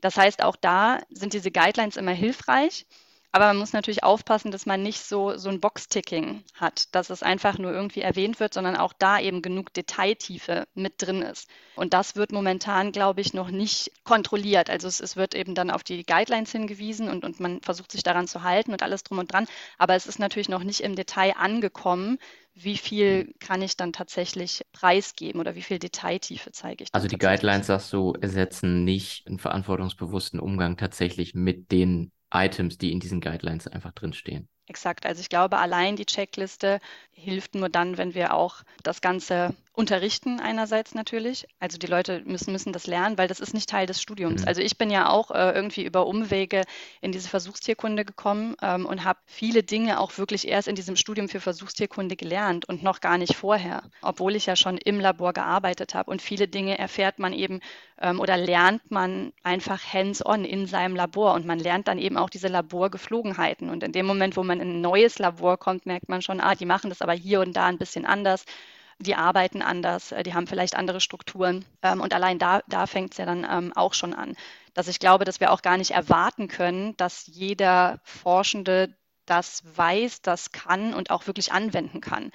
Das 0.00 0.16
heißt, 0.16 0.42
auch 0.42 0.56
da 0.56 1.02
sind 1.10 1.34
diese 1.34 1.50
Guidelines 1.50 1.98
immer 1.98 2.12
hilfreich. 2.12 2.86
Aber 3.34 3.46
man 3.46 3.56
muss 3.56 3.72
natürlich 3.72 4.04
aufpassen, 4.04 4.50
dass 4.50 4.66
man 4.66 4.82
nicht 4.82 5.00
so, 5.00 5.38
so 5.38 5.48
ein 5.48 5.58
Box-Ticking 5.58 6.44
hat, 6.54 6.94
dass 6.94 7.08
es 7.08 7.22
einfach 7.22 7.56
nur 7.56 7.72
irgendwie 7.72 8.02
erwähnt 8.02 8.40
wird, 8.40 8.52
sondern 8.52 8.76
auch 8.76 8.92
da 8.92 9.18
eben 9.18 9.40
genug 9.40 9.72
Detailtiefe 9.72 10.68
mit 10.74 11.00
drin 11.00 11.22
ist. 11.22 11.48
Und 11.74 11.94
das 11.94 12.14
wird 12.14 12.30
momentan, 12.30 12.92
glaube 12.92 13.22
ich, 13.22 13.32
noch 13.32 13.50
nicht 13.50 13.90
kontrolliert. 14.04 14.68
Also 14.68 14.86
es, 14.86 15.00
es 15.00 15.16
wird 15.16 15.34
eben 15.34 15.54
dann 15.54 15.70
auf 15.70 15.82
die 15.82 16.04
Guidelines 16.04 16.52
hingewiesen 16.52 17.08
und, 17.08 17.24
und 17.24 17.40
man 17.40 17.62
versucht 17.62 17.90
sich 17.90 18.02
daran 18.02 18.28
zu 18.28 18.42
halten 18.42 18.72
und 18.72 18.82
alles 18.82 19.02
drum 19.02 19.18
und 19.18 19.32
dran. 19.32 19.46
Aber 19.78 19.94
es 19.94 20.06
ist 20.06 20.18
natürlich 20.18 20.50
noch 20.50 20.62
nicht 20.62 20.80
im 20.80 20.94
Detail 20.94 21.32
angekommen, 21.38 22.18
wie 22.54 22.76
viel 22.76 23.32
kann 23.40 23.62
ich 23.62 23.78
dann 23.78 23.94
tatsächlich 23.94 24.60
preisgeben 24.72 25.40
oder 25.40 25.54
wie 25.54 25.62
viel 25.62 25.78
Detailtiefe 25.78 26.52
zeige 26.52 26.84
ich. 26.84 26.90
Also 26.92 27.08
die 27.08 27.16
Guidelines, 27.16 27.68
sagst 27.68 27.94
du, 27.94 28.12
ersetzen 28.20 28.84
nicht 28.84 29.26
einen 29.26 29.38
verantwortungsbewussten 29.38 30.38
Umgang 30.38 30.76
tatsächlich 30.76 31.34
mit 31.34 31.72
den 31.72 32.12
Items, 32.32 32.78
die 32.78 32.92
in 32.92 33.00
diesen 33.00 33.20
Guidelines 33.20 33.66
einfach 33.66 33.92
drinstehen. 33.92 34.48
Exakt. 34.66 35.06
Also 35.06 35.20
ich 35.20 35.28
glaube, 35.28 35.58
allein 35.58 35.96
die 35.96 36.06
Checkliste 36.06 36.80
hilft 37.10 37.54
nur 37.54 37.68
dann, 37.68 37.98
wenn 37.98 38.14
wir 38.14 38.32
auch 38.34 38.62
das 38.82 39.00
Ganze 39.00 39.54
unterrichten 39.74 40.38
einerseits 40.38 40.94
natürlich. 40.94 41.46
Also 41.58 41.78
die 41.78 41.86
Leute 41.86 42.22
müssen, 42.26 42.52
müssen 42.52 42.72
das 42.72 42.86
lernen, 42.86 43.16
weil 43.16 43.28
das 43.28 43.40
ist 43.40 43.54
nicht 43.54 43.70
Teil 43.70 43.86
des 43.86 44.02
Studiums. 44.02 44.42
Mhm. 44.42 44.48
Also 44.48 44.60
ich 44.60 44.76
bin 44.76 44.90
ja 44.90 45.08
auch 45.08 45.30
äh, 45.30 45.52
irgendwie 45.52 45.84
über 45.84 46.06
Umwege 46.06 46.62
in 47.00 47.10
diese 47.10 47.28
Versuchstierkunde 47.28 48.04
gekommen 48.04 48.54
ähm, 48.60 48.84
und 48.84 49.04
habe 49.04 49.18
viele 49.24 49.62
Dinge 49.62 49.98
auch 49.98 50.18
wirklich 50.18 50.46
erst 50.46 50.68
in 50.68 50.74
diesem 50.74 50.96
Studium 50.96 51.28
für 51.28 51.40
Versuchstierkunde 51.40 52.16
gelernt 52.16 52.68
und 52.68 52.82
noch 52.82 53.00
gar 53.00 53.16
nicht 53.16 53.34
vorher, 53.34 53.82
obwohl 54.02 54.36
ich 54.36 54.46
ja 54.46 54.56
schon 54.56 54.76
im 54.76 55.00
Labor 55.00 55.32
gearbeitet 55.32 55.94
habe. 55.94 56.10
Und 56.10 56.20
viele 56.20 56.48
Dinge 56.48 56.78
erfährt 56.78 57.18
man 57.18 57.32
eben 57.32 57.60
ähm, 57.98 58.20
oder 58.20 58.36
lernt 58.36 58.90
man 58.90 59.32
einfach 59.42 59.82
hands-on 59.82 60.44
in 60.44 60.66
seinem 60.66 60.96
Labor 60.96 61.32
und 61.32 61.46
man 61.46 61.58
lernt 61.58 61.88
dann 61.88 61.98
eben 61.98 62.18
auch 62.18 62.28
diese 62.28 62.48
Laborgeflogenheiten. 62.48 63.70
Und 63.70 63.82
in 63.82 63.92
dem 63.92 64.04
Moment, 64.04 64.36
wo 64.36 64.42
man 64.42 64.60
in 64.60 64.68
ein 64.68 64.80
neues 64.82 65.18
Labor 65.18 65.56
kommt, 65.56 65.86
merkt 65.86 66.10
man 66.10 66.20
schon, 66.20 66.40
ah, 66.40 66.54
die 66.54 66.66
machen 66.66 66.90
das 66.90 67.00
aber 67.00 67.14
hier 67.14 67.40
und 67.40 67.56
da 67.56 67.66
ein 67.66 67.78
bisschen 67.78 68.04
anders 68.04 68.44
die 69.02 69.14
arbeiten 69.14 69.62
anders, 69.62 70.12
äh, 70.12 70.22
die 70.22 70.34
haben 70.34 70.46
vielleicht 70.46 70.76
andere 70.76 71.00
Strukturen. 71.00 71.64
Ähm, 71.82 72.00
und 72.00 72.14
allein 72.14 72.38
da, 72.38 72.62
da 72.68 72.86
fängt 72.86 73.12
es 73.12 73.18
ja 73.18 73.26
dann 73.26 73.46
ähm, 73.48 73.72
auch 73.74 73.94
schon 73.94 74.14
an, 74.14 74.36
dass 74.74 74.88
ich 74.88 74.98
glaube, 74.98 75.24
dass 75.24 75.40
wir 75.40 75.52
auch 75.52 75.62
gar 75.62 75.76
nicht 75.76 75.92
erwarten 75.92 76.48
können, 76.48 76.96
dass 76.96 77.26
jeder 77.26 78.00
Forschende 78.04 78.94
das 79.26 79.62
weiß, 79.76 80.22
das 80.22 80.52
kann 80.52 80.94
und 80.94 81.10
auch 81.10 81.26
wirklich 81.26 81.52
anwenden 81.52 82.00
kann. 82.00 82.30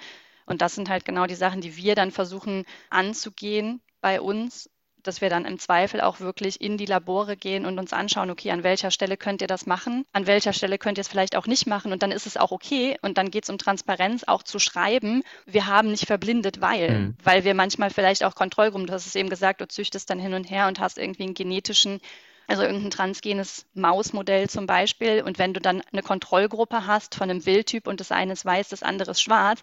Und 0.46 0.62
das 0.62 0.74
sind 0.74 0.88
halt 0.88 1.04
genau 1.04 1.26
die 1.26 1.34
Sachen, 1.34 1.60
die 1.60 1.76
wir 1.76 1.94
dann 1.94 2.10
versuchen 2.10 2.64
anzugehen 2.88 3.82
bei 4.00 4.20
uns 4.20 4.70
dass 5.08 5.20
wir 5.20 5.30
dann 5.30 5.44
im 5.44 5.58
Zweifel 5.58 6.00
auch 6.00 6.20
wirklich 6.20 6.60
in 6.60 6.76
die 6.76 6.86
Labore 6.86 7.36
gehen 7.36 7.66
und 7.66 7.78
uns 7.78 7.92
anschauen, 7.92 8.30
okay, 8.30 8.50
an 8.50 8.62
welcher 8.62 8.90
Stelle 8.90 9.16
könnt 9.16 9.40
ihr 9.40 9.48
das 9.48 9.66
machen, 9.66 10.04
an 10.12 10.26
welcher 10.26 10.52
Stelle 10.52 10.78
könnt 10.78 10.98
ihr 10.98 11.02
es 11.02 11.08
vielleicht 11.08 11.34
auch 11.34 11.46
nicht 11.46 11.66
machen 11.66 11.92
und 11.92 12.02
dann 12.02 12.12
ist 12.12 12.26
es 12.26 12.36
auch 12.36 12.52
okay 12.52 12.96
und 13.02 13.18
dann 13.18 13.30
geht 13.30 13.44
es 13.44 13.50
um 13.50 13.58
Transparenz, 13.58 14.24
auch 14.24 14.42
zu 14.42 14.58
schreiben, 14.58 15.22
wir 15.46 15.66
haben 15.66 15.90
nicht 15.90 16.06
verblindet, 16.06 16.60
weil, 16.60 16.90
mhm. 16.90 17.16
weil 17.24 17.44
wir 17.44 17.54
manchmal 17.54 17.90
vielleicht 17.90 18.22
auch 18.22 18.34
Kontrollgruppen, 18.34 18.86
du 18.86 18.92
hast 18.92 19.06
es 19.06 19.14
eben 19.14 19.30
gesagt, 19.30 19.60
du 19.60 19.66
züchtest 19.66 20.10
dann 20.10 20.20
hin 20.20 20.34
und 20.34 20.44
her 20.44 20.68
und 20.68 20.78
hast 20.78 20.98
irgendwie 20.98 21.24
einen 21.24 21.34
genetischen 21.34 22.00
also 22.46 22.62
irgendein 22.62 22.90
transgenes 22.90 23.66
Mausmodell 23.74 24.48
zum 24.48 24.66
Beispiel. 24.66 25.22
Und 25.22 25.38
wenn 25.38 25.52
du 25.52 25.60
dann 25.60 25.82
eine 25.92 26.02
Kontrollgruppe 26.02 26.86
hast 26.86 27.14
von 27.14 27.30
einem 27.30 27.44
Wildtyp 27.44 27.86
und 27.86 28.00
das 28.00 28.10
eine 28.10 28.32
ist 28.32 28.46
weiß, 28.46 28.70
das 28.70 28.82
andere 28.82 29.10
ist 29.10 29.20
schwarz, 29.20 29.60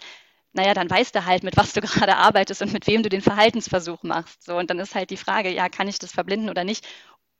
naja, 0.55 0.73
dann 0.73 0.89
weißt 0.89 1.13
du 1.15 1.25
halt, 1.25 1.43
mit 1.43 1.57
was 1.57 1.73
du 1.73 1.81
gerade 1.81 2.17
arbeitest 2.17 2.61
und 2.61 2.73
mit 2.73 2.87
wem 2.87 3.03
du 3.03 3.09
den 3.09 3.21
Verhaltensversuch 3.21 4.03
machst. 4.03 4.43
So, 4.43 4.57
und 4.57 4.69
dann 4.69 4.79
ist 4.79 4.95
halt 4.95 5.09
die 5.11 5.17
Frage, 5.17 5.49
ja, 5.53 5.69
kann 5.69 5.87
ich 5.87 5.99
das 5.99 6.11
verblinden 6.11 6.49
oder 6.49 6.63
nicht? 6.63 6.85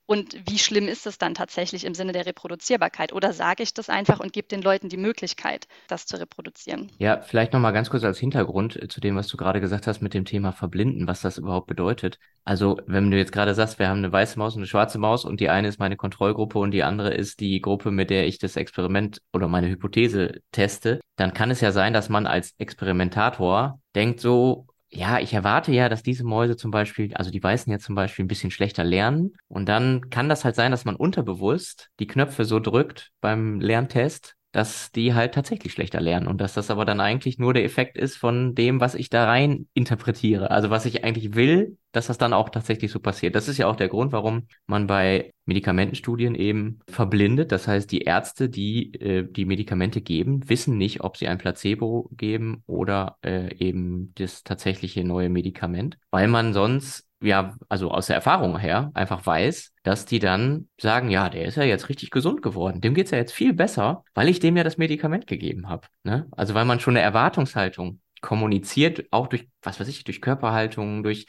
Und 0.08 0.36
wie 0.48 0.60
schlimm 0.60 0.88
ist 0.88 1.08
es 1.08 1.18
dann 1.18 1.34
tatsächlich 1.34 1.84
im 1.84 1.96
Sinne 1.96 2.12
der 2.12 2.26
Reproduzierbarkeit? 2.26 3.12
Oder 3.12 3.34
sage 3.34 3.64
ich 3.64 3.74
das 3.74 3.90
einfach 3.90 4.20
und 4.20 4.34
gebe 4.34 4.48
den 4.48 4.62
Leuten 4.62 4.90
die 4.90 4.98
Möglichkeit, 4.98 5.68
das 5.88 6.06
zu 6.06 6.20
reproduzieren? 6.20 6.92
Ja, 7.00 7.22
vielleicht 7.22 7.54
nochmal 7.54 7.74
ganz 7.74 7.90
kurz 7.90 8.04
als 8.04 8.20
Hintergrund 8.20 8.80
zu 8.90 9.02
dem, 9.02 9.16
was 9.16 9.28
du 9.28 9.38
gerade 9.38 9.62
gesagt 9.62 9.88
hast 9.88 10.02
mit 10.02 10.14
dem 10.14 10.26
Thema 10.26 10.52
Verblinden, 10.52 11.08
was 11.08 11.22
das 11.22 11.38
überhaupt 11.38 11.68
bedeutet. 11.68 12.20
Also, 12.44 12.80
wenn 12.86 13.10
du 13.10 13.18
jetzt 13.18 13.32
gerade 13.32 13.56
sagst, 13.56 13.80
wir 13.80 13.88
haben 13.88 13.98
eine 13.98 14.12
weiße 14.12 14.38
Maus 14.38 14.54
und 14.54 14.60
eine 14.60 14.68
schwarze 14.68 15.00
Maus 15.00 15.26
und 15.26 15.40
die 15.40 15.50
eine 15.50 15.68
ist 15.68 15.80
meine 15.80 15.98
Kontrollgruppe 15.98 16.60
und 16.60 16.72
die 16.72 16.84
andere 16.84 17.14
ist 17.14 17.40
die 17.40 17.60
Gruppe, 17.60 17.90
mit 17.90 18.12
der 18.12 18.28
ich 18.28 18.38
das 18.38 18.56
Experiment 18.56 19.22
oder 19.34 19.48
meine 19.48 19.68
Hypothese 19.68 20.42
teste, 20.52 21.00
dann 21.16 21.34
kann 21.34 21.50
es 21.50 21.62
ja 21.62 21.72
sein, 21.72 21.94
dass 21.94 22.10
man 22.10 22.28
als 22.28 22.54
Experimentator 22.60 23.80
denkt 23.96 24.20
so, 24.20 24.68
ja, 24.96 25.20
ich 25.20 25.34
erwarte 25.34 25.72
ja, 25.72 25.90
dass 25.90 26.04
diese 26.04 26.24
Mäuse 26.24 26.56
zum 26.56 26.72
Beispiel, 26.72 27.14
also 27.16 27.30
die 27.32 27.44
Weißen 27.44 27.72
ja 27.72 27.80
zum 27.80 27.96
Beispiel 27.96 28.26
ein 28.26 28.28
bisschen 28.30 28.52
schlechter 28.52 28.84
lernen. 28.84 29.34
Und 29.48 29.68
dann 29.68 30.10
kann 30.10 30.30
das 30.30 30.46
halt 30.46 30.56
sein, 30.56 30.72
dass 30.72 30.86
man 30.86 30.96
unterbewusst 30.96 31.90
die 32.00 32.08
Knöpfe 32.08 32.46
so 32.46 32.60
drückt 32.60 33.12
beim 33.22 33.60
Lerntest, 33.60 34.36
dass 34.56 34.90
die 34.94 35.14
halt 35.14 35.34
tatsächlich 35.34 35.74
schlechter 35.74 36.00
lernen 36.00 36.28
und 36.28 36.40
dass 36.40 36.54
das 36.54 36.72
aber 36.72 36.86
dann 36.86 37.02
eigentlich 37.02 37.38
nur 37.38 37.54
der 37.54 37.66
Effekt 37.66 37.98
ist 37.98 38.16
von 38.16 38.56
dem, 38.56 38.80
was 38.80 38.96
ich 38.96 39.10
da 39.10 39.26
rein 39.26 39.68
interpretiere. 39.74 40.50
Also 40.50 40.70
was 40.70 40.86
ich 40.86 41.04
eigentlich 41.04 41.36
will, 41.36 41.78
dass 41.92 42.08
das 42.08 42.18
dann 42.18 42.32
auch 42.32 42.48
tatsächlich 42.48 42.90
so 42.90 43.02
passiert. 43.02 43.36
Das 43.36 43.50
ist 43.50 43.58
ja 43.58 43.68
auch 43.68 43.76
der 43.76 43.90
Grund, 43.90 44.14
warum 44.14 44.48
man 44.66 44.88
bei 44.88 45.34
Medikamentenstudien 45.44 46.36
eben 46.36 46.80
verblindet. 46.90 47.52
Das 47.52 47.68
heißt, 47.68 47.92
die 47.92 48.04
Ärzte, 48.04 48.48
die 48.48 48.94
äh, 48.94 49.28
die 49.30 49.44
Medikamente 49.44 50.00
geben, 50.00 50.48
wissen 50.48 50.78
nicht, 50.78 51.02
ob 51.02 51.18
sie 51.18 51.28
ein 51.28 51.38
Placebo 51.38 52.10
geben 52.14 52.64
oder 52.66 53.18
äh, 53.26 53.54
eben 53.58 54.14
das 54.16 54.46
tatsächliche 54.46 55.04
neue 55.04 55.28
Medikament, 55.28 55.98
weil 56.12 56.30
man 56.30 56.54
sonst 56.54 57.05
ja, 57.22 57.56
also 57.70 57.92
aus 57.92 58.08
der 58.08 58.16
Erfahrung 58.16 58.58
her 58.58 58.92
einfach 58.94 59.26
weiß, 59.26 59.74
dass 59.84 60.06
die 60.06 60.20
dann 60.20 60.68
sagen, 60.80 61.10
ja, 61.10 61.30
der 61.30 61.46
ist 61.46 61.56
ja 61.56 61.64
jetzt 61.64 61.90
richtig 61.90 62.12
gesund 62.12 62.42
geworden, 62.42 62.82
dem 62.82 62.94
geht's 62.94 63.12
ja 63.12 63.18
jetzt 63.18 63.34
viel 63.34 63.54
besser, 63.54 64.04
weil 64.14 64.30
ich 64.30 64.40
dem 64.40 64.58
ja 64.58 64.64
das 64.64 64.78
Medikament 64.78 65.28
gegeben 65.28 65.70
habe. 65.70 65.88
Ne? 66.04 66.28
Also 66.32 66.54
weil 66.54 66.66
man 66.66 66.80
schon 66.80 66.96
eine 66.96 67.06
Erwartungshaltung 67.06 68.02
kommuniziert, 68.22 69.06
auch 69.12 69.28
durch, 69.28 69.48
was 69.62 69.80
weiß 69.80 69.88
ich, 69.88 70.04
durch 70.04 70.22
Körperhaltung, 70.22 71.04
durch 71.04 71.28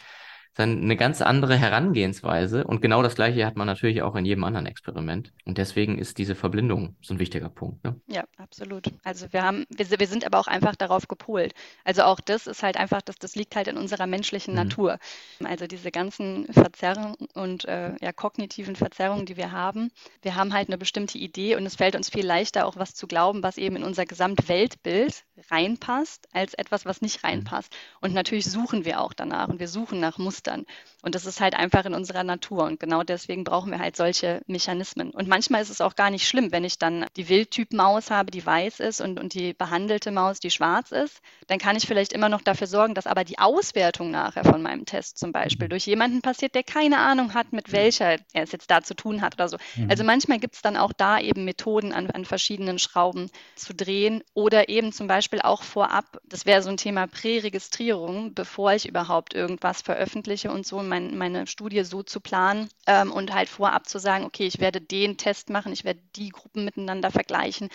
dann 0.57 0.83
eine 0.83 0.97
ganz 0.97 1.21
andere 1.21 1.57
Herangehensweise. 1.57 2.65
Und 2.65 2.81
genau 2.81 3.03
das 3.03 3.15
Gleiche 3.15 3.45
hat 3.45 3.57
man 3.57 3.67
natürlich 3.67 4.01
auch 4.01 4.17
in 4.17 4.25
jedem 4.25 4.43
anderen 4.45 4.65
Experiment. 4.65 5.33
Und 5.45 5.59
deswegen 5.59 5.99
ist 5.99 6.17
diese 6.17 6.35
Verblindung 6.35 6.97
so 7.03 7.13
ein 7.13 7.19
wichtiger 7.19 7.51
Punkt. 7.51 7.85
Ne? 7.85 8.01
Ja, 8.07 8.25
absolut. 8.39 8.91
Also 9.05 9.33
wir 9.33 9.43
haben, 9.43 9.67
wir, 9.69 9.87
wir, 9.91 10.07
sind 10.07 10.25
aber 10.25 10.41
auch 10.41 10.47
einfach 10.47 10.75
darauf 10.75 11.09
gepolt. 11.09 11.53
Also 11.85 12.05
auch 12.05 12.21
das 12.21 12.47
ist 12.47 12.63
halt 12.63 12.79
einfach, 12.79 13.03
das, 13.03 13.17
das 13.17 13.35
liegt 13.37 13.55
halt 13.55 13.69
in 13.69 13.77
unserer 13.77 14.07
menschlichen 14.07 14.55
mhm. 14.55 14.61
Natur. 14.61 14.99
Also 15.45 15.67
diese 15.67 15.91
ganzen 15.91 16.51
Verzerrungen 16.51 17.17
und 17.35 17.67
äh, 17.67 17.95
ja, 18.01 18.13
kognitiven 18.13 18.77
Verzerrungen, 18.77 19.27
die 19.27 19.37
wir 19.37 19.53
haben. 19.53 19.91
Wir 20.23 20.37
haben 20.37 20.55
halt 20.55 20.69
eine 20.69 20.79
bestimmte 20.79 21.19
Idee 21.19 21.57
und 21.57 21.67
es 21.67 21.77
fällt 21.77 21.97
uns 21.97 22.09
viel 22.09 22.25
leichter, 22.25 22.65
auch 22.65 22.77
was 22.77 22.95
zu 22.95 23.07
glauben, 23.07 23.43
was 23.43 23.59
eben 23.59 23.77
in 23.77 23.85
unser 23.85 24.07
Gesamtweltbild 24.07 25.23
reinpasst, 25.51 26.29
als 26.33 26.55
etwas, 26.55 26.87
was 26.87 27.03
nicht 27.03 27.23
mhm. 27.23 27.29
reinpasst. 27.29 27.77
Und 28.01 28.15
natürlich 28.15 28.47
suchen 28.47 28.87
wir 28.87 29.03
auch 29.03 29.13
danach 29.13 29.49
und 29.49 29.61
wir 29.61 29.69
suchen 29.69 30.01
nach 30.01 30.17
Mustern 30.17 30.46
Mustern. 30.47 30.67
Und 31.07 31.15
das 31.15 31.25
ist 31.25 31.41
halt 31.41 31.55
einfach 31.55 31.85
in 31.85 31.95
unserer 31.95 32.25
Natur. 32.25 32.65
Und 32.65 32.81
genau 32.81 33.05
deswegen 33.05 33.45
brauchen 33.45 33.71
wir 33.71 33.79
halt 33.79 33.95
solche 33.95 34.41
Mechanismen. 34.49 35.11
Und 35.11 35.29
manchmal 35.29 35.63
ist 35.63 35.71
es 35.71 35.81
auch 35.81 35.95
gar 35.95 36.11
nicht 36.11 36.27
schlimm, 36.27 36.51
wenn 36.51 36.65
ich 36.65 36.81
dann 36.81 37.07
die 37.17 37.29
Wildtyp-Maus 37.29 38.11
habe, 38.11 38.33
die 38.33 38.45
weiß 38.45 38.81
ist 38.81 39.01
und, 39.01 39.21
und 39.21 39.33
die 39.33 39.55
behandelte 39.55 40.11
Maus, 40.11 40.41
die 40.41 40.51
schwarz 40.51 40.91
ist. 40.91 41.21
Dann 41.47 41.61
kann 41.61 41.77
ich 41.77 41.87
vielleicht 41.87 42.13
immer 42.13 42.29
noch 42.29 42.43
dafür 42.43 42.67
sorgen, 42.67 42.95
dass 42.95 43.07
aber 43.07 43.23
die 43.23 43.39
Auswertung 43.39 44.11
nachher 44.11 44.43
von 44.43 44.63
meinem 44.63 44.85
Test 44.85 45.17
zum 45.17 45.31
Beispiel 45.31 45.69
mhm. 45.69 45.71
durch 45.71 45.87
jemanden 45.87 46.23
passiert, 46.23 46.57
der 46.57 46.65
keine 46.65 46.99
Ahnung 46.99 47.35
hat, 47.35 47.53
mit 47.53 47.71
welcher 47.71 48.17
er 48.33 48.43
es 48.43 48.51
jetzt 48.51 48.69
da 48.69 48.83
zu 48.83 48.95
tun 48.95 49.23
hat 49.23 49.35
oder 49.35 49.49
so. 49.49 49.59
Mhm. 49.77 49.89
Also 49.89 50.03
manchmal 50.03 50.41
gibt 50.41 50.57
es 50.57 50.63
dann 50.63 50.77
auch 50.77 50.93
da 50.93 51.21
eben 51.21 51.45
Methoden 51.45 51.93
an, 51.93 52.11
an 52.11 52.25
verschiedenen 52.25 52.81
Schrauben 52.81 53.31
zu 53.55 53.75
drehen 53.75 54.25
oder 54.35 54.69
eben 54.69 54.91
zum 54.91 55.07
Beispiel 55.07 55.41
auch 55.41 55.63
vorab, 55.63 56.19
das 56.25 56.47
wäre 56.47 56.63
so 56.63 56.69
ein 56.69 56.79
Thema 56.79 57.07
Präregistrierung, 57.07 58.35
bevor 58.35 58.73
ich 58.73 58.89
überhaupt 58.89 59.35
irgendwas 59.35 59.83
veröffentliche 59.83 60.51
und 60.51 60.67
so, 60.67 60.83
mein, 60.97 61.17
meine 61.19 61.47
Studie 61.47 61.85
so 61.85 62.03
zu 62.03 62.21
planen 62.21 62.69
ähm, 62.87 63.13
und 63.13 63.33
halt 63.33 63.49
vorab 63.49 63.89
zu 63.89 63.99
sagen, 63.99 64.25
okay, 64.25 64.47
ich 64.47 64.61
werde 64.61 64.81
den 64.81 65.17
Test 65.17 65.51
machen, 65.51 65.73
ich 65.73 65.85
werde 65.85 66.01
die 66.17 66.31
Gruppen 66.31 66.65
miteinander 66.65 67.11
vergleichen, 67.11 67.69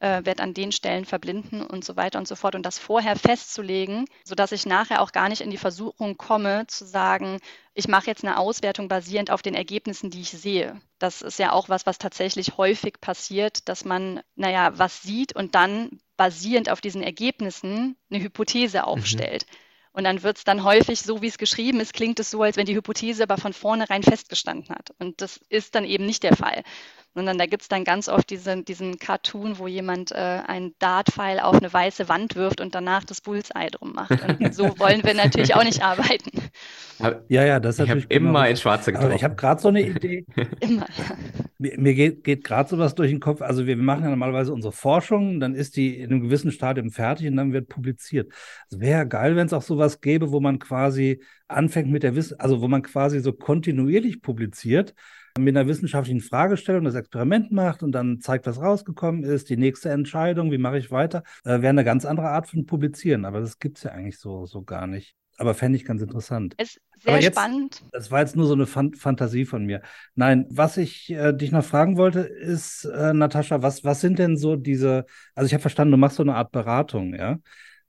äh, 0.00 0.24
werde 0.24 0.42
an 0.42 0.54
den 0.54 0.70
Stellen 0.70 1.04
verblinden 1.04 1.62
und 1.62 1.84
so 1.84 1.96
weiter 1.96 2.18
und 2.18 2.28
so 2.28 2.36
fort 2.36 2.54
und 2.54 2.62
das 2.62 2.78
vorher 2.78 3.16
festzulegen, 3.16 4.04
sodass 4.24 4.52
ich 4.52 4.64
nachher 4.64 5.02
auch 5.02 5.12
gar 5.12 5.28
nicht 5.28 5.40
in 5.40 5.50
die 5.50 5.56
Versuchung 5.56 6.16
komme 6.16 6.66
zu 6.68 6.84
sagen, 6.84 7.40
ich 7.74 7.88
mache 7.88 8.06
jetzt 8.06 8.24
eine 8.24 8.38
Auswertung 8.38 8.88
basierend 8.88 9.30
auf 9.30 9.42
den 9.42 9.54
Ergebnissen, 9.54 10.10
die 10.10 10.20
ich 10.20 10.30
sehe. 10.30 10.80
Das 10.98 11.22
ist 11.22 11.38
ja 11.38 11.52
auch 11.52 11.68
was, 11.68 11.86
was 11.86 11.98
tatsächlich 11.98 12.56
häufig 12.56 13.00
passiert, 13.00 13.68
dass 13.68 13.84
man, 13.84 14.20
naja, 14.36 14.78
was 14.78 15.02
sieht 15.02 15.34
und 15.34 15.54
dann 15.54 16.00
basierend 16.16 16.70
auf 16.70 16.80
diesen 16.80 17.02
Ergebnissen 17.02 17.96
eine 18.10 18.22
Hypothese 18.22 18.78
mhm. 18.78 18.84
aufstellt. 18.84 19.46
Mhm. 19.48 19.67
Und 19.98 20.04
dann 20.04 20.22
wird 20.22 20.38
es 20.38 20.44
dann 20.44 20.62
häufig, 20.62 21.00
so 21.00 21.22
wie 21.22 21.26
es 21.26 21.38
geschrieben 21.38 21.80
ist, 21.80 21.92
klingt 21.92 22.20
es 22.20 22.30
so, 22.30 22.40
als 22.40 22.56
wenn 22.56 22.66
die 22.66 22.76
Hypothese 22.76 23.24
aber 23.24 23.36
von 23.36 23.52
vornherein 23.52 24.04
festgestanden 24.04 24.72
hat. 24.72 24.94
Und 25.00 25.20
das 25.20 25.40
ist 25.48 25.74
dann 25.74 25.84
eben 25.84 26.06
nicht 26.06 26.22
der 26.22 26.36
Fall 26.36 26.62
sondern 27.18 27.36
da 27.36 27.46
gibt 27.46 27.62
es 27.62 27.68
dann 27.68 27.82
ganz 27.82 28.08
oft 28.08 28.30
diese, 28.30 28.62
diesen 28.62 29.00
Cartoon, 29.00 29.58
wo 29.58 29.66
jemand 29.66 30.12
äh, 30.12 30.14
einen 30.14 30.72
Dart-Pfeil 30.78 31.40
auf 31.40 31.56
eine 31.56 31.72
weiße 31.72 32.08
Wand 32.08 32.36
wirft 32.36 32.60
und 32.60 32.76
danach 32.76 33.02
das 33.02 33.20
Bullseye 33.20 33.72
drum 33.72 33.92
macht. 33.92 34.12
Und 34.22 34.54
so 34.54 34.78
wollen 34.78 35.02
wir 35.02 35.14
natürlich 35.14 35.56
auch 35.56 35.64
nicht 35.64 35.82
arbeiten. 35.82 36.30
Ja, 37.28 37.44
ja, 37.44 37.58
das 37.58 37.80
ist 37.80 37.88
ich. 37.88 38.08
Genau 38.08 38.28
immer 38.30 38.48
ins 38.48 38.60
Schwarze 38.60 38.92
getroffen. 38.92 39.06
Aber 39.06 39.16
ich 39.16 39.24
habe 39.24 39.34
gerade 39.34 39.60
so 39.60 39.66
eine 39.66 39.82
Idee. 39.82 40.26
immer. 40.60 40.86
Mir, 41.58 41.76
mir 41.76 41.94
geht, 41.94 42.22
geht 42.22 42.44
gerade 42.44 42.70
so 42.70 42.78
was 42.78 42.94
durch 42.94 43.10
den 43.10 43.18
Kopf. 43.18 43.42
Also 43.42 43.66
wir 43.66 43.76
machen 43.76 44.04
ja 44.04 44.10
normalerweise 44.10 44.52
unsere 44.52 44.72
Forschung, 44.72 45.40
dann 45.40 45.56
ist 45.56 45.76
die 45.76 45.98
in 45.98 46.12
einem 46.12 46.20
gewissen 46.20 46.52
Stadium 46.52 46.92
fertig 46.92 47.26
und 47.26 47.36
dann 47.36 47.52
wird 47.52 47.68
publiziert. 47.68 48.32
Es 48.70 48.78
wäre 48.78 49.08
geil, 49.08 49.34
wenn 49.34 49.48
es 49.48 49.52
auch 49.52 49.62
sowas 49.62 50.00
gäbe, 50.00 50.30
wo 50.30 50.38
man 50.38 50.60
quasi 50.60 51.20
anfängt 51.48 51.90
mit 51.90 52.04
der 52.04 52.14
Wissen, 52.14 52.38
also 52.38 52.60
wo 52.60 52.68
man 52.68 52.82
quasi 52.82 53.18
so 53.18 53.32
kontinuierlich 53.32 54.22
publiziert 54.22 54.94
mit 55.38 55.56
einer 55.56 55.68
wissenschaftlichen 55.68 56.20
Fragestellung 56.20 56.84
das 56.84 56.94
Experiment 56.94 57.52
macht 57.52 57.82
und 57.82 57.92
dann 57.92 58.20
zeigt, 58.20 58.46
was 58.46 58.60
rausgekommen 58.60 59.24
ist, 59.24 59.48
die 59.48 59.56
nächste 59.56 59.90
Entscheidung, 59.90 60.50
wie 60.50 60.58
mache 60.58 60.78
ich 60.78 60.90
weiter, 60.90 61.22
äh, 61.44 61.60
wäre 61.60 61.68
eine 61.68 61.84
ganz 61.84 62.04
andere 62.04 62.28
Art 62.28 62.48
von 62.48 62.66
Publizieren. 62.66 63.24
Aber 63.24 63.40
das 63.40 63.58
gibt 63.58 63.78
es 63.78 63.84
ja 63.84 63.92
eigentlich 63.92 64.18
so, 64.18 64.46
so 64.46 64.62
gar 64.62 64.86
nicht. 64.86 65.14
Aber 65.38 65.54
fände 65.54 65.76
ich 65.76 65.84
ganz 65.84 66.02
interessant. 66.02 66.54
Ist 66.60 66.80
sehr 66.98 67.14
Aber 67.14 67.22
jetzt, 67.22 67.36
spannend. 67.36 67.84
Das 67.92 68.10
war 68.10 68.20
jetzt 68.20 68.34
nur 68.34 68.46
so 68.46 68.54
eine 68.54 68.66
Fan 68.66 68.92
Fantasie 68.94 69.44
von 69.44 69.64
mir. 69.64 69.82
Nein, 70.16 70.46
was 70.50 70.76
ich 70.76 71.10
äh, 71.10 71.32
dich 71.32 71.52
noch 71.52 71.64
fragen 71.64 71.96
wollte, 71.96 72.20
ist, 72.20 72.84
äh, 72.84 73.12
Natascha, 73.12 73.62
was, 73.62 73.84
was 73.84 74.00
sind 74.00 74.18
denn 74.18 74.36
so 74.36 74.56
diese, 74.56 75.06
also 75.36 75.46
ich 75.46 75.54
habe 75.54 75.60
verstanden, 75.60 75.92
du 75.92 75.96
machst 75.96 76.16
so 76.16 76.24
eine 76.24 76.34
Art 76.34 76.50
Beratung, 76.50 77.14
ja? 77.14 77.38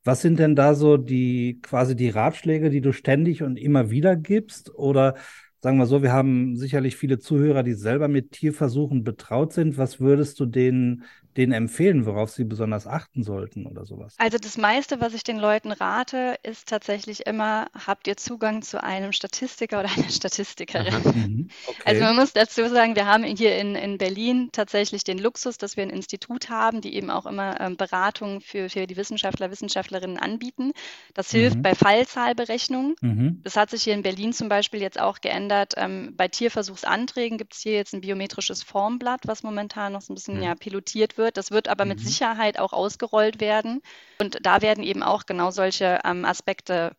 Was 0.03 0.21
sind 0.21 0.39
denn 0.39 0.55
da 0.55 0.75
so 0.75 0.95
die 0.97 1.59
quasi 1.61 1.95
die 1.95 2.09
Ratschläge, 2.09 2.69
die 2.69 2.81
du 2.81 2.93
ständig 2.93 3.43
und 3.43 3.57
immer 3.57 3.89
wieder 3.89 4.15
gibst? 4.15 4.73
Oder 4.75 5.15
sagen 5.61 5.77
wir 5.77 5.85
so, 5.85 6.01
wir 6.03 6.13
haben 6.13 6.55
sicherlich 6.55 6.95
viele 6.95 7.19
Zuhörer, 7.19 7.63
die 7.63 7.73
selber 7.73 8.07
mit 8.07 8.31
Tierversuchen 8.31 9.03
betraut 9.03 9.53
sind. 9.53 9.77
Was 9.77 9.99
würdest 9.99 10.39
du 10.39 10.45
denen 10.45 11.03
denen 11.39 11.53
empfehlen, 11.53 12.05
worauf 12.05 12.29
sie 12.29 12.43
besonders 12.43 12.85
achten 12.85 13.23
sollten 13.23 13.65
oder 13.65 13.85
sowas? 13.85 14.13
Also 14.17 14.37
das 14.37 14.57
meiste, 14.57 14.99
was 14.99 15.13
ich 15.13 15.23
den 15.23 15.37
Leuten 15.37 15.71
rate, 15.71 16.35
ist 16.43 16.67
tatsächlich 16.67 17.25
immer, 17.25 17.67
habt 17.73 18.07
ihr 18.07 18.17
Zugang 18.17 18.61
zu 18.61 18.83
einem 18.83 19.13
Statistiker 19.13 19.79
oder 19.79 19.89
einer 19.97 20.09
Statistikerin? 20.09 20.93
Mhm. 21.03 21.49
Okay. 21.67 21.81
Also 21.85 22.03
man 22.03 22.15
muss 22.15 22.33
dazu 22.33 22.67
sagen, 22.67 22.95
wir 22.95 23.05
haben 23.05 23.23
hier 23.23 23.57
in, 23.57 23.75
in 23.75 23.97
Berlin 23.97 24.49
tatsächlich 24.51 25.03
den 25.03 25.17
Luxus, 25.17 25.57
dass 25.57 25.77
wir 25.77 25.83
ein 25.83 25.89
Institut 25.89 26.49
haben, 26.49 26.81
die 26.81 26.95
eben 26.95 27.09
auch 27.09 27.25
immer 27.25 27.59
ähm, 27.61 27.77
Beratungen 27.77 28.41
für, 28.41 28.69
für 28.69 28.87
die 28.87 28.97
Wissenschaftler, 28.97 29.51
Wissenschaftlerinnen 29.51 30.17
anbieten. 30.17 30.71
Das 31.13 31.31
hilft 31.31 31.57
mhm. 31.57 31.61
bei 31.61 31.75
Fallzahlberechnungen. 31.75 32.95
Mhm. 33.01 33.41
Das 33.43 33.55
hat 33.55 33.69
sich 33.69 33.83
hier 33.83 33.93
in 33.93 34.01
Berlin 34.01 34.33
zum 34.33 34.49
Beispiel 34.49 34.81
jetzt 34.81 34.99
auch 34.99 35.21
geändert. 35.21 35.73
Ähm, 35.77 36.13
bei 36.17 36.27
Tierversuchsanträgen 36.27 37.37
gibt 37.37 37.53
es 37.53 37.61
hier 37.61 37.73
jetzt 37.73 37.93
ein 37.93 38.01
biometrisches 38.01 38.63
Formblatt, 38.63 39.21
was 39.25 39.43
momentan 39.43 39.93
noch 39.93 40.01
so 40.01 40.11
ein 40.11 40.15
bisschen 40.15 40.37
mhm. 40.37 40.43
ja, 40.43 40.55
pilotiert 40.55 41.17
wird 41.17 41.28
wird. 41.29 41.37
Das 41.37 41.51
wird 41.51 41.67
aber 41.67 41.85
mhm. 41.85 41.89
mit 41.89 41.99
Sicherheit 42.01 42.59
auch 42.59 42.73
ausgerollt 42.73 43.39
werden. 43.39 43.81
Und 44.19 44.39
da 44.41 44.61
werden 44.61 44.83
eben 44.83 45.03
auch 45.03 45.25
genau 45.25 45.51
solche 45.51 45.99
ähm, 46.03 46.25
Aspekte 46.25 46.95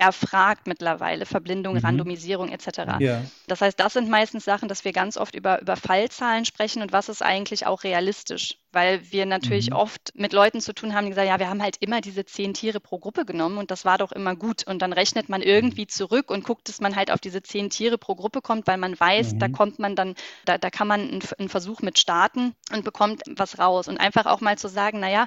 erfragt 0.00 0.66
mittlerweile, 0.66 1.26
Verblindung, 1.26 1.74
mhm. 1.74 1.80
Randomisierung 1.80 2.48
etc. 2.48 2.98
Ja. 3.00 3.22
Das 3.46 3.60
heißt, 3.60 3.78
das 3.78 3.92
sind 3.92 4.08
meistens 4.08 4.46
Sachen, 4.46 4.68
dass 4.68 4.84
wir 4.84 4.92
ganz 4.92 5.18
oft 5.18 5.34
über, 5.34 5.60
über 5.60 5.76
Fallzahlen 5.76 6.46
sprechen 6.46 6.80
und 6.80 6.92
was 6.92 7.10
ist 7.10 7.22
eigentlich 7.22 7.66
auch 7.66 7.84
realistisch, 7.84 8.56
weil 8.72 9.12
wir 9.12 9.26
natürlich 9.26 9.70
mhm. 9.70 9.76
oft 9.76 10.12
mit 10.14 10.32
Leuten 10.32 10.62
zu 10.62 10.72
tun 10.74 10.94
haben, 10.94 11.06
die 11.06 11.12
sagen, 11.12 11.28
ja, 11.28 11.38
wir 11.38 11.50
haben 11.50 11.62
halt 11.62 11.76
immer 11.80 12.00
diese 12.00 12.24
zehn 12.24 12.54
Tiere 12.54 12.80
pro 12.80 12.98
Gruppe 12.98 13.26
genommen 13.26 13.58
und 13.58 13.70
das 13.70 13.84
war 13.84 13.98
doch 13.98 14.10
immer 14.10 14.34
gut 14.36 14.66
und 14.66 14.80
dann 14.80 14.94
rechnet 14.94 15.28
man 15.28 15.42
irgendwie 15.42 15.82
mhm. 15.82 15.90
zurück 15.90 16.30
und 16.30 16.44
guckt, 16.44 16.68
dass 16.70 16.80
man 16.80 16.96
halt 16.96 17.10
auf 17.10 17.20
diese 17.20 17.42
zehn 17.42 17.68
Tiere 17.68 17.98
pro 17.98 18.14
Gruppe 18.14 18.40
kommt, 18.40 18.66
weil 18.66 18.78
man 18.78 18.98
weiß, 18.98 19.34
mhm. 19.34 19.38
da 19.38 19.48
kommt 19.48 19.78
man 19.78 19.96
dann, 19.96 20.14
da, 20.46 20.56
da 20.56 20.70
kann 20.70 20.88
man 20.88 21.00
einen, 21.00 21.20
einen 21.38 21.48
Versuch 21.50 21.82
mit 21.82 21.98
starten 21.98 22.54
und 22.72 22.84
bekommt 22.84 23.22
was 23.36 23.58
raus 23.58 23.86
und 23.86 23.98
einfach 23.98 24.24
auch 24.24 24.40
mal 24.40 24.56
zu 24.56 24.68
sagen, 24.68 25.00
naja, 25.00 25.26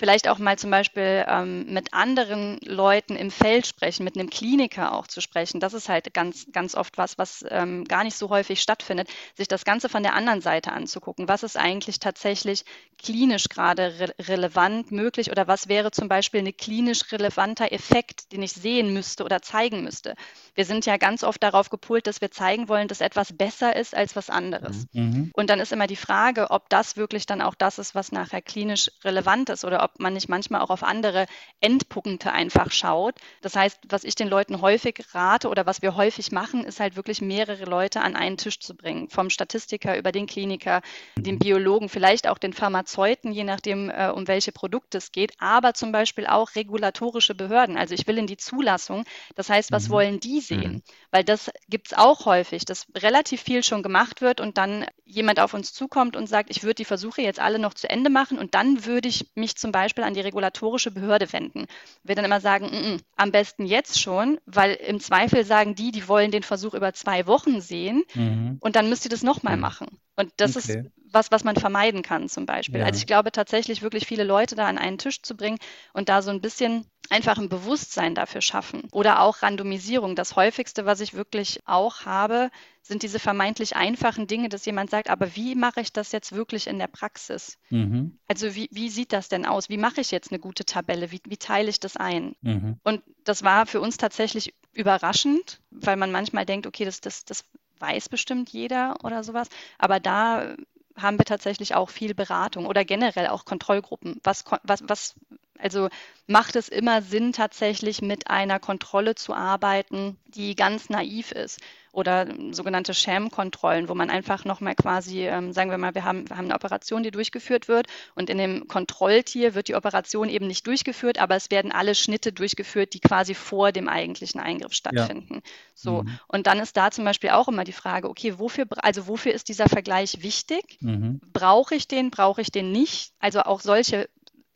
vielleicht 0.00 0.28
auch 0.28 0.38
mal 0.38 0.58
zum 0.58 0.70
Beispiel 0.70 1.26
ähm, 1.28 1.66
mit 1.66 1.92
anderen 1.92 2.58
Leuten 2.64 3.16
im 3.16 3.30
Feld 3.30 3.66
sprechen, 3.66 4.02
mit 4.02 4.16
einem 4.16 4.30
Kliniker 4.30 4.94
auch 4.94 5.06
zu 5.06 5.20
sprechen. 5.20 5.60
Das 5.60 5.74
ist 5.74 5.90
halt 5.90 6.14
ganz, 6.14 6.46
ganz 6.52 6.74
oft 6.74 6.96
was, 6.96 7.18
was 7.18 7.44
ähm, 7.50 7.84
gar 7.84 8.02
nicht 8.02 8.16
so 8.16 8.30
häufig 8.30 8.62
stattfindet, 8.62 9.10
sich 9.36 9.46
das 9.46 9.66
Ganze 9.66 9.90
von 9.90 10.02
der 10.02 10.14
anderen 10.14 10.40
Seite 10.40 10.72
anzugucken. 10.72 11.28
Was 11.28 11.42
ist 11.42 11.58
eigentlich 11.58 11.98
tatsächlich 11.98 12.64
klinisch 12.96 13.50
gerade 13.50 14.00
re 14.00 14.14
relevant 14.20 14.90
möglich 14.90 15.30
oder 15.30 15.46
was 15.46 15.68
wäre 15.68 15.90
zum 15.90 16.08
Beispiel 16.08 16.40
ein 16.40 16.56
klinisch 16.56 17.12
relevanter 17.12 17.70
Effekt, 17.70 18.32
den 18.32 18.42
ich 18.42 18.52
sehen 18.52 18.94
müsste 18.94 19.22
oder 19.22 19.42
zeigen 19.42 19.84
müsste? 19.84 20.14
Wir 20.54 20.64
sind 20.64 20.86
ja 20.86 20.96
ganz 20.96 21.22
oft 21.24 21.42
darauf 21.42 21.68
gepolt, 21.68 22.06
dass 22.06 22.22
wir 22.22 22.30
zeigen 22.30 22.70
wollen, 22.70 22.88
dass 22.88 23.02
etwas 23.02 23.34
besser 23.34 23.76
ist 23.76 23.94
als 23.94 24.16
was 24.16 24.30
anderes. 24.30 24.86
Mhm. 24.92 25.02
mhm. 25.02 25.30
Und 25.34 25.50
dann 25.50 25.60
ist 25.60 25.72
immer 25.72 25.86
die 25.86 25.96
Frage, 25.96 26.50
ob 26.50 26.70
das 26.70 26.96
wirklich 26.96 27.26
dann 27.26 27.42
auch 27.42 27.54
das 27.54 27.78
ist, 27.78 27.94
was 27.94 28.12
nachher 28.12 28.40
klinisch 28.40 28.90
relevant 29.04 29.50
ist 29.50 29.66
oder 29.66 29.84
ob 29.84 29.89
ob 29.94 30.00
man 30.00 30.14
nicht 30.14 30.28
manchmal 30.28 30.60
auch 30.60 30.70
auf 30.70 30.82
andere 30.82 31.26
Endpunkte 31.60 32.32
einfach 32.32 32.70
schaut. 32.70 33.16
Das 33.42 33.56
heißt, 33.56 33.80
was 33.88 34.04
ich 34.04 34.14
den 34.14 34.28
Leuten 34.28 34.60
häufig 34.60 35.04
rate 35.12 35.48
oder 35.48 35.66
was 35.66 35.82
wir 35.82 35.96
häufig 35.96 36.32
machen, 36.32 36.64
ist 36.64 36.80
halt 36.80 36.96
wirklich 36.96 37.20
mehrere 37.20 37.64
Leute 37.64 38.00
an 38.00 38.16
einen 38.16 38.36
Tisch 38.36 38.60
zu 38.60 38.74
bringen. 38.74 39.08
Vom 39.08 39.30
Statistiker 39.30 39.96
über 39.98 40.12
den 40.12 40.26
Kliniker, 40.26 40.82
den 41.16 41.38
Biologen, 41.38 41.88
vielleicht 41.88 42.28
auch 42.28 42.38
den 42.38 42.52
Pharmazeuten, 42.52 43.32
je 43.32 43.44
nachdem, 43.44 43.90
äh, 43.90 44.10
um 44.10 44.28
welche 44.28 44.52
Produkte 44.52 44.98
es 44.98 45.12
geht, 45.12 45.32
aber 45.38 45.74
zum 45.74 45.92
Beispiel 45.92 46.26
auch 46.26 46.54
regulatorische 46.54 47.34
Behörden. 47.34 47.76
Also 47.76 47.94
ich 47.94 48.06
will 48.06 48.18
in 48.18 48.26
die 48.26 48.36
Zulassung. 48.36 49.04
Das 49.34 49.50
heißt, 49.50 49.72
was 49.72 49.88
mhm. 49.88 49.92
wollen 49.92 50.20
die 50.20 50.40
sehen? 50.40 50.72
Mhm. 50.72 50.82
Weil 51.10 51.24
das 51.24 51.50
gibt 51.68 51.88
es 51.88 51.98
auch 51.98 52.26
häufig, 52.26 52.64
dass 52.64 52.86
relativ 52.96 53.42
viel 53.42 53.62
schon 53.62 53.82
gemacht 53.82 54.20
wird 54.20 54.40
und 54.40 54.58
dann 54.58 54.86
jemand 55.04 55.40
auf 55.40 55.54
uns 55.54 55.72
zukommt 55.72 56.16
und 56.16 56.28
sagt, 56.28 56.50
ich 56.50 56.62
würde 56.62 56.76
die 56.76 56.84
Versuche 56.84 57.22
jetzt 57.22 57.40
alle 57.40 57.58
noch 57.58 57.74
zu 57.74 57.90
Ende 57.90 58.10
machen 58.10 58.38
und 58.38 58.54
dann 58.54 58.84
würde 58.86 59.08
ich 59.08 59.30
mich 59.34 59.56
zum 59.56 59.69
Beispiel 59.72 60.04
an 60.04 60.14
die 60.14 60.20
regulatorische 60.20 60.90
Behörde 60.90 61.32
wenden. 61.32 61.66
Wir 62.02 62.14
dann 62.14 62.24
immer 62.24 62.40
sagen, 62.40 62.66
n 62.66 62.98
-n, 62.98 63.00
am 63.16 63.32
besten 63.32 63.66
jetzt 63.66 64.00
schon, 64.00 64.38
weil 64.46 64.74
im 64.74 65.00
Zweifel 65.00 65.44
sagen 65.44 65.74
die, 65.74 65.90
die 65.90 66.08
wollen 66.08 66.30
den 66.30 66.42
Versuch 66.42 66.74
über 66.74 66.92
zwei 66.92 67.26
Wochen 67.26 67.60
sehen 67.60 68.04
mhm. 68.14 68.58
und 68.60 68.76
dann 68.76 68.88
müsst 68.88 69.04
ihr 69.04 69.10
das 69.10 69.22
nochmal 69.22 69.56
mhm. 69.56 69.62
machen. 69.62 70.00
Und 70.20 70.32
das 70.36 70.56
okay. 70.56 70.80
ist 70.80 70.90
was, 71.12 71.30
was 71.30 71.44
man 71.44 71.56
vermeiden 71.56 72.02
kann 72.02 72.28
zum 72.28 72.46
Beispiel. 72.46 72.80
Ja. 72.80 72.86
Also 72.86 72.98
ich 72.98 73.06
glaube 73.06 73.32
tatsächlich 73.32 73.82
wirklich 73.82 74.06
viele 74.06 74.24
Leute 74.24 74.54
da 74.54 74.66
an 74.66 74.78
einen 74.78 74.98
Tisch 74.98 75.22
zu 75.22 75.36
bringen 75.36 75.58
und 75.92 76.08
da 76.08 76.22
so 76.22 76.30
ein 76.30 76.40
bisschen 76.40 76.86
einfach 77.08 77.38
ein 77.38 77.48
Bewusstsein 77.48 78.14
dafür 78.14 78.40
schaffen. 78.40 78.88
Oder 78.92 79.20
auch 79.20 79.42
Randomisierung. 79.42 80.14
Das 80.14 80.36
häufigste, 80.36 80.86
was 80.86 81.00
ich 81.00 81.14
wirklich 81.14 81.60
auch 81.66 82.04
habe, 82.04 82.50
sind 82.82 83.02
diese 83.02 83.18
vermeintlich 83.18 83.74
einfachen 83.74 84.28
Dinge, 84.28 84.48
dass 84.48 84.64
jemand 84.64 84.90
sagt, 84.90 85.10
aber 85.10 85.34
wie 85.34 85.56
mache 85.56 85.80
ich 85.80 85.92
das 85.92 86.12
jetzt 86.12 86.32
wirklich 86.32 86.68
in 86.68 86.78
der 86.78 86.86
Praxis? 86.86 87.58
Mhm. 87.70 88.18
Also 88.28 88.54
wie, 88.54 88.68
wie 88.70 88.88
sieht 88.88 89.12
das 89.12 89.28
denn 89.28 89.44
aus? 89.44 89.68
Wie 89.68 89.76
mache 89.76 90.00
ich 90.00 90.12
jetzt 90.12 90.30
eine 90.30 90.38
gute 90.38 90.64
Tabelle? 90.64 91.10
Wie, 91.10 91.20
wie 91.26 91.36
teile 91.36 91.68
ich 91.68 91.80
das 91.80 91.96
ein? 91.96 92.36
Mhm. 92.42 92.78
Und 92.84 93.02
das 93.24 93.42
war 93.42 93.66
für 93.66 93.80
uns 93.80 93.96
tatsächlich 93.96 94.54
überraschend, 94.72 95.60
weil 95.70 95.96
man 95.96 96.12
manchmal 96.12 96.46
denkt, 96.46 96.66
okay, 96.66 96.84
das, 96.84 97.00
das, 97.00 97.24
das 97.24 97.44
weiß 97.80 98.08
bestimmt 98.08 98.50
jeder 98.50 98.96
oder 99.04 99.24
sowas. 99.24 99.48
Aber 99.78 100.00
da 100.00 100.54
haben 100.96 101.18
wir 101.18 101.24
tatsächlich 101.24 101.74
auch 101.74 101.90
viel 101.90 102.14
Beratung 102.14 102.66
oder 102.66 102.84
generell 102.84 103.28
auch 103.28 103.44
Kontrollgruppen. 103.44 104.20
Was, 104.22 104.44
was, 104.62 104.82
was, 104.86 105.14
also 105.58 105.88
macht 106.26 106.56
es 106.56 106.68
immer 106.68 107.02
Sinn, 107.02 107.32
tatsächlich 107.32 108.02
mit 108.02 108.28
einer 108.28 108.60
Kontrolle 108.60 109.14
zu 109.14 109.34
arbeiten, 109.34 110.16
die 110.26 110.54
ganz 110.54 110.88
naiv 110.88 111.32
ist? 111.32 111.60
Oder 111.92 112.28
sogenannte 112.52 112.94
Sham-Kontrollen, 112.94 113.88
wo 113.88 113.96
man 113.96 114.10
einfach 114.10 114.44
nochmal 114.44 114.76
quasi, 114.76 115.26
ähm, 115.26 115.52
sagen 115.52 115.72
wir 115.72 115.78
mal, 115.78 115.96
wir 115.96 116.04
haben, 116.04 116.28
wir 116.28 116.36
haben 116.36 116.44
eine 116.44 116.54
Operation, 116.54 117.02
die 117.02 117.10
durchgeführt 117.10 117.66
wird 117.66 117.88
und 118.14 118.30
in 118.30 118.38
dem 118.38 118.68
Kontrolltier 118.68 119.56
wird 119.56 119.66
die 119.66 119.74
Operation 119.74 120.28
eben 120.28 120.46
nicht 120.46 120.64
durchgeführt, 120.68 121.18
aber 121.18 121.34
es 121.34 121.50
werden 121.50 121.72
alle 121.72 121.96
Schnitte 121.96 122.32
durchgeführt, 122.32 122.94
die 122.94 123.00
quasi 123.00 123.34
vor 123.34 123.72
dem 123.72 123.88
eigentlichen 123.88 124.40
Eingriff 124.40 124.72
stattfinden. 124.72 125.34
Ja. 125.34 125.40
So. 125.74 126.02
Mhm. 126.02 126.20
Und 126.28 126.46
dann 126.46 126.60
ist 126.60 126.76
da 126.76 126.92
zum 126.92 127.04
Beispiel 127.04 127.30
auch 127.30 127.48
immer 127.48 127.64
die 127.64 127.72
Frage, 127.72 128.08
okay, 128.08 128.38
wofür, 128.38 128.66
also 128.76 129.08
wofür 129.08 129.32
ist 129.32 129.48
dieser 129.48 129.68
Vergleich 129.68 130.22
wichtig? 130.22 130.78
Mhm. 130.78 131.20
Brauche 131.32 131.74
ich 131.74 131.88
den, 131.88 132.12
brauche 132.12 132.40
ich 132.40 132.52
den 132.52 132.70
nicht? 132.70 133.14
Also 133.18 133.40
auch 133.40 133.58
solche 133.58 134.08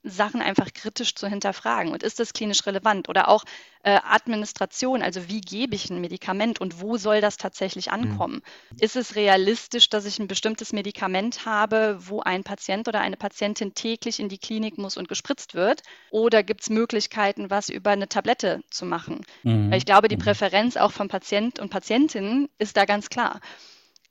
Sachen 0.04 0.42
einfach 0.42 0.72
kritisch 0.72 1.14
zu 1.14 1.26
hinterfragen. 1.26 1.92
Und 1.92 2.02
ist 2.02 2.20
das 2.20 2.34
klinisch 2.34 2.66
relevant? 2.66 3.08
Oder 3.08 3.28
auch 3.28 3.44
äh, 3.82 3.98
Administration, 4.04 5.02
also 5.02 5.28
wie 5.28 5.40
gebe 5.40 5.74
ich 5.74 5.90
ein 5.90 6.00
Medikament 6.00 6.60
und 6.60 6.80
wo 6.80 6.98
soll 6.98 7.20
das 7.20 7.38
tatsächlich 7.38 7.86
mhm. 7.86 7.92
ankommen? 7.92 8.34
Mhm. 8.34 8.76
Ist 8.80 8.96
es 8.96 9.16
realistisch, 9.16 9.88
dass 9.88 10.04
ich 10.04 10.18
ein 10.18 10.28
bestimmtes 10.28 10.72
Medikament 10.72 11.46
habe, 11.46 11.96
wo 12.00 12.20
ein 12.20 12.44
Patient 12.44 12.86
oder 12.86 13.00
eine 13.00 13.16
Patientin 13.16 13.74
täglich 13.74 14.20
in 14.20 14.28
die 14.28 14.38
Klinik 14.38 14.76
muss 14.78 14.96
und 14.98 15.08
gespritzt 15.08 15.54
wird? 15.54 15.82
Oder 16.10 16.42
gibt 16.42 16.60
es 16.60 16.70
Möglichkeiten, 16.70 17.50
was 17.50 17.70
über 17.70 17.90
eine 17.90 18.08
Tablette 18.08 18.62
zu 18.70 18.84
machen? 18.84 19.22
Mhm. 19.42 19.72
Ich 19.72 19.86
glaube, 19.86 20.08
die 20.08 20.16
mhm. 20.16 20.22
Präferenz 20.22 20.76
auch 20.76 20.92
von 20.92 21.08
Patient 21.08 21.58
und 21.58 21.70
Patientinnen 21.70 22.48
ist 22.58 22.76
da 22.76 22.84
ganz 22.84 23.08
klar. 23.08 23.40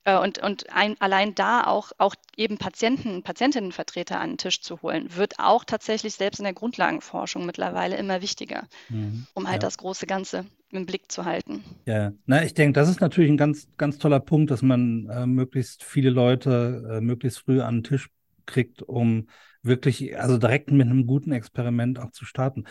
Äh, 0.05 0.17
und, 0.17 0.39
und 0.39 0.71
ein, 0.71 0.95
allein 0.99 1.35
da 1.35 1.65
auch, 1.65 1.91
auch 1.97 2.15
eben 2.35 2.57
Patienten, 2.57 3.23
Patientinnenvertreter 3.23 4.19
an 4.19 4.31
den 4.31 4.37
Tisch 4.37 4.61
zu 4.61 4.81
holen, 4.81 5.15
wird 5.15 5.39
auch 5.39 5.63
tatsächlich 5.63 6.13
selbst 6.15 6.39
in 6.39 6.43
der 6.43 6.53
Grundlagenforschung 6.53 7.45
mittlerweile 7.45 7.95
immer 7.95 8.21
wichtiger, 8.21 8.63
mhm. 8.89 9.27
um 9.33 9.47
halt 9.47 9.63
ja. 9.63 9.67
das 9.67 9.77
große 9.77 10.05
Ganze 10.05 10.45
im 10.71 10.85
Blick 10.85 11.11
zu 11.11 11.25
halten. 11.25 11.63
Ja, 11.85 12.11
na, 12.25 12.43
ich 12.43 12.53
denke, 12.53 12.73
das 12.73 12.89
ist 12.89 12.99
natürlich 12.99 13.31
ein 13.31 13.37
ganz, 13.37 13.67
ganz 13.77 13.97
toller 13.97 14.19
Punkt, 14.19 14.51
dass 14.51 14.61
man 14.61 15.07
äh, 15.09 15.25
möglichst 15.25 15.83
viele 15.83 16.09
Leute 16.09 16.97
äh, 16.97 17.01
möglichst 17.01 17.39
früh 17.39 17.61
an 17.61 17.77
den 17.77 17.83
Tisch 17.83 18.09
kriegt, 18.45 18.81
um 18.81 19.27
wirklich, 19.61 20.19
also 20.19 20.37
direkt 20.37 20.71
mit 20.71 20.87
einem 20.87 21.07
guten 21.07 21.31
Experiment 21.31 21.99
auch 21.99 22.11
zu 22.11 22.25
starten. 22.25 22.65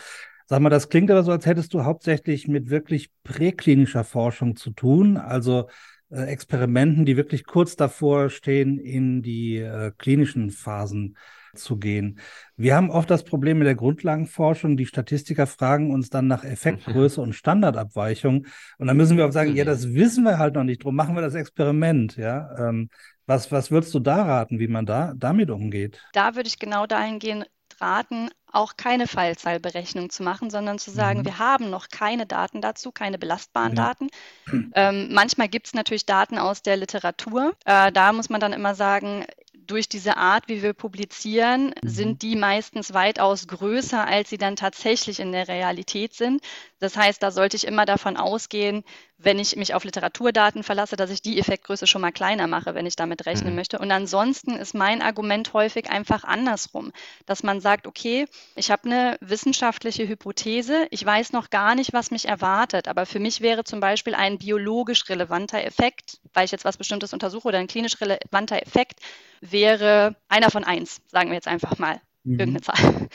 Sag 0.45 0.59
mal, 0.59 0.69
das 0.69 0.89
klingt 0.89 1.09
aber 1.09 1.23
so, 1.23 1.31
als 1.31 1.45
hättest 1.45 1.73
du 1.73 1.83
hauptsächlich 1.83 2.47
mit 2.47 2.69
wirklich 2.69 3.09
präklinischer 3.23 4.03
Forschung 4.03 4.55
zu 4.55 4.71
tun, 4.71 5.17
also 5.17 5.69
Experimenten, 6.21 7.05
die 7.05 7.17
wirklich 7.17 7.45
kurz 7.45 7.75
davor 7.75 8.29
stehen, 8.29 8.79
in 8.79 9.21
die 9.21 9.57
äh, 9.57 9.91
klinischen 9.97 10.51
Phasen 10.51 11.17
zu 11.55 11.77
gehen. 11.77 12.19
Wir 12.55 12.75
haben 12.75 12.89
oft 12.89 13.09
das 13.09 13.23
Problem 13.23 13.59
mit 13.59 13.67
der 13.67 13.75
Grundlagenforschung. 13.75 14.77
Die 14.77 14.85
Statistiker 14.85 15.47
fragen 15.47 15.91
uns 15.91 16.09
dann 16.09 16.27
nach 16.27 16.43
Effektgröße 16.43 17.21
und 17.21 17.33
Standardabweichung. 17.33 18.45
Und 18.77 18.87
dann 18.87 18.97
müssen 18.97 19.17
wir 19.17 19.25
auch 19.25 19.31
sagen, 19.31 19.55
ja, 19.55 19.65
das 19.65 19.93
wissen 19.93 20.23
wir 20.23 20.39
halt 20.39 20.55
noch 20.55 20.63
nicht. 20.63 20.83
Drum 20.83 20.95
machen 20.95 21.15
wir 21.15 21.21
das 21.21 21.35
Experiment. 21.35 22.17
Ja, 22.17 22.49
ähm, 22.57 22.89
was, 23.25 23.51
was 23.51 23.71
würdest 23.71 23.93
du 23.93 23.99
da 23.99 24.23
raten, 24.23 24.59
wie 24.59 24.67
man 24.67 24.85
da 24.85 25.13
damit 25.15 25.49
umgeht? 25.49 26.01
Da 26.13 26.35
würde 26.35 26.47
ich 26.47 26.59
genau 26.59 26.85
dahin 26.85 27.19
gehen, 27.19 27.45
raten, 27.81 28.29
auch 28.51 28.77
keine 28.77 29.07
Fallzahlberechnung 29.07 30.09
zu 30.09 30.23
machen, 30.23 30.49
sondern 30.49 30.77
zu 30.79 30.91
sagen, 30.91 31.19
mhm. 31.19 31.25
wir 31.25 31.39
haben 31.39 31.69
noch 31.69 31.89
keine 31.89 32.25
Daten 32.25 32.61
dazu, 32.61 32.91
keine 32.91 33.17
belastbaren 33.17 33.75
ja. 33.75 33.87
Daten. 33.87 34.09
Ähm, 34.75 35.09
manchmal 35.11 35.49
gibt 35.49 35.67
es 35.67 35.73
natürlich 35.73 36.05
Daten 36.05 36.39
aus 36.39 36.63
der 36.63 36.77
Literatur. 36.77 37.53
Äh, 37.65 37.91
da 37.91 38.11
muss 38.11 38.29
man 38.29 38.39
dann 38.39 38.53
immer 38.53 38.73
sagen, 38.75 39.25
durch 39.67 39.87
diese 39.87 40.17
Art, 40.17 40.47
wie 40.47 40.61
wir 40.61 40.73
publizieren, 40.73 41.73
mhm. 41.81 41.87
sind 41.87 42.21
die 42.21 42.35
meistens 42.35 42.93
weitaus 42.93 43.47
größer, 43.47 44.05
als 44.05 44.29
sie 44.29 44.37
dann 44.37 44.55
tatsächlich 44.55 45.19
in 45.19 45.31
der 45.31 45.47
Realität 45.47 46.13
sind. 46.13 46.41
Das 46.83 46.97
heißt, 46.97 47.23
da 47.23 47.31
sollte 47.31 47.55
ich 47.55 47.65
immer 47.65 47.85
davon 47.85 48.17
ausgehen, 48.17 48.83
wenn 49.17 49.39
ich 49.39 49.55
mich 49.55 49.73
auf 49.73 49.85
Literaturdaten 49.85 50.63
verlasse, 50.63 50.97
dass 50.97 51.11
ich 51.11 51.21
die 51.21 51.39
Effektgröße 51.39 51.87
schon 51.87 52.01
mal 52.01 52.11
kleiner 52.11 52.45
mache, 52.45 52.75
wenn 52.75 52.85
ich 52.85 52.97
damit 52.97 53.25
rechnen 53.25 53.51
mhm. 53.51 53.55
möchte. 53.55 53.79
Und 53.79 53.89
ansonsten 53.89 54.57
ist 54.57 54.75
mein 54.75 55.01
Argument 55.01 55.53
häufig 55.53 55.89
einfach 55.89 56.25
andersrum, 56.25 56.91
dass 57.25 57.41
man 57.41 57.61
sagt, 57.61 57.87
okay, 57.87 58.25
ich 58.55 58.69
habe 58.69 58.83
eine 58.83 59.17
wissenschaftliche 59.21 60.05
Hypothese, 60.09 60.87
ich 60.89 61.05
weiß 61.05 61.31
noch 61.31 61.49
gar 61.49 61.73
nicht, 61.73 61.93
was 61.93 62.11
mich 62.11 62.27
erwartet, 62.27 62.89
aber 62.89 63.05
für 63.05 63.19
mich 63.19 63.39
wäre 63.39 63.63
zum 63.63 63.79
Beispiel 63.79 64.13
ein 64.13 64.37
biologisch 64.37 65.07
relevanter 65.07 65.63
Effekt, 65.63 66.19
weil 66.33 66.43
ich 66.43 66.51
jetzt 66.51 66.65
was 66.65 66.75
Bestimmtes 66.75 67.13
untersuche 67.13 67.47
oder 67.47 67.59
ein 67.59 67.67
klinisch 67.67 68.01
relevanter 68.01 68.61
Effekt, 68.61 68.99
wäre 69.39 70.17
einer 70.27 70.51
von 70.51 70.65
eins, 70.65 70.99
sagen 71.07 71.29
wir 71.29 71.35
jetzt 71.35 71.47
einfach 71.47 71.77
mal. 71.79 72.01
Mhm. 72.23 72.39
Irgendeine 72.39 72.61
Zahl. 72.61 73.09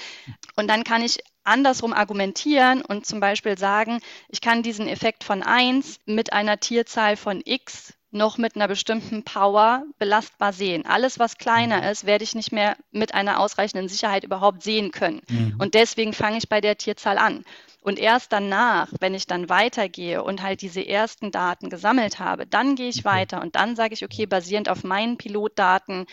Und 0.57 0.69
dann 0.69 0.85
kann 0.85 1.03
ich 1.03 1.19
andersrum 1.45 1.93
argumentieren 1.93 2.83
und 2.83 3.07
zum 3.07 3.21
Beispiel 3.21 3.57
sagen, 3.57 4.01
ich 4.29 4.41
kann 4.41 4.63
diesen 4.63 4.87
Effekt 4.87 5.25
von 5.25 5.43
1 5.43 6.01
mit 6.05 6.33
einer 6.33 6.61
Tierzahl 6.61 7.17
von 7.17 7.41
x 7.45 7.95
noch 8.11 8.39
mit 8.39 8.57
einer 8.57 8.69
bestimmten 8.69 9.23
Power 9.23 9.85
belastbar 9.99 10.53
sehen. 10.53 10.87
Alles, 10.87 11.19
was 11.19 11.37
kleiner 11.37 11.79
mhm. 11.79 11.89
ist, 11.89 12.07
werde 12.07 12.25
ich 12.25 12.35
nicht 12.35 12.53
mehr 12.53 12.77
mit 12.91 13.15
einer 13.15 13.39
ausreichenden 13.39 13.89
Sicherheit 13.89 14.25
überhaupt 14.25 14.63
sehen 14.63 14.93
können. 14.93 15.21
Mhm. 15.29 15.57
Und 15.59 15.75
deswegen 15.75 16.15
fange 16.15 16.39
ich 16.39 16.49
bei 16.49 16.61
der 16.61 16.79
Tierzahl 16.79 17.19
an. 17.19 17.45
Und 17.83 17.99
erst 17.99 18.33
danach, 18.33 18.89
wenn 19.01 19.15
ich 19.15 19.27
dann 19.27 19.49
weitergehe 19.49 20.23
und 20.23 20.43
halt 20.43 20.63
diese 20.63 20.87
ersten 20.87 21.31
Daten 21.31 21.71
gesammelt 21.71 22.19
habe, 22.19 22.47
dann 22.47 22.75
gehe 22.77 22.89
ich 22.89 23.05
weiter 23.05 23.41
und 23.41 23.57
dann 23.57 23.77
sage 23.77 23.95
ich, 23.95 24.05
okay, 24.05 24.27
basierend 24.27 24.69
auf 24.69 24.85
meinen 24.85 25.17
Pilotdaten 25.17 26.07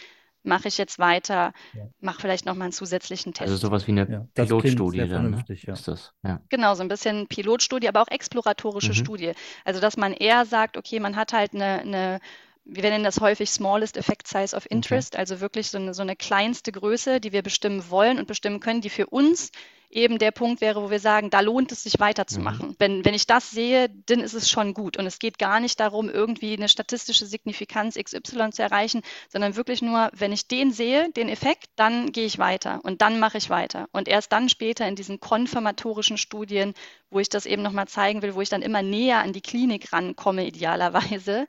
mache 0.46 0.68
ich 0.68 0.78
jetzt 0.78 1.00
weiter, 1.00 1.54
ja. 1.74 1.88
mache 2.00 2.22
vielleicht 2.22 2.46
nochmal 2.46 2.66
einen 2.66 2.74
zusätzlichen 2.74 3.34
Test. 3.34 3.50
Also 3.50 3.58
sowas 3.58 3.88
wie 3.88 3.92
eine 3.92 4.10
ja, 4.10 4.28
Pilotstudie 4.34 5.08
dann, 5.08 5.32
ne? 5.32 5.46
ja. 5.48 5.74
ist 5.74 5.88
das. 5.88 6.14
Ja. 6.24 6.42
Genau, 6.50 6.76
so 6.76 6.82
ein 6.84 6.88
bisschen 6.88 7.28
Pilotstudie, 7.28 7.88
aber 7.88 8.02
auch 8.02 8.08
exploratorische 8.08 8.90
mhm. 8.90 8.96
Studie. 8.96 9.32
Also 9.64 9.82
dass 9.82 9.98
man 9.98 10.14
eher 10.14 10.46
sagt, 10.46 10.78
okay, 10.78 11.00
man 11.00 11.16
hat 11.16 11.34
halt 11.34 11.54
eine, 11.54 11.82
eine 11.82 12.20
wir 12.66 12.82
nennen 12.84 13.04
das 13.04 13.22
häufig 13.22 13.52
Smallest 13.52 13.96
Effect 13.96 14.28
Size 14.28 14.56
of 14.56 14.66
Interest, 14.70 15.14
okay. 15.14 15.20
also 15.20 15.40
wirklich 15.40 15.70
so 15.70 15.78
eine, 15.78 15.94
so 15.94 16.02
eine 16.02 16.16
kleinste 16.16 16.72
Größe, 16.72 17.20
die 17.20 17.32
wir 17.32 17.44
bestimmen 17.44 17.90
wollen 17.90 18.18
und 18.18 18.28
bestimmen 18.28 18.60
können, 18.60 18.82
die 18.82 18.90
für 18.90 19.06
uns 19.06 19.52
eben 19.96 20.20
der 20.20 20.32
Punkt 20.32 20.62
wäre, 20.62 20.84
wo 20.84 20.90
wir 20.92 21.00
sagen, 21.00 21.30
da 21.30 21.40
lohnt 21.40 21.72
es 21.72 21.84
sich 21.84 22.00
weiterzumachen. 22.00 22.70
Mhm. 22.70 22.76
Wenn, 22.78 23.06
wenn 23.06 23.14
ich 23.14 23.28
das 23.28 23.50
sehe, 23.50 23.90
dann 24.06 24.20
ist 24.20 24.34
es 24.34 24.50
schon 24.50 24.74
gut. 24.74 24.98
Und 24.98 25.06
es 25.06 25.20
geht 25.20 25.40
gar 25.40 25.60
nicht 25.60 25.80
darum, 25.80 26.10
irgendwie 26.10 26.54
eine 26.54 26.68
statistische 26.68 27.26
Signifikanz 27.26 27.96
XY 27.96 28.52
zu 28.52 28.62
erreichen, 28.62 29.02
sondern 29.30 29.56
wirklich 29.56 29.82
nur, 29.82 30.12
wenn 30.14 30.34
ich 30.34 30.48
den 30.48 30.72
sehe, 30.72 31.10
den 31.14 31.30
Effekt, 31.30 31.70
dann 31.78 32.12
gehe 32.12 32.26
ich 32.26 32.38
weiter 32.38 32.82
und 32.84 33.02
dann 33.02 33.20
mache 33.20 33.38
ich 33.38 33.50
weiter. 33.50 33.88
Und 33.94 34.08
erst 34.08 34.32
dann 34.34 34.50
später 34.50 34.88
in 34.88 34.96
diesen 34.96 35.20
konfirmatorischen 35.22 36.18
Studien, 36.18 36.74
wo 37.10 37.20
ich 37.20 37.30
das 37.30 37.46
eben 37.46 37.62
nochmal 37.62 37.88
zeigen 37.88 38.22
will, 38.22 38.36
wo 38.36 38.42
ich 38.42 38.50
dann 38.50 38.62
immer 38.62 38.82
näher 38.82 39.20
an 39.20 39.32
die 39.32 39.42
Klinik 39.42 39.94
rankomme, 39.94 40.46
idealerweise, 40.46 41.48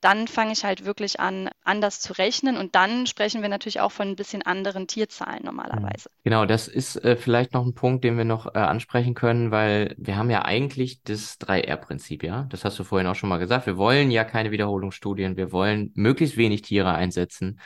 dann 0.00 0.28
fange 0.28 0.52
ich 0.52 0.64
halt 0.64 0.84
wirklich 0.84 1.20
an, 1.20 1.50
anders 1.62 2.00
zu 2.00 2.14
rechnen. 2.14 2.56
Und 2.56 2.74
dann 2.74 3.06
sprechen 3.06 3.42
wir 3.42 3.48
natürlich 3.48 3.80
auch 3.80 3.92
von 3.92 4.08
ein 4.08 4.16
bisschen 4.16 4.42
anderen 4.42 4.86
Tierzahlen 4.86 5.44
normalerweise. 5.44 6.08
Mhm. 6.08 6.20
Genau, 6.24 6.46
das 6.46 6.68
ist 6.68 6.96
äh, 7.04 7.16
vielleicht 7.16 7.52
noch 7.52 7.64
ein 7.64 7.74
Punkt, 7.74 8.04
den 8.04 8.16
wir 8.16 8.24
noch 8.24 8.46
äh, 8.46 8.58
ansprechen 8.58 9.14
können, 9.14 9.50
weil 9.50 9.94
wir 9.98 10.16
haben 10.16 10.30
ja 10.30 10.44
eigentlich 10.44 11.02
das 11.02 11.38
3R-Prinzip, 11.40 12.22
ja. 12.22 12.46
Das 12.50 12.64
hast 12.64 12.78
du 12.78 12.84
vorhin 12.84 13.06
auch 13.06 13.14
schon 13.14 13.28
mal 13.28 13.38
gesagt. 13.38 13.66
Wir 13.66 13.76
wollen 13.76 14.10
ja 14.10 14.24
keine 14.24 14.50
Wiederholungsstudien. 14.50 15.36
Wir 15.36 15.52
wollen 15.52 15.92
möglichst 15.94 16.36
wenig 16.36 16.62
Tiere 16.62 16.94
einsetzen. 16.94 17.60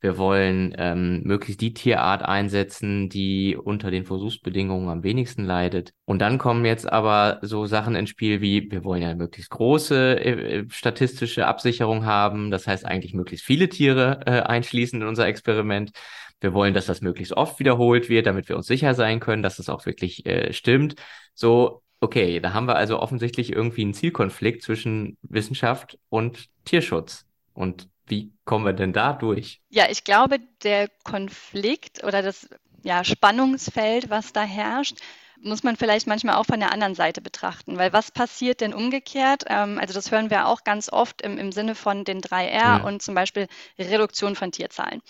Wir 0.00 0.16
wollen 0.16 0.74
ähm, 0.78 1.22
möglichst 1.24 1.60
die 1.60 1.74
Tierart 1.74 2.22
einsetzen, 2.22 3.10
die 3.10 3.54
unter 3.54 3.90
den 3.90 4.06
Versuchsbedingungen 4.06 4.88
am 4.88 5.02
wenigsten 5.02 5.44
leidet. 5.44 5.92
Und 6.06 6.20
dann 6.20 6.38
kommen 6.38 6.64
jetzt 6.64 6.90
aber 6.90 7.38
so 7.42 7.66
Sachen 7.66 7.94
ins 7.94 8.08
Spiel 8.08 8.40
wie, 8.40 8.70
wir 8.70 8.82
wollen 8.82 9.02
ja 9.02 9.14
möglichst 9.14 9.50
große 9.50 10.18
äh, 10.24 10.64
statistische 10.70 11.46
Absicherung 11.46 12.06
haben. 12.06 12.50
Das 12.50 12.66
heißt 12.66 12.86
eigentlich 12.86 13.12
möglichst 13.12 13.44
viele 13.44 13.68
Tiere 13.68 14.20
äh, 14.24 14.40
einschließen 14.40 15.02
in 15.02 15.06
unser 15.06 15.26
Experiment. 15.26 15.92
Wir 16.40 16.54
wollen, 16.54 16.72
dass 16.72 16.86
das 16.86 17.02
möglichst 17.02 17.34
oft 17.34 17.58
wiederholt 17.60 18.08
wird, 18.08 18.24
damit 18.24 18.48
wir 18.48 18.56
uns 18.56 18.66
sicher 18.66 18.94
sein 18.94 19.20
können, 19.20 19.42
dass 19.42 19.56
das 19.56 19.68
auch 19.68 19.84
wirklich 19.84 20.24
äh, 20.24 20.54
stimmt. 20.54 20.94
So, 21.34 21.82
okay, 22.00 22.40
da 22.40 22.54
haben 22.54 22.66
wir 22.66 22.76
also 22.76 22.98
offensichtlich 23.00 23.52
irgendwie 23.52 23.82
einen 23.82 23.92
Zielkonflikt 23.92 24.62
zwischen 24.62 25.18
Wissenschaft 25.20 25.98
und 26.08 26.46
Tierschutz. 26.64 27.26
Und 27.52 27.89
wie 28.10 28.32
kommen 28.44 28.64
wir 28.64 28.72
denn 28.72 28.92
da 28.92 29.12
durch? 29.12 29.62
Ja, 29.68 29.86
ich 29.88 30.04
glaube, 30.04 30.38
der 30.62 30.88
Konflikt 31.04 32.04
oder 32.04 32.22
das 32.22 32.48
ja, 32.82 33.04
Spannungsfeld, 33.04 34.10
was 34.10 34.32
da 34.32 34.42
herrscht, 34.42 34.98
muss 35.42 35.62
man 35.62 35.76
vielleicht 35.76 36.06
manchmal 36.06 36.34
auch 36.34 36.46
von 36.46 36.60
der 36.60 36.72
anderen 36.72 36.94
Seite 36.94 37.20
betrachten. 37.20 37.78
Weil 37.78 37.92
was 37.92 38.10
passiert 38.10 38.60
denn 38.60 38.74
umgekehrt? 38.74 39.44
Ähm, 39.48 39.78
also 39.78 39.94
das 39.94 40.10
hören 40.10 40.30
wir 40.30 40.46
auch 40.46 40.64
ganz 40.64 40.92
oft 40.92 41.22
im, 41.22 41.38
im 41.38 41.52
Sinne 41.52 41.74
von 41.74 42.04
den 42.04 42.20
3R 42.20 42.52
ja. 42.52 42.76
und 42.78 43.02
zum 43.02 43.14
Beispiel 43.14 43.46
Reduktion 43.78 44.36
von 44.36 44.52
Tierzahlen. 44.52 45.00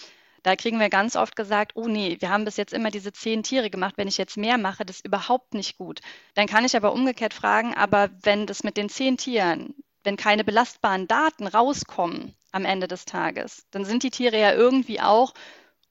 Da 0.43 0.57
kriegen 0.57 0.81
wir 0.81 0.89
ganz 0.89 1.17
oft 1.17 1.37
gesagt, 1.37 1.73
oh 1.75 1.87
nee, 1.87 2.17
wir 2.21 2.31
haben 2.31 2.45
bis 2.45 2.57
jetzt 2.57 2.73
immer 2.73 2.91
diese 2.91 3.13
zehn 3.13 3.43
Tiere 3.43 3.69
gemacht. 3.69 3.95
Wenn 3.97 4.09
ich 4.09 4.17
jetzt 4.17 4.37
mehr 4.37 4.57
mache, 4.57 4.87
das 4.87 4.97
ist 4.97 5.07
überhaupt 5.07 5.53
nicht 5.53 5.77
gut. 5.77 6.01
Dann 6.35 6.47
kann 6.47 6.65
ich 6.65 6.77
aber 6.77 6.93
umgekehrt 6.93 7.35
fragen, 7.35 7.75
aber 7.75 8.09
wenn 8.23 8.47
das 8.47 8.65
mit 8.65 8.77
den 8.77 8.89
zehn 8.89 9.19
Tieren, 9.19 9.75
wenn 10.03 10.17
keine 10.17 10.45
belastbaren 10.45 11.07
Daten 11.07 11.47
rauskommen, 11.47 12.35
am 12.53 12.65
Ende 12.65 12.89
des 12.89 13.05
Tages. 13.05 13.67
Dann 13.71 13.85
sind 13.85 14.03
die 14.03 14.11
Tiere 14.11 14.39
ja 14.39 14.53
irgendwie 14.53 15.01
auch 15.01 15.35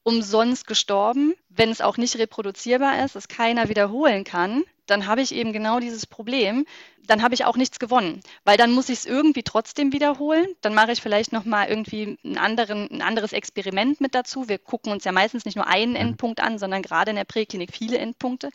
umsonst 0.03 0.67
gestorben. 0.67 1.33
Wenn 1.49 1.69
es 1.69 1.81
auch 1.81 1.97
nicht 1.97 2.17
reproduzierbar 2.17 3.03
ist, 3.03 3.15
es 3.15 3.27
keiner 3.27 3.69
wiederholen 3.69 4.23
kann, 4.23 4.63
dann 4.87 5.05
habe 5.05 5.21
ich 5.21 5.33
eben 5.33 5.53
genau 5.53 5.79
dieses 5.79 6.07
Problem. 6.07 6.65
Dann 7.05 7.23
habe 7.23 7.33
ich 7.33 7.45
auch 7.45 7.57
nichts 7.57 7.79
gewonnen, 7.79 8.21
weil 8.43 8.57
dann 8.57 8.71
muss 8.71 8.89
ich 8.89 8.99
es 8.99 9.05
irgendwie 9.05 9.43
trotzdem 9.43 9.93
wiederholen. 9.93 10.47
Dann 10.61 10.75
mache 10.75 10.91
ich 10.91 11.01
vielleicht 11.01 11.31
noch 11.31 11.45
mal 11.45 11.67
irgendwie 11.67 12.17
einen 12.23 12.37
anderen, 12.37 12.89
ein 12.91 13.01
anderes 13.01 13.33
Experiment 13.33 13.99
mit 13.99 14.13
dazu. 14.13 14.47
Wir 14.47 14.59
gucken 14.59 14.91
uns 14.91 15.05
ja 15.05 15.11
meistens 15.11 15.45
nicht 15.45 15.55
nur 15.55 15.67
einen 15.67 15.91
mhm. 15.91 15.97
Endpunkt 15.97 16.39
an, 16.39 16.59
sondern 16.59 16.81
gerade 16.81 17.09
in 17.11 17.15
der 17.15 17.23
Präklinik 17.23 17.71
viele 17.73 17.97
Endpunkte. 17.97 18.49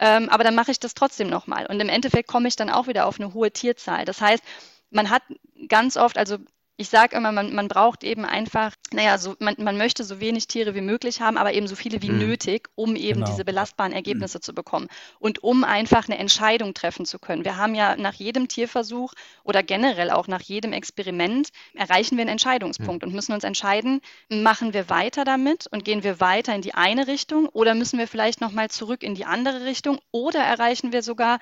Ähm, 0.00 0.28
aber 0.30 0.42
dann 0.42 0.54
mache 0.54 0.70
ich 0.70 0.80
das 0.80 0.94
trotzdem 0.94 1.28
noch 1.28 1.46
mal. 1.46 1.66
Und 1.66 1.80
im 1.80 1.88
Endeffekt 1.88 2.28
komme 2.28 2.48
ich 2.48 2.56
dann 2.56 2.70
auch 2.70 2.86
wieder 2.86 3.06
auf 3.06 3.20
eine 3.20 3.34
hohe 3.34 3.50
Tierzahl. 3.50 4.04
Das 4.04 4.20
heißt, 4.20 4.42
man 4.90 5.10
hat 5.10 5.22
ganz 5.68 5.96
oft, 5.96 6.18
also 6.18 6.38
ich 6.82 6.88
sage 6.88 7.14
immer, 7.14 7.30
man, 7.30 7.54
man 7.54 7.68
braucht 7.68 8.02
eben 8.02 8.24
einfach, 8.24 8.74
naja, 8.92 9.16
so, 9.16 9.36
man, 9.38 9.54
man 9.58 9.78
möchte 9.78 10.02
so 10.02 10.18
wenig 10.18 10.48
Tiere 10.48 10.74
wie 10.74 10.80
möglich 10.80 11.20
haben, 11.20 11.38
aber 11.38 11.52
eben 11.52 11.68
so 11.68 11.76
viele 11.76 12.02
wie 12.02 12.10
mhm. 12.10 12.18
nötig, 12.18 12.68
um 12.74 12.96
eben 12.96 13.20
genau. 13.20 13.26
diese 13.30 13.44
belastbaren 13.44 13.92
Ergebnisse 13.92 14.38
mhm. 14.38 14.42
zu 14.42 14.52
bekommen 14.52 14.88
und 15.20 15.44
um 15.44 15.62
einfach 15.62 16.08
eine 16.08 16.18
Entscheidung 16.18 16.74
treffen 16.74 17.06
zu 17.06 17.20
können. 17.20 17.44
Wir 17.44 17.56
haben 17.56 17.76
ja 17.76 17.94
nach 17.94 18.14
jedem 18.14 18.48
Tierversuch 18.48 19.12
oder 19.44 19.62
generell 19.62 20.10
auch 20.10 20.26
nach 20.26 20.40
jedem 20.40 20.72
Experiment 20.72 21.50
erreichen 21.74 22.16
wir 22.16 22.22
einen 22.22 22.30
Entscheidungspunkt 22.30 23.04
mhm. 23.04 23.10
und 23.10 23.14
müssen 23.14 23.32
uns 23.32 23.44
entscheiden, 23.44 24.00
machen 24.28 24.74
wir 24.74 24.90
weiter 24.90 25.24
damit 25.24 25.68
und 25.68 25.84
gehen 25.84 26.02
wir 26.02 26.18
weiter 26.18 26.52
in 26.52 26.62
die 26.62 26.74
eine 26.74 27.06
Richtung 27.06 27.48
oder 27.48 27.76
müssen 27.76 28.00
wir 28.00 28.08
vielleicht 28.08 28.40
nochmal 28.40 28.70
zurück 28.70 29.04
in 29.04 29.14
die 29.14 29.24
andere 29.24 29.64
Richtung 29.64 30.00
oder 30.10 30.40
erreichen 30.40 30.92
wir 30.92 31.04
sogar 31.04 31.38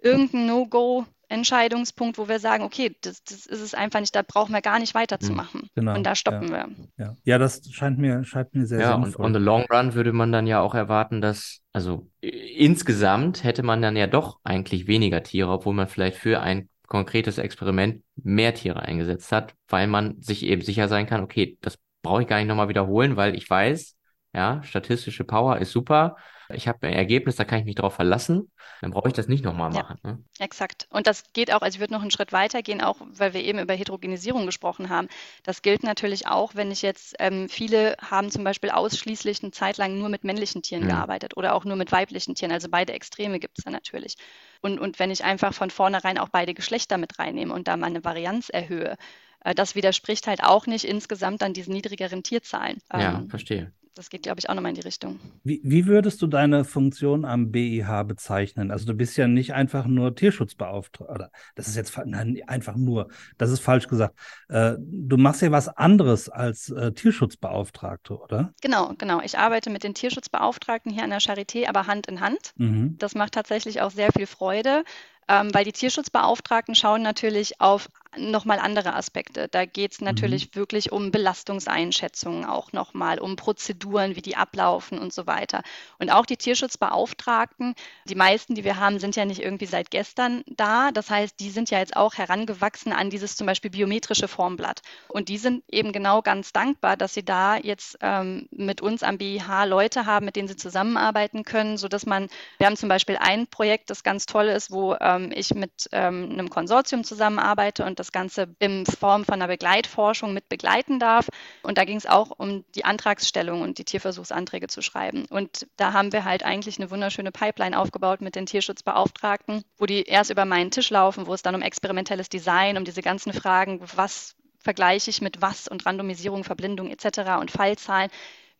irgendein 0.00 0.46
No-Go 0.46 1.04
Entscheidungspunkt, 1.34 2.18
wo 2.18 2.28
wir 2.28 2.38
sagen, 2.38 2.64
okay, 2.64 2.96
das, 3.02 3.22
das 3.24 3.46
ist 3.46 3.60
es 3.60 3.74
einfach 3.74 4.00
nicht, 4.00 4.14
da 4.14 4.22
brauchen 4.22 4.52
wir 4.52 4.62
gar 4.62 4.78
nicht 4.78 4.94
weiterzumachen. 4.94 5.62
Hm, 5.62 5.68
genau, 5.74 5.94
und 5.94 6.04
da 6.04 6.14
stoppen 6.14 6.48
ja, 6.48 6.66
wir. 6.66 6.86
Ja. 6.96 7.16
ja, 7.24 7.38
das 7.38 7.62
scheint 7.70 7.98
mir, 7.98 8.24
scheint 8.24 8.54
mir 8.54 8.66
sehr 8.66 8.80
ja, 8.80 8.92
sinnvoll. 8.92 9.12
Ja, 9.12 9.18
und 9.18 9.24
on 9.24 9.34
the 9.34 9.44
long 9.44 9.64
run 9.70 9.94
würde 9.94 10.12
man 10.12 10.32
dann 10.32 10.46
ja 10.46 10.60
auch 10.60 10.74
erwarten, 10.74 11.20
dass, 11.20 11.60
also 11.72 12.08
insgesamt 12.20 13.44
hätte 13.44 13.62
man 13.62 13.82
dann 13.82 13.96
ja 13.96 14.06
doch 14.06 14.38
eigentlich 14.44 14.86
weniger 14.86 15.22
Tiere, 15.22 15.50
obwohl 15.50 15.74
man 15.74 15.88
vielleicht 15.88 16.16
für 16.16 16.40
ein 16.40 16.68
konkretes 16.86 17.38
Experiment 17.38 18.02
mehr 18.16 18.54
Tiere 18.54 18.80
eingesetzt 18.80 19.32
hat, 19.32 19.54
weil 19.68 19.86
man 19.86 20.20
sich 20.22 20.44
eben 20.44 20.62
sicher 20.62 20.88
sein 20.88 21.06
kann, 21.06 21.22
okay, 21.22 21.58
das 21.60 21.78
brauche 22.02 22.22
ich 22.22 22.28
gar 22.28 22.38
nicht 22.38 22.48
nochmal 22.48 22.68
wiederholen, 22.68 23.16
weil 23.16 23.34
ich 23.34 23.48
weiß, 23.48 23.96
ja, 24.34 24.62
statistische 24.62 25.24
Power 25.24 25.58
ist 25.58 25.72
super 25.72 26.16
ich 26.48 26.68
habe 26.68 26.86
ein 26.86 26.92
Ergebnis, 26.92 27.36
da 27.36 27.44
kann 27.44 27.60
ich 27.60 27.64
mich 27.64 27.74
darauf 27.74 27.94
verlassen, 27.94 28.50
dann 28.80 28.90
brauche 28.90 29.08
ich 29.08 29.14
das 29.14 29.28
nicht 29.28 29.44
nochmal 29.44 29.70
machen. 29.70 29.98
Ja, 30.04 30.10
ne? 30.10 30.24
Exakt. 30.38 30.86
Und 30.90 31.06
das 31.06 31.24
geht 31.32 31.52
auch, 31.52 31.62
also 31.62 31.76
ich 31.76 31.80
würde 31.80 31.92
noch 31.92 32.02
einen 32.02 32.10
Schritt 32.10 32.32
weiter 32.32 32.62
gehen, 32.62 32.80
auch 32.80 32.98
weil 33.00 33.34
wir 33.34 33.42
eben 33.42 33.58
über 33.58 33.74
Heterogenisierung 33.74 34.46
gesprochen 34.46 34.90
haben. 34.90 35.08
Das 35.42 35.62
gilt 35.62 35.82
natürlich 35.82 36.26
auch, 36.26 36.54
wenn 36.54 36.70
ich 36.70 36.82
jetzt, 36.82 37.14
ähm, 37.18 37.48
viele 37.48 37.96
haben 38.00 38.30
zum 38.30 38.44
Beispiel 38.44 38.70
ausschließlich 38.70 39.42
eine 39.42 39.52
Zeit 39.52 39.76
lang 39.76 39.98
nur 39.98 40.08
mit 40.08 40.24
männlichen 40.24 40.62
Tieren 40.62 40.84
mhm. 40.84 40.88
gearbeitet 40.88 41.36
oder 41.36 41.54
auch 41.54 41.64
nur 41.64 41.76
mit 41.76 41.92
weiblichen 41.92 42.34
Tieren. 42.34 42.52
Also 42.52 42.68
beide 42.70 42.92
Extreme 42.92 43.40
gibt 43.40 43.58
es 43.58 43.64
da 43.64 43.70
natürlich. 43.70 44.16
Und, 44.60 44.78
und 44.78 44.98
wenn 44.98 45.10
ich 45.10 45.24
einfach 45.24 45.54
von 45.54 45.70
vornherein 45.70 46.18
auch 46.18 46.28
beide 46.28 46.54
Geschlechter 46.54 46.98
mit 46.98 47.18
reinnehme 47.18 47.54
und 47.54 47.68
da 47.68 47.76
mal 47.76 47.86
eine 47.86 48.04
Varianz 48.04 48.48
erhöhe, 48.48 48.96
äh, 49.44 49.54
das 49.54 49.74
widerspricht 49.74 50.26
halt 50.26 50.42
auch 50.42 50.66
nicht 50.66 50.84
insgesamt 50.84 51.42
an 51.42 51.52
diesen 51.52 51.72
niedrigeren 51.72 52.22
Tierzahlen. 52.22 52.78
Ja, 52.92 53.18
ähm, 53.18 53.30
verstehe 53.30 53.72
das 53.94 54.10
geht, 54.10 54.22
glaube 54.22 54.40
ich, 54.40 54.50
auch 54.50 54.54
nochmal 54.54 54.70
in 54.70 54.76
die 54.76 54.82
Richtung. 54.82 55.20
Wie, 55.44 55.60
wie 55.62 55.86
würdest 55.86 56.20
du 56.20 56.26
deine 56.26 56.64
Funktion 56.64 57.24
am 57.24 57.52
BIH 57.52 58.04
bezeichnen? 58.04 58.70
Also 58.70 58.86
du 58.86 58.94
bist 58.94 59.16
ja 59.16 59.28
nicht 59.28 59.54
einfach 59.54 59.86
nur 59.86 60.14
Tierschutzbeauftragter. 60.14 61.30
Das 61.54 61.68
ist 61.68 61.76
jetzt 61.76 61.96
nein, 62.04 62.40
einfach 62.46 62.76
nur, 62.76 63.08
das 63.38 63.50
ist 63.50 63.60
falsch 63.60 63.88
gesagt. 63.88 64.18
Äh, 64.48 64.74
du 64.78 65.16
machst 65.16 65.42
ja 65.42 65.50
was 65.52 65.68
anderes 65.68 66.28
als 66.28 66.70
äh, 66.70 66.92
Tierschutzbeauftragte, 66.92 68.18
oder? 68.18 68.52
Genau, 68.60 68.94
genau. 68.98 69.20
Ich 69.20 69.38
arbeite 69.38 69.70
mit 69.70 69.84
den 69.84 69.94
Tierschutzbeauftragten 69.94 70.92
hier 70.92 71.04
an 71.04 71.10
der 71.10 71.20
Charité, 71.20 71.68
aber 71.68 71.86
Hand 71.86 72.06
in 72.06 72.20
Hand. 72.20 72.52
Mhm. 72.56 72.96
Das 72.98 73.14
macht 73.14 73.32
tatsächlich 73.32 73.80
auch 73.80 73.90
sehr 73.90 74.12
viel 74.12 74.26
Freude 74.26 74.84
ähm, 75.28 75.52
weil 75.52 75.64
die 75.64 75.72
Tierschutzbeauftragten 75.72 76.74
schauen 76.74 77.02
natürlich 77.02 77.60
auf 77.60 77.88
nochmal 78.16 78.58
andere 78.58 78.94
Aspekte. 78.94 79.48
Da 79.48 79.64
geht 79.64 79.92
es 79.92 80.00
natürlich 80.00 80.48
mhm. 80.48 80.54
wirklich 80.56 80.92
um 80.92 81.10
Belastungseinschätzungen 81.10 82.44
auch 82.44 82.72
nochmal, 82.72 83.18
um 83.18 83.36
Prozeduren, 83.36 84.16
wie 84.16 84.22
die 84.22 84.36
ablaufen 84.36 84.98
und 84.98 85.12
so 85.12 85.26
weiter. 85.26 85.62
Und 85.98 86.10
auch 86.10 86.26
die 86.26 86.36
Tierschutzbeauftragten, 86.36 87.74
die 88.06 88.14
meisten, 88.14 88.54
die 88.54 88.64
wir 88.64 88.78
haben, 88.78 88.98
sind 88.98 89.16
ja 89.16 89.24
nicht 89.24 89.40
irgendwie 89.40 89.66
seit 89.66 89.90
gestern 89.90 90.42
da. 90.46 90.90
Das 90.90 91.10
heißt, 91.10 91.38
die 91.40 91.50
sind 91.50 91.70
ja 91.70 91.78
jetzt 91.78 91.96
auch 91.96 92.14
herangewachsen 92.14 92.92
an 92.92 93.10
dieses 93.10 93.36
zum 93.36 93.46
Beispiel 93.46 93.70
biometrische 93.70 94.28
Formblatt. 94.28 94.82
Und 95.08 95.28
die 95.28 95.38
sind 95.38 95.64
eben 95.68 95.92
genau 95.92 96.22
ganz 96.22 96.52
dankbar, 96.52 96.96
dass 96.96 97.14
sie 97.14 97.24
da 97.24 97.56
jetzt 97.56 97.98
ähm, 98.00 98.48
mit 98.50 98.80
uns 98.80 99.02
am 99.02 99.18
BIH 99.18 99.64
Leute 99.66 100.06
haben, 100.06 100.26
mit 100.26 100.36
denen 100.36 100.48
sie 100.48 100.56
zusammenarbeiten 100.56 101.44
können, 101.44 101.76
sodass 101.76 102.06
man, 102.06 102.28
wir 102.58 102.66
haben 102.66 102.76
zum 102.76 102.88
Beispiel 102.88 103.16
ein 103.18 103.46
Projekt, 103.46 103.90
das 103.90 104.02
ganz 104.02 104.26
toll 104.26 104.46
ist, 104.46 104.70
wo 104.70 104.96
ähm, 105.00 105.32
ich 105.34 105.54
mit 105.54 105.88
ähm, 105.92 106.30
einem 106.30 106.50
Konsortium 106.50 107.04
zusammenarbeite 107.04 107.84
und 107.84 107.98
das 107.98 108.03
Ganze 108.12 108.54
in 108.58 108.86
Form 108.86 109.24
von 109.24 109.34
einer 109.34 109.48
Begleitforschung 109.48 110.32
mit 110.34 110.48
begleiten 110.48 110.98
darf. 110.98 111.28
Und 111.62 111.78
da 111.78 111.84
ging 111.84 111.96
es 111.96 112.06
auch 112.06 112.30
um 112.30 112.64
die 112.74 112.84
Antragsstellung 112.84 113.62
und 113.62 113.78
die 113.78 113.84
Tierversuchsanträge 113.84 114.68
zu 114.68 114.82
schreiben. 114.82 115.26
Und 115.30 115.66
da 115.76 115.92
haben 115.92 116.12
wir 116.12 116.24
halt 116.24 116.44
eigentlich 116.44 116.78
eine 116.78 116.90
wunderschöne 116.90 117.32
Pipeline 117.32 117.78
aufgebaut 117.78 118.20
mit 118.20 118.34
den 118.34 118.46
Tierschutzbeauftragten, 118.46 119.62
wo 119.78 119.86
die 119.86 120.02
erst 120.02 120.30
über 120.30 120.44
meinen 120.44 120.70
Tisch 120.70 120.90
laufen, 120.90 121.26
wo 121.26 121.34
es 121.34 121.42
dann 121.42 121.54
um 121.54 121.62
experimentelles 121.62 122.28
Design, 122.28 122.76
um 122.76 122.84
diese 122.84 123.02
ganzen 123.02 123.32
Fragen, 123.32 123.80
was 123.96 124.36
vergleiche 124.58 125.10
ich 125.10 125.20
mit 125.20 125.42
was 125.42 125.68
und 125.68 125.84
Randomisierung, 125.84 126.44
Verblindung 126.44 126.90
etc. 126.90 127.40
und 127.40 127.50
Fallzahlen 127.50 128.10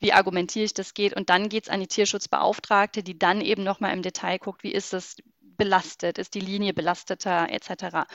wie 0.01 0.13
argumentiere 0.13 0.67
ich 0.67 0.75
das 0.75 0.93
geht. 0.93 1.15
Und 1.15 1.31
dann 1.31 1.49
geht 1.49 1.65
es 1.65 1.71
an 1.71 1.81
die 1.81 1.87
Tierschutzbeauftragte, 1.87 3.03
die 3.03 3.19
dann 3.19 3.41
eben 3.41 3.65
nochmal 3.65 3.95
im 3.95 4.03
Detail 4.03 4.39
guckt, 4.39 4.63
wie 4.63 4.73
ist 4.73 4.93
es 4.93 5.17
belastet, 5.57 6.19
ist 6.19 6.35
die 6.35 6.41
Linie 6.41 6.75
belasteter 6.75 7.49
etc. 7.51 8.07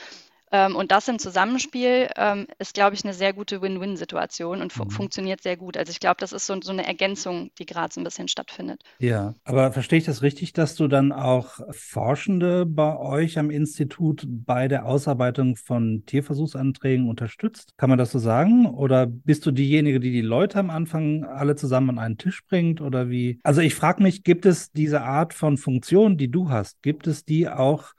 Ähm, 0.52 0.76
und 0.76 0.90
das 0.90 1.08
im 1.08 1.18
Zusammenspiel 1.18 2.08
ähm, 2.16 2.46
ist, 2.58 2.74
glaube 2.74 2.94
ich, 2.94 3.04
eine 3.04 3.14
sehr 3.14 3.32
gute 3.32 3.62
Win-Win-Situation 3.62 4.60
und 4.60 4.72
fu 4.72 4.84
mhm. 4.84 4.90
funktioniert 4.90 5.42
sehr 5.42 5.56
gut. 5.56 5.76
Also 5.76 5.90
ich 5.90 6.00
glaube, 6.00 6.16
das 6.18 6.32
ist 6.32 6.46
so, 6.46 6.58
so 6.60 6.72
eine 6.72 6.86
Ergänzung, 6.86 7.50
die 7.58 7.66
gerade 7.66 7.92
so 7.92 8.00
ein 8.00 8.04
bisschen 8.04 8.28
stattfindet. 8.28 8.82
Ja, 8.98 9.34
aber 9.44 9.72
verstehe 9.72 9.98
ich 9.98 10.04
das 10.04 10.22
richtig, 10.22 10.52
dass 10.52 10.74
du 10.74 10.88
dann 10.88 11.12
auch 11.12 11.60
Forschende 11.70 12.66
bei 12.66 12.96
euch 12.98 13.38
am 13.38 13.50
Institut 13.50 14.26
bei 14.28 14.68
der 14.68 14.86
Ausarbeitung 14.86 15.56
von 15.56 16.04
Tierversuchsanträgen 16.06 17.08
unterstützt? 17.08 17.74
Kann 17.76 17.90
man 17.90 17.98
das 17.98 18.10
so 18.10 18.18
sagen? 18.18 18.66
Oder 18.66 19.06
bist 19.06 19.46
du 19.46 19.52
diejenige, 19.52 20.00
die 20.00 20.10
die 20.10 20.20
Leute 20.20 20.58
am 20.58 20.70
Anfang 20.70 21.24
alle 21.24 21.54
zusammen 21.54 21.90
an 21.90 21.98
einen 21.98 22.18
Tisch 22.18 22.44
bringt? 22.46 22.80
Oder 22.80 23.08
wie? 23.08 23.38
Also 23.42 23.60
ich 23.60 23.74
frage 23.74 24.02
mich, 24.02 24.24
gibt 24.24 24.46
es 24.46 24.72
diese 24.72 25.02
Art 25.02 25.34
von 25.34 25.56
Funktion, 25.56 26.16
die 26.16 26.30
du 26.30 26.50
hast, 26.50 26.82
gibt 26.82 27.06
es 27.06 27.24
die 27.24 27.48
auch 27.48 27.92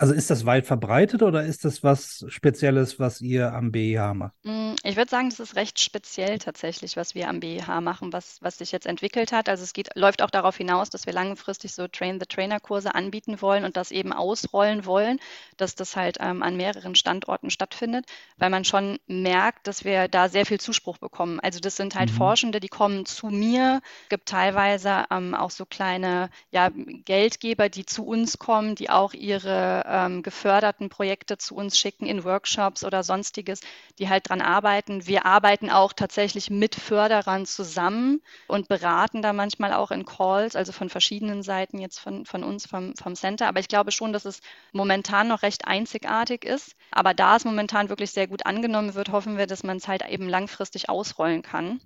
also 0.00 0.14
ist 0.14 0.30
das 0.30 0.46
weit 0.46 0.66
verbreitet 0.66 1.22
oder 1.22 1.44
ist 1.44 1.66
das 1.66 1.84
was 1.84 2.24
Spezielles, 2.28 2.98
was 2.98 3.20
ihr 3.20 3.52
am 3.52 3.70
BIH 3.70 4.14
macht? 4.14 4.32
Mm, 4.44 4.72
ich 4.82 4.96
würde 4.96 5.10
sagen, 5.10 5.28
das 5.28 5.40
ist 5.40 5.56
recht 5.56 5.78
speziell 5.78 6.38
tatsächlich, 6.38 6.96
was 6.96 7.14
wir 7.14 7.28
am 7.28 7.40
BIH 7.40 7.82
machen, 7.82 8.10
was, 8.10 8.38
was 8.40 8.56
sich 8.56 8.72
jetzt 8.72 8.86
entwickelt 8.86 9.30
hat. 9.30 9.50
Also 9.50 9.62
es 9.62 9.74
geht, 9.74 9.90
läuft 9.96 10.22
auch 10.22 10.30
darauf 10.30 10.56
hinaus, 10.56 10.88
dass 10.88 11.04
wir 11.04 11.12
langfristig 11.12 11.74
so 11.74 11.86
Train-the-Trainer-Kurse 11.86 12.94
anbieten 12.94 13.42
wollen 13.42 13.66
und 13.66 13.76
das 13.76 13.90
eben 13.90 14.14
ausrollen 14.14 14.86
wollen, 14.86 15.20
dass 15.58 15.74
das 15.74 15.94
halt 15.96 16.16
ähm, 16.20 16.42
an 16.42 16.56
mehreren 16.56 16.94
Standorten 16.94 17.50
stattfindet, 17.50 18.06
weil 18.38 18.48
man 18.48 18.64
schon 18.64 18.98
merkt, 19.06 19.66
dass 19.66 19.84
wir 19.84 20.08
da 20.08 20.30
sehr 20.30 20.46
viel 20.46 20.60
Zuspruch 20.60 20.96
bekommen. 20.96 21.40
Also 21.40 21.60
das 21.60 21.76
sind 21.76 21.94
halt 21.94 22.10
mhm. 22.10 22.16
Forschende, 22.16 22.60
die 22.60 22.68
kommen 22.68 23.04
zu 23.04 23.26
mir. 23.26 23.82
Es 24.04 24.08
gibt 24.08 24.30
teilweise 24.30 25.04
ähm, 25.10 25.34
auch 25.34 25.50
so 25.50 25.66
kleine 25.66 26.30
ja, 26.50 26.70
Geldgeber, 27.04 27.68
die 27.68 27.84
zu 27.84 28.06
uns 28.06 28.38
kommen, 28.38 28.76
die 28.76 28.88
auch 28.88 29.12
ihre 29.12 29.89
ähm, 29.90 30.22
geförderten 30.22 30.88
Projekte 30.88 31.36
zu 31.36 31.54
uns 31.54 31.78
schicken 31.78 32.06
in 32.06 32.24
Workshops 32.24 32.84
oder 32.84 33.02
sonstiges, 33.02 33.60
die 33.98 34.08
halt 34.08 34.28
dran 34.28 34.40
arbeiten. 34.40 35.06
Wir 35.06 35.26
arbeiten 35.26 35.70
auch 35.70 35.92
tatsächlich 35.92 36.48
mit 36.50 36.74
Förderern 36.74 37.46
zusammen 37.46 38.22
und 38.46 38.68
beraten 38.68 39.22
da 39.22 39.32
manchmal 39.32 39.72
auch 39.72 39.90
in 39.90 40.04
Calls, 40.04 40.56
also 40.56 40.72
von 40.72 40.88
verschiedenen 40.88 41.42
Seiten 41.42 41.78
jetzt 41.78 41.98
von, 41.98 42.24
von 42.24 42.44
uns 42.44 42.66
vom, 42.66 42.94
vom 42.96 43.14
Center. 43.16 43.48
Aber 43.48 43.60
ich 43.60 43.68
glaube 43.68 43.92
schon, 43.92 44.12
dass 44.12 44.24
es 44.24 44.40
momentan 44.72 45.28
noch 45.28 45.42
recht 45.42 45.66
einzigartig 45.66 46.44
ist. 46.44 46.76
Aber 46.90 47.14
da 47.14 47.36
es 47.36 47.44
momentan 47.44 47.88
wirklich 47.88 48.12
sehr 48.12 48.26
gut 48.28 48.46
angenommen 48.46 48.94
wird, 48.94 49.10
hoffen 49.10 49.36
wir, 49.36 49.46
dass 49.46 49.62
man 49.62 49.78
es 49.78 49.88
halt 49.88 50.06
eben 50.08 50.28
langfristig 50.28 50.88
ausrollen 50.88 51.42
kann. 51.42 51.80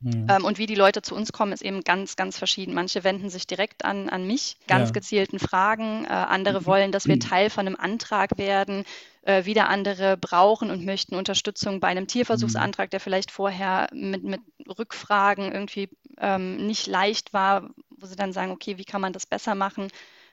Mhm. 0.00 0.26
Ähm, 0.28 0.44
und 0.44 0.58
wie 0.58 0.66
die 0.66 0.74
Leute 0.74 1.02
zu 1.02 1.14
uns 1.14 1.32
kommen, 1.32 1.52
ist 1.52 1.62
eben 1.62 1.82
ganz, 1.82 2.16
ganz 2.16 2.36
verschieden. 2.38 2.74
Manche 2.74 3.04
wenden 3.04 3.30
sich 3.30 3.46
direkt 3.46 3.84
an, 3.84 4.08
an 4.08 4.26
mich, 4.26 4.58
ganz 4.66 4.90
ja. 4.90 4.92
gezielten 4.92 5.38
Fragen. 5.38 6.04
Äh, 6.04 6.08
andere 6.08 6.60
mhm. 6.60 6.66
wollen, 6.66 6.92
dass 6.92 7.06
wir 7.06 7.18
Teil 7.18 7.50
von 7.50 7.66
einem 7.66 7.76
Antrag 7.76 8.36
werden. 8.38 8.84
Äh, 9.22 9.44
wieder 9.44 9.68
andere 9.68 10.16
brauchen 10.16 10.70
und 10.70 10.84
möchten 10.84 11.16
Unterstützung 11.16 11.80
bei 11.80 11.88
einem 11.88 12.06
Tierversuchsantrag, 12.06 12.90
der 12.90 13.00
vielleicht 13.00 13.32
vorher 13.32 13.88
mit, 13.92 14.22
mit 14.22 14.40
Rückfragen 14.78 15.50
irgendwie 15.50 15.88
ähm, 16.18 16.64
nicht 16.66 16.86
leicht 16.86 17.32
war, 17.32 17.70
wo 17.90 18.06
sie 18.06 18.14
dann 18.14 18.32
sagen, 18.32 18.52
okay, 18.52 18.78
wie 18.78 18.84
kann 18.84 19.00
man 19.00 19.12
das 19.12 19.26
besser 19.26 19.56
machen? 19.56 19.88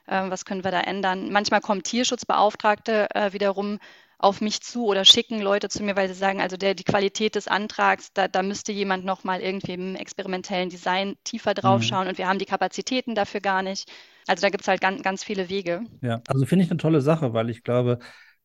Äh, 0.06 0.30
was 0.30 0.46
können 0.46 0.64
wir 0.64 0.70
da 0.70 0.82
ändern? 0.82 1.32
Manchmal 1.32 1.62
kommen 1.62 1.82
Tierschutzbeauftragte 1.82 3.10
äh, 3.16 3.34
wiederum 3.34 3.80
auf 4.24 4.40
mich 4.40 4.62
zu 4.62 4.86
oder 4.86 5.04
schicken 5.04 5.42
Leute 5.42 5.68
zu 5.68 5.84
mir, 5.84 5.98
weil 5.98 6.08
sie 6.08 6.14
sagen, 6.14 6.42
also 6.42 6.56
der, 6.56 6.76
die 6.76 6.86
Qualität 6.86 7.36
des 7.36 7.50
Antrags, 7.50 8.14
da, 8.14 8.30
da 8.30 8.42
müsste 8.42 8.72
jemand 8.72 9.04
nochmal 9.04 9.42
irgendwie 9.42 9.74
im 9.74 9.96
experimentellen 9.96 10.70
Design 10.70 11.16
tiefer 11.26 11.54
draufschauen 11.54 12.06
mhm. 12.06 12.10
und 12.10 12.18
wir 12.18 12.28
haben 12.28 12.40
die 12.40 12.46
Kapazitäten 12.46 13.16
dafür 13.16 13.42
gar 13.42 13.62
nicht. 13.62 13.92
Also 14.26 14.42
da 14.42 14.50
gibt 14.50 14.62
es 14.62 14.68
halt 14.70 14.80
ganz, 14.80 15.04
ganz 15.04 15.26
viele 15.26 15.50
Wege. 15.50 15.82
Ja, 16.02 16.22
also 16.28 16.46
finde 16.46 16.64
ich 16.64 16.72
eine 16.72 16.78
tolle 16.78 17.02
Sache, 17.02 17.34
weil 17.34 17.50
ich 17.50 17.64
glaube, 17.64 18.00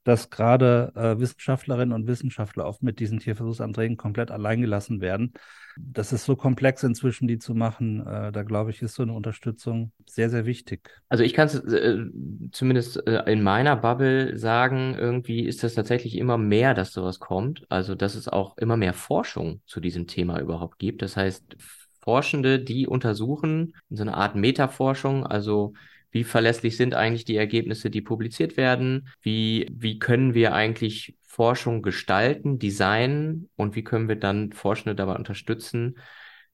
dass 0.08 0.30
gerade 0.30 0.90
äh, 0.96 1.20
Wissenschaftlerinnen 1.20 1.92
und 1.92 2.06
Wissenschaftler 2.06 2.64
oft 2.64 2.82
mit 2.82 2.98
diesen 2.98 3.18
Tierversuchsanträgen 3.18 3.98
komplett 3.98 4.30
alleingelassen 4.30 5.02
werden. 5.02 5.34
Das 5.76 6.14
ist 6.14 6.24
so 6.24 6.34
komplex 6.34 6.82
inzwischen, 6.82 7.28
die 7.28 7.38
zu 7.38 7.54
machen. 7.54 8.06
Äh, 8.06 8.32
da 8.32 8.42
glaube 8.42 8.70
ich, 8.70 8.80
ist 8.80 8.94
so 8.94 9.02
eine 9.02 9.12
Unterstützung 9.12 9.92
sehr, 10.06 10.30
sehr 10.30 10.46
wichtig. 10.46 10.88
Also 11.10 11.24
ich 11.24 11.34
kann 11.34 11.46
es 11.48 11.56
äh, 11.56 12.06
zumindest 12.52 13.06
äh, 13.06 13.30
in 13.30 13.42
meiner 13.42 13.76
Bubble 13.76 14.38
sagen, 14.38 14.96
irgendwie 14.98 15.44
ist 15.44 15.62
das 15.62 15.74
tatsächlich 15.74 16.16
immer 16.16 16.38
mehr, 16.38 16.72
dass 16.72 16.92
sowas 16.94 17.20
kommt. 17.20 17.66
Also 17.68 17.94
dass 17.94 18.14
es 18.14 18.28
auch 18.28 18.56
immer 18.56 18.78
mehr 18.78 18.94
Forschung 18.94 19.60
zu 19.66 19.78
diesem 19.78 20.06
Thema 20.06 20.40
überhaupt 20.40 20.78
gibt. 20.78 21.02
Das 21.02 21.18
heißt, 21.18 21.56
Forschende, 22.00 22.60
die 22.60 22.86
untersuchen, 22.86 23.74
so 23.90 24.02
eine 24.02 24.14
Art 24.14 24.36
Metaforschung, 24.36 25.26
also 25.26 25.74
wie 26.10 26.24
verlässlich 26.24 26.76
sind 26.76 26.94
eigentlich 26.94 27.24
die 27.24 27.36
Ergebnisse, 27.36 27.90
die 27.90 28.00
publiziert 28.00 28.56
werden? 28.56 29.08
Wie, 29.20 29.68
wie 29.70 29.98
können 29.98 30.34
wir 30.34 30.54
eigentlich 30.54 31.16
Forschung 31.22 31.82
gestalten, 31.82 32.58
designen 32.58 33.48
und 33.56 33.76
wie 33.76 33.84
können 33.84 34.08
wir 34.08 34.16
dann 34.16 34.52
Forschende 34.52 34.94
dabei 34.94 35.14
unterstützen, 35.14 35.98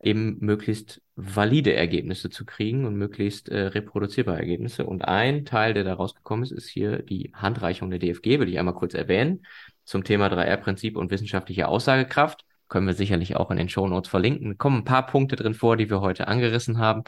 eben 0.02 0.36
möglichst 0.40 1.00
valide 1.16 1.74
Ergebnisse 1.74 2.28
zu 2.28 2.44
kriegen 2.44 2.84
und 2.84 2.96
möglichst 2.96 3.48
äh, 3.48 3.68
reproduzierbare 3.68 4.38
Ergebnisse. 4.38 4.84
Und 4.84 5.04
ein 5.06 5.44
Teil, 5.44 5.72
der 5.72 5.84
da 5.84 5.94
rausgekommen 5.94 6.42
ist, 6.42 6.50
ist 6.50 6.68
hier 6.68 6.98
die 7.02 7.32
Handreichung 7.34 7.90
der 7.90 7.98
DFG, 7.98 8.40
will 8.40 8.48
ich 8.48 8.58
einmal 8.58 8.74
kurz 8.74 8.94
erwähnen, 8.94 9.46
zum 9.84 10.04
Thema 10.04 10.26
3R-Prinzip 10.26 10.96
und 10.96 11.10
wissenschaftliche 11.10 11.68
Aussagekraft. 11.68 12.44
Können 12.68 12.86
wir 12.86 12.94
sicherlich 12.94 13.36
auch 13.36 13.50
in 13.50 13.56
den 13.56 13.68
Show 13.68 13.86
Notes 13.86 14.10
verlinken. 14.10 14.58
Kommen 14.58 14.78
ein 14.78 14.84
paar 14.84 15.06
Punkte 15.06 15.36
drin 15.36 15.54
vor, 15.54 15.76
die 15.76 15.88
wir 15.88 16.00
heute 16.00 16.28
angerissen 16.28 16.78
haben. 16.78 17.04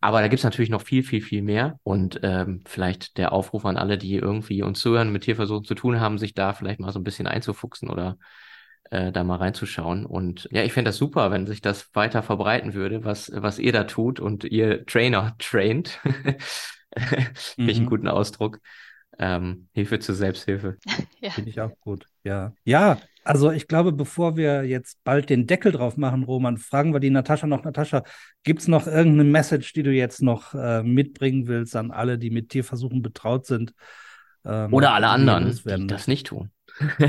Aber 0.00 0.20
da 0.20 0.28
gibt's 0.28 0.44
natürlich 0.44 0.70
noch 0.70 0.82
viel, 0.82 1.02
viel, 1.02 1.22
viel 1.22 1.42
mehr. 1.42 1.78
Und 1.82 2.20
ähm, 2.22 2.62
vielleicht 2.66 3.16
der 3.18 3.32
Aufruf 3.32 3.64
an 3.64 3.76
alle, 3.76 3.98
die 3.98 4.14
irgendwie 4.14 4.62
uns 4.62 4.80
zuhören, 4.80 5.12
mit 5.12 5.24
Tierversuchen 5.24 5.64
zu 5.64 5.74
tun 5.74 6.00
haben, 6.00 6.18
sich 6.18 6.34
da 6.34 6.52
vielleicht 6.52 6.80
mal 6.80 6.92
so 6.92 6.98
ein 6.98 7.04
bisschen 7.04 7.26
einzufuchsen 7.26 7.88
oder 7.88 8.18
äh, 8.90 9.12
da 9.12 9.24
mal 9.24 9.36
reinzuschauen. 9.36 10.06
Und 10.06 10.48
ja, 10.52 10.62
ich 10.62 10.72
fände 10.72 10.90
das 10.90 10.96
super, 10.96 11.30
wenn 11.30 11.46
sich 11.46 11.60
das 11.60 11.94
weiter 11.94 12.22
verbreiten 12.22 12.74
würde, 12.74 13.04
was, 13.04 13.30
was 13.34 13.58
ihr 13.58 13.72
da 13.72 13.84
tut 13.84 14.20
und 14.20 14.44
ihr 14.44 14.84
Trainer 14.86 15.34
traint. 15.38 15.98
Finde 16.96 17.72
ich 17.72 17.76
einen 17.76 17.86
mhm. 17.86 17.90
guten 17.90 18.08
Ausdruck. 18.08 18.60
Ähm, 19.18 19.68
Hilfe 19.72 19.98
zur 19.98 20.14
Selbsthilfe. 20.14 20.76
ja. 21.20 21.30
Finde 21.30 21.50
ich 21.50 21.60
auch 21.60 21.72
gut. 21.80 22.06
Ja. 22.22 22.52
Ja, 22.64 22.98
also 23.26 23.50
ich 23.50 23.66
glaube, 23.66 23.92
bevor 23.92 24.36
wir 24.36 24.64
jetzt 24.64 25.02
bald 25.02 25.30
den 25.30 25.46
Deckel 25.46 25.72
drauf 25.72 25.96
machen, 25.96 26.22
Roman, 26.22 26.58
fragen 26.58 26.92
wir 26.92 27.00
die 27.00 27.10
Natascha 27.10 27.46
noch. 27.46 27.64
Natascha, 27.64 28.04
gibt 28.44 28.60
es 28.60 28.68
noch 28.68 28.86
irgendeine 28.86 29.24
Message, 29.24 29.72
die 29.72 29.82
du 29.82 29.90
jetzt 29.90 30.22
noch 30.22 30.54
äh, 30.54 30.82
mitbringen 30.82 31.48
willst 31.48 31.74
an 31.74 31.90
alle, 31.90 32.18
die 32.18 32.30
mit 32.30 32.50
Tierversuchen 32.50 33.02
betraut 33.02 33.44
sind? 33.44 33.74
Ähm, 34.44 34.72
Oder 34.72 34.92
alle 34.92 35.08
anderen, 35.08 35.52
die 35.64 35.86
das 35.88 36.06
nicht 36.06 36.28
tun. 36.28 36.50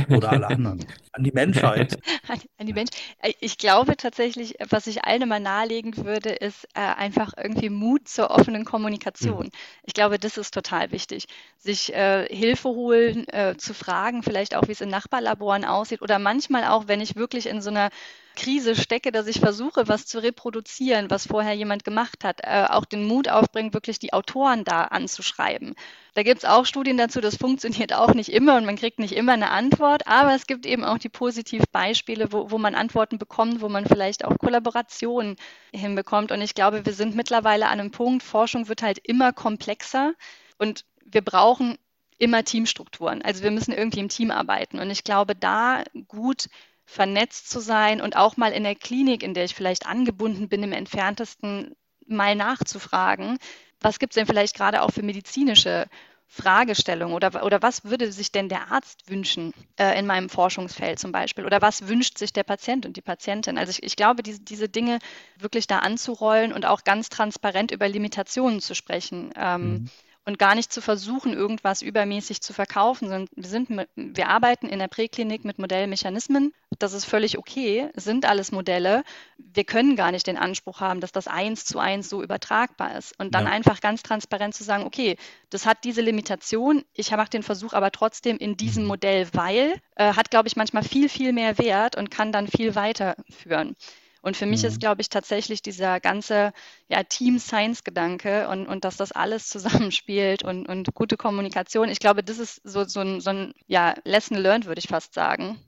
Oder 0.10 0.30
alle 0.30 0.48
anderen. 0.48 0.86
An 1.12 1.24
die 1.24 1.32
Menschheit. 1.32 1.98
an, 2.28 2.40
an, 2.58 2.68
die 2.68 2.74
Menschheit. 2.74 3.00
Äh, 3.20 3.34
ich 3.40 3.58
glaube 3.58 3.98
tatsächlich, 3.98 4.56
was 4.70 4.88
ich 4.88 5.04
allen 5.06 5.24
immer 5.24 5.40
nahelegen 5.40 5.98
würde, 5.98 6.30
ist 6.30 6.66
äh, 6.74 6.80
einfach 6.80 7.34
irgendwie 7.36 7.70
Mut 7.70 8.08
zur 8.08 8.32
offenen 8.32 8.66
Kommunikation. 8.66 9.46
Mhm. 9.46 9.52
Ich 9.84 9.94
glaube, 9.94 10.20
das 10.20 10.38
ist 10.38 10.54
total 10.54 10.92
wichtig. 10.92 11.28
Sich 11.58 11.94
äh, 11.94 12.28
Hilfe 12.34 12.70
holen, 12.70 13.28
äh, 13.30 13.56
zu 13.58 13.74
fragen, 13.74 14.24
vielleicht 14.24 14.56
auch, 14.56 14.68
wie 14.68 14.74
es 14.74 14.82
in 14.82 14.90
Nachbarlaboren 14.90 15.66
aussieht 15.66 16.02
oder 16.02 16.20
manchmal 16.20 16.66
auch, 16.66 16.88
wenn 16.88 17.02
ich 17.02 17.16
wirklich 17.16 17.48
in 17.48 17.62
so 17.62 17.70
einer 17.70 17.90
Krise 18.38 18.76
stecke, 18.76 19.12
dass 19.12 19.28
ich 19.28 19.40
versuche, 19.40 19.88
was 19.88 20.06
zu 20.06 20.20
reproduzieren, 20.20 21.10
was 21.10 21.28
vorher 21.28 21.54
jemand 21.54 21.84
gemacht 21.84 22.24
hat, 22.24 22.42
äh, 22.44 22.68
auch 22.70 22.86
den 22.86 23.06
Mut 23.06 23.28
aufbringen, 23.28 23.74
wirklich 23.74 24.00
die 24.00 24.14
Autoren 24.14 24.64
da 24.64 24.84
anzuschreiben. 24.84 25.76
Da 26.14 26.24
gibt 26.24 26.40
es 26.40 26.46
auch 26.46 26.66
Studien 26.66 26.98
dazu, 26.98 27.20
das 27.20 27.36
funktioniert 27.36 27.94
auch 27.94 28.14
nicht 28.14 28.32
immer 28.32 28.56
und 28.56 28.66
man 28.66 28.76
kriegt 28.76 29.00
nicht 29.00 29.14
immer 29.14 29.34
eine 29.34 29.50
Antwort, 29.50 30.08
aber 30.08 30.36
es 30.36 30.48
gibt 30.48 30.66
eben 30.66 30.84
auch 30.84 31.00
die 31.00 31.10
positiven 31.10 31.66
Beispiele, 31.72 32.32
wo, 32.32 32.52
wo 32.52 32.58
man 32.58 32.76
Antworten 32.76 33.18
bekommt, 33.18 33.60
wo 33.60 33.70
man 33.70 33.86
vielleicht 33.86 34.24
auch 34.24 34.38
Kollaborationen 34.38 35.36
hinbekommt. 35.74 36.32
Und 36.32 36.42
ich 36.42 36.54
glaube, 36.54 36.86
wir 36.86 36.94
sind 36.94 37.16
mittlerweile 37.16 37.66
an 37.68 37.80
einem 37.80 37.92
Punkt, 37.92 38.24
Forschung 38.24 38.70
wird 38.70 38.84
halt 38.84 39.00
immer 39.00 39.34
komplexer 39.34 40.14
und 40.60 40.86
wir 41.04 41.22
brauchen 41.22 41.78
immer 42.20 42.44
Teamstrukturen. 42.44 43.22
Also 43.22 43.44
wir 43.44 43.52
müssen 43.52 43.74
irgendwie 43.74 44.00
im 44.00 44.10
Team 44.10 44.32
arbeiten. 44.32 44.80
Und 44.80 44.90
ich 44.90 45.04
glaube, 45.04 45.36
da 45.36 45.84
gut 46.08 46.48
vernetzt 46.88 47.50
zu 47.50 47.60
sein 47.60 48.02
und 48.02 48.16
auch 48.16 48.38
mal 48.38 48.54
in 48.54 48.64
der 48.64 48.74
Klinik, 48.74 49.22
in 49.22 49.34
der 49.34 49.44
ich 49.44 49.54
vielleicht 49.54 49.86
angebunden 49.86 50.48
bin, 50.48 50.64
im 50.64 50.72
entferntesten 50.72 51.76
mal 52.08 52.34
nachzufragen, 52.34 53.38
was 53.82 54.00
gibt 54.00 54.14
es 54.14 54.16
denn 54.16 54.26
vielleicht 54.26 54.56
gerade 54.56 54.82
auch 54.82 54.92
für 54.92 55.04
medizinische 55.04 55.88
Fragestellungen 56.30 57.14
oder, 57.14 57.44
oder 57.44 57.62
was 57.62 57.84
würde 57.84 58.12
sich 58.12 58.32
denn 58.32 58.50
der 58.50 58.72
Arzt 58.72 59.10
wünschen 59.10 59.54
äh, 59.78 60.00
in 60.00 60.06
meinem 60.06 60.30
Forschungsfeld 60.30 60.98
zum 60.98 61.12
Beispiel 61.12 61.46
oder 61.46 61.62
was 61.62 61.88
wünscht 61.88 62.18
sich 62.18 62.32
der 62.34 62.44
Patient 62.44 62.86
und 62.86 62.98
die 62.98 63.02
Patientin. 63.02 63.58
Also 63.58 63.72
ich, 63.72 63.84
ich 63.84 63.96
glaube, 63.98 64.24
diese, 64.24 64.40
diese 64.42 64.70
Dinge 64.70 65.00
wirklich 65.38 65.68
da 65.68 65.80
anzurollen 65.80 66.54
und 66.54 66.66
auch 66.66 66.86
ganz 66.86 67.10
transparent 67.10 67.72
über 67.72 67.88
Limitationen 67.88 68.62
zu 68.62 68.76
sprechen. 68.76 69.32
Ähm, 69.36 69.72
mhm 69.72 69.90
und 70.28 70.38
gar 70.38 70.56
nicht 70.56 70.74
zu 70.74 70.82
versuchen, 70.82 71.32
irgendwas 71.32 71.82
übermäßig 71.82 72.42
zu 72.42 72.52
verkaufen, 72.52 73.08
sondern 73.08 73.30
wir, 73.38 73.50
sind, 73.50 73.70
wir 73.96 74.28
arbeiten 74.28 74.68
in 74.68 74.78
der 74.78 74.90
Präklinik 74.90 75.46
mit 75.46 75.58
Modellmechanismen. 75.58 76.54
Das 76.80 76.92
ist 76.92 77.06
völlig 77.06 77.38
okay, 77.38 77.90
es 77.96 78.04
sind 78.04 78.26
alles 78.26 78.52
Modelle. 78.52 79.06
Wir 79.38 79.64
können 79.64 79.96
gar 79.96 80.12
nicht 80.12 80.28
den 80.28 80.36
Anspruch 80.36 80.82
haben, 80.82 81.00
dass 81.00 81.14
das 81.14 81.30
eins 81.30 81.64
zu 81.64 81.80
eins 81.80 82.10
so 82.10 82.22
übertragbar 82.22 82.98
ist. 82.98 83.18
Und 83.18 83.36
dann 83.36 83.46
ja. 83.46 83.52
einfach 83.52 83.80
ganz 83.80 84.04
transparent 84.04 84.54
zu 84.54 84.66
sagen, 84.66 84.84
okay, 84.84 85.16
das 85.50 85.66
hat 85.66 85.86
diese 85.86 86.02
Limitation, 86.02 86.84
ich 86.94 87.10
mache 87.12 87.30
den 87.30 87.44
Versuch 87.44 87.72
aber 87.72 87.92
trotzdem 87.92 88.36
in 88.36 88.58
diesem 88.58 88.84
mhm. 88.84 88.90
Modell, 88.90 89.30
weil, 89.32 89.80
äh, 89.96 90.14
hat, 90.14 90.30
glaube 90.30 90.50
ich, 90.50 90.58
manchmal 90.58 90.84
viel, 90.84 91.08
viel 91.08 91.32
mehr 91.32 91.58
Wert 91.58 91.96
und 91.96 92.12
kann 92.12 92.34
dann 92.34 92.48
viel 92.48 92.76
weiterführen. 92.76 93.78
Und 94.22 94.38
für 94.38 94.46
mich 94.46 94.62
mhm. 94.64 94.70
ist, 94.70 94.80
glaube 94.80 95.02
ich, 95.02 95.10
tatsächlich 95.10 95.62
dieser 95.62 96.00
ganze 96.00 96.54
ja, 96.88 97.04
Team-Science-Gedanke 97.04 98.48
und, 98.50 98.68
und 98.68 98.86
dass 98.86 98.98
das 98.98 99.12
alles 99.12 99.48
zusammenspielt 99.50 100.44
und, 100.44 100.68
und 100.68 100.94
gute 100.94 101.18
Kommunikation. 101.18 101.90
Ich 101.90 102.00
glaube, 102.00 102.24
das 102.24 102.40
ist 102.40 102.62
so, 102.64 102.84
so 102.84 103.02
ein, 103.02 103.22
so 103.22 103.30
ein 103.32 103.54
ja, 103.68 103.96
Lesson 104.04 104.38
learned, 104.38 104.66
würde 104.66 104.80
ich 104.80 104.88
fast 104.88 105.14
sagen 105.14 105.60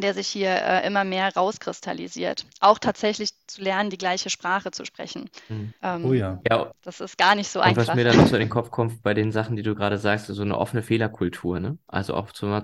der 0.00 0.14
sich 0.14 0.28
hier 0.28 0.50
äh, 0.50 0.86
immer 0.86 1.04
mehr 1.04 1.34
rauskristallisiert. 1.34 2.46
Auch 2.60 2.78
tatsächlich 2.78 3.30
zu 3.46 3.62
lernen, 3.62 3.90
die 3.90 3.98
gleiche 3.98 4.30
Sprache 4.30 4.70
zu 4.70 4.84
sprechen. 4.84 5.30
Mhm. 5.48 5.74
Ähm, 5.82 6.04
oh 6.04 6.12
ja. 6.12 6.40
ja. 6.48 6.72
Das 6.82 7.00
ist 7.00 7.18
gar 7.18 7.34
nicht 7.34 7.48
so 7.48 7.60
und 7.60 7.66
einfach. 7.66 7.88
Was 7.88 7.94
mir 7.94 8.04
dann 8.04 8.16
noch 8.16 8.26
so 8.26 8.36
in 8.36 8.40
den 8.40 8.50
Kopf 8.50 8.70
kommt 8.70 9.02
bei 9.02 9.14
den 9.14 9.32
Sachen, 9.32 9.56
die 9.56 9.62
du 9.62 9.74
gerade 9.74 9.98
sagst, 9.98 10.26
so 10.26 10.42
eine 10.42 10.58
offene 10.58 10.82
Fehlerkultur. 10.82 11.60
Ne? 11.60 11.78
Also 11.86 12.14
auch 12.14 12.32
zu, 12.32 12.46
äh, 12.46 12.62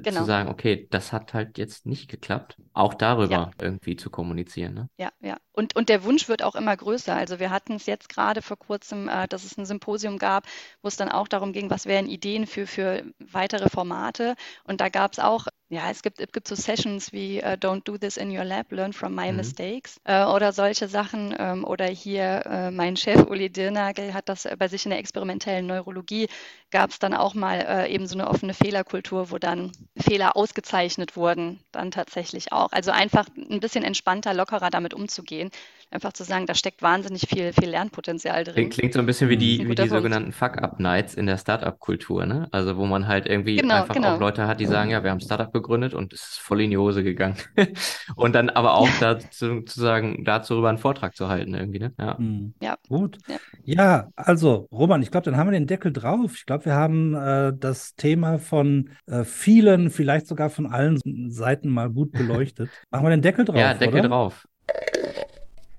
genau. 0.00 0.20
zu 0.20 0.24
sagen, 0.24 0.48
okay, 0.48 0.86
das 0.90 1.12
hat 1.12 1.34
halt 1.34 1.58
jetzt 1.58 1.86
nicht 1.86 2.08
geklappt. 2.08 2.56
Auch 2.72 2.94
darüber 2.94 3.32
ja. 3.32 3.50
irgendwie 3.60 3.96
zu 3.96 4.10
kommunizieren. 4.10 4.74
Ne? 4.74 4.88
Ja, 4.98 5.10
ja. 5.20 5.36
Und, 5.52 5.74
und 5.74 5.88
der 5.88 6.04
Wunsch 6.04 6.28
wird 6.28 6.42
auch 6.42 6.54
immer 6.54 6.76
größer. 6.76 7.14
Also 7.14 7.40
wir 7.40 7.50
hatten 7.50 7.74
es 7.74 7.86
jetzt 7.86 8.08
gerade 8.08 8.42
vor 8.42 8.58
kurzem, 8.58 9.08
äh, 9.08 9.26
dass 9.28 9.44
es 9.44 9.58
ein 9.58 9.66
Symposium 9.66 10.18
gab, 10.18 10.46
wo 10.82 10.88
es 10.88 10.96
dann 10.96 11.08
auch 11.08 11.28
darum 11.28 11.52
ging, 11.52 11.70
was 11.70 11.86
wären 11.86 12.06
Ideen 12.06 12.46
für, 12.46 12.66
für 12.66 13.02
weitere 13.18 13.68
Formate. 13.68 14.34
Und 14.64 14.80
da 14.80 14.88
gab 14.88 15.12
es 15.12 15.18
auch 15.18 15.46
ja, 15.70 15.90
es 15.90 16.02
gibt, 16.02 16.18
es 16.18 16.32
gibt 16.32 16.48
so 16.48 16.54
Sessions 16.54 17.12
wie 17.12 17.42
uh, 17.42 17.56
Don't 17.56 17.84
do 17.84 17.98
this 17.98 18.16
in 18.16 18.34
your 18.34 18.44
lab, 18.44 18.72
learn 18.72 18.94
from 18.94 19.14
my 19.14 19.30
mhm. 19.30 19.36
mistakes 19.36 20.00
äh, 20.04 20.24
oder 20.24 20.52
solche 20.52 20.88
Sachen. 20.88 21.34
Ähm, 21.38 21.64
oder 21.64 21.86
hier 21.86 22.46
äh, 22.46 22.70
mein 22.70 22.96
Chef 22.96 23.26
Uli 23.28 23.50
Dirnagel 23.50 24.14
hat 24.14 24.30
das 24.30 24.48
bei 24.58 24.68
sich 24.68 24.86
in 24.86 24.90
der 24.90 24.98
experimentellen 24.98 25.66
Neurologie, 25.66 26.28
gab 26.70 26.90
es 26.90 26.98
dann 26.98 27.12
auch 27.12 27.34
mal 27.34 27.60
äh, 27.60 27.92
eben 27.92 28.06
so 28.06 28.14
eine 28.14 28.28
offene 28.28 28.54
Fehlerkultur, 28.54 29.30
wo 29.30 29.36
dann 29.36 29.72
Fehler 29.98 30.36
ausgezeichnet 30.36 31.16
wurden, 31.16 31.60
dann 31.70 31.90
tatsächlich 31.90 32.50
auch. 32.52 32.72
Also 32.72 32.90
einfach 32.90 33.26
ein 33.36 33.60
bisschen 33.60 33.84
entspannter, 33.84 34.32
lockerer 34.32 34.70
damit 34.70 34.94
umzugehen 34.94 35.50
einfach 35.90 36.12
zu 36.12 36.24
sagen, 36.24 36.46
da 36.46 36.54
steckt 36.54 36.82
wahnsinnig 36.82 37.22
viel, 37.28 37.52
viel 37.52 37.70
Lernpotenzial 37.70 38.44
drin. 38.44 38.54
Klingt, 38.54 38.74
klingt 38.74 38.92
so 38.92 39.00
ein 39.00 39.06
bisschen 39.06 39.30
wie 39.30 39.36
die, 39.36 39.68
wie 39.68 39.74
die 39.74 39.88
sogenannten 39.88 40.32
Fuck-Up-Nights 40.32 41.14
in 41.14 41.26
der 41.26 41.38
Startup-Kultur, 41.38 42.26
ne? 42.26 42.48
Also 42.52 42.76
wo 42.76 42.86
man 42.86 43.08
halt 43.08 43.26
irgendwie 43.26 43.56
genau, 43.56 43.82
einfach 43.82 43.94
genau. 43.94 44.14
auch 44.14 44.20
Leute 44.20 44.46
hat, 44.46 44.60
die 44.60 44.66
sagen, 44.66 44.90
ja, 44.90 45.02
wir 45.02 45.10
haben 45.10 45.20
Startup 45.20 45.52
gegründet 45.52 45.94
und 45.94 46.12
es 46.12 46.20
ist 46.20 46.38
voll 46.40 46.60
in 46.60 46.70
die 46.70 46.78
Hose 46.78 47.02
gegangen. 47.02 47.36
und 48.16 48.34
dann 48.34 48.50
aber 48.50 48.74
auch 48.74 48.88
dazu 49.00 49.62
zu 49.62 49.80
sagen, 49.80 50.24
dazu 50.24 50.58
darüber 50.58 50.68
einen 50.68 50.78
Vortrag 50.78 51.14
zu 51.16 51.28
halten 51.28 51.54
irgendwie, 51.54 51.78
ne? 51.78 51.92
Ja. 51.98 52.16
Mhm. 52.18 52.54
ja. 52.60 52.76
Gut. 52.88 53.18
Ja. 53.28 53.38
ja, 53.64 54.08
also 54.16 54.68
Roman, 54.72 55.02
ich 55.02 55.10
glaube, 55.10 55.24
dann 55.24 55.36
haben 55.36 55.48
wir 55.48 55.52
den 55.52 55.66
Deckel 55.66 55.92
drauf. 55.92 56.32
Ich 56.34 56.46
glaube, 56.46 56.66
wir 56.66 56.74
haben 56.74 57.14
äh, 57.14 57.52
das 57.56 57.94
Thema 57.94 58.38
von 58.38 58.90
äh, 59.06 59.24
vielen, 59.24 59.90
vielleicht 59.90 60.26
sogar 60.26 60.50
von 60.50 60.66
allen 60.66 60.98
Seiten 61.30 61.68
mal 61.68 61.90
gut 61.90 62.12
beleuchtet. 62.12 62.70
Machen 62.90 63.04
wir 63.04 63.10
den 63.10 63.22
Deckel 63.22 63.44
drauf. 63.44 63.56
Ja, 63.56 63.74
Deckel 63.74 64.00
oder? 64.00 64.08
drauf. 64.08 64.46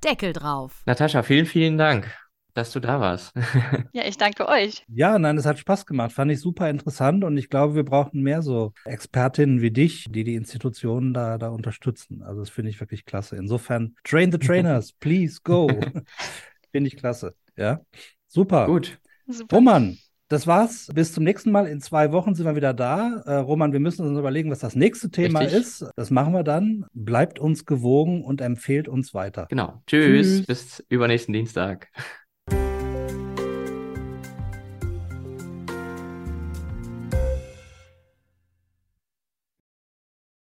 Deckel 0.04 0.34
drauf. 0.34 0.82
Natascha, 0.86 1.24
vielen, 1.24 1.45
vielen 1.45 1.78
Dank, 1.78 2.14
dass 2.54 2.72
du 2.72 2.80
da 2.80 3.00
warst. 3.00 3.34
ja, 3.93 4.04
ich 4.06 4.18
danke 4.18 4.47
euch. 4.47 4.86
Ja, 4.88 5.20
nein, 5.20 5.38
es 5.38 5.45
hat 5.45 5.60
Spaß 5.60 5.86
gemacht. 5.86 6.12
Fand 6.12 6.32
ich 6.32 6.39
super 6.39 6.70
interessant 6.70 7.24
und 7.24 7.38
ich 7.38 7.50
glaube, 7.50 7.76
wir 7.76 7.84
brauchen 7.84 8.22
mehr 8.22 8.41
so 8.41 8.74
Expertinnen 8.86 9.62
wie 9.62 9.72
dich, 9.72 10.06
die 10.10 10.24
die 10.24 10.36
Institutionen 10.36 11.14
da, 11.14 11.38
da 11.38 11.50
unterstützen. 11.50 12.24
Also 12.24 12.41
das 12.41 12.50
finde 12.50 12.72
ich 12.72 12.80
wirklich 12.80 13.06
klasse. 13.06 13.36
Insofern, 13.36 13.95
train 14.04 14.32
the 14.32 14.38
trainers, 14.38 14.93
please 14.93 15.39
go. 15.43 15.68
finde 16.72 16.88
ich 16.88 16.97
klasse. 16.97 17.36
Ja, 17.58 17.82
super. 18.28 18.66
Gut. 18.68 19.00
Super. 19.28 19.58
Roman, 19.58 19.97
das 20.30 20.45
war's. 20.45 20.88
Bis 20.93 21.11
zum 21.13 21.23
nächsten 21.23 21.51
Mal. 21.51 21.65
In 21.65 21.82
zwei 21.82 22.11
Wochen 22.11 22.36
sind 22.36 22.45
wir 22.45 22.55
wieder 22.55 22.73
da. 22.73 23.21
Äh, 23.25 23.34
Roman, 23.36 23.73
wir 23.73 23.80
müssen 23.80 24.07
uns 24.07 24.17
überlegen, 24.17 24.51
was 24.51 24.59
das 24.59 24.75
nächste 24.75 25.09
Thema 25.09 25.39
Richtig. 25.39 25.59
ist. 25.59 25.86
Das 25.95 26.11
machen 26.11 26.34
wir 26.34 26.43
dann. 26.43 26.86
Bleibt 26.93 27.39
uns 27.39 27.65
gewogen 27.65 28.23
und 28.23 28.39
empfehlt 28.39 28.88
uns 28.88 29.13
weiter. 29.13 29.47
Genau. 29.49 29.82
Tschüss. 29.88 30.38
Tschüss. 30.38 30.45
Bis 30.45 30.86
übernächsten 30.88 31.34
Dienstag. 31.34 31.89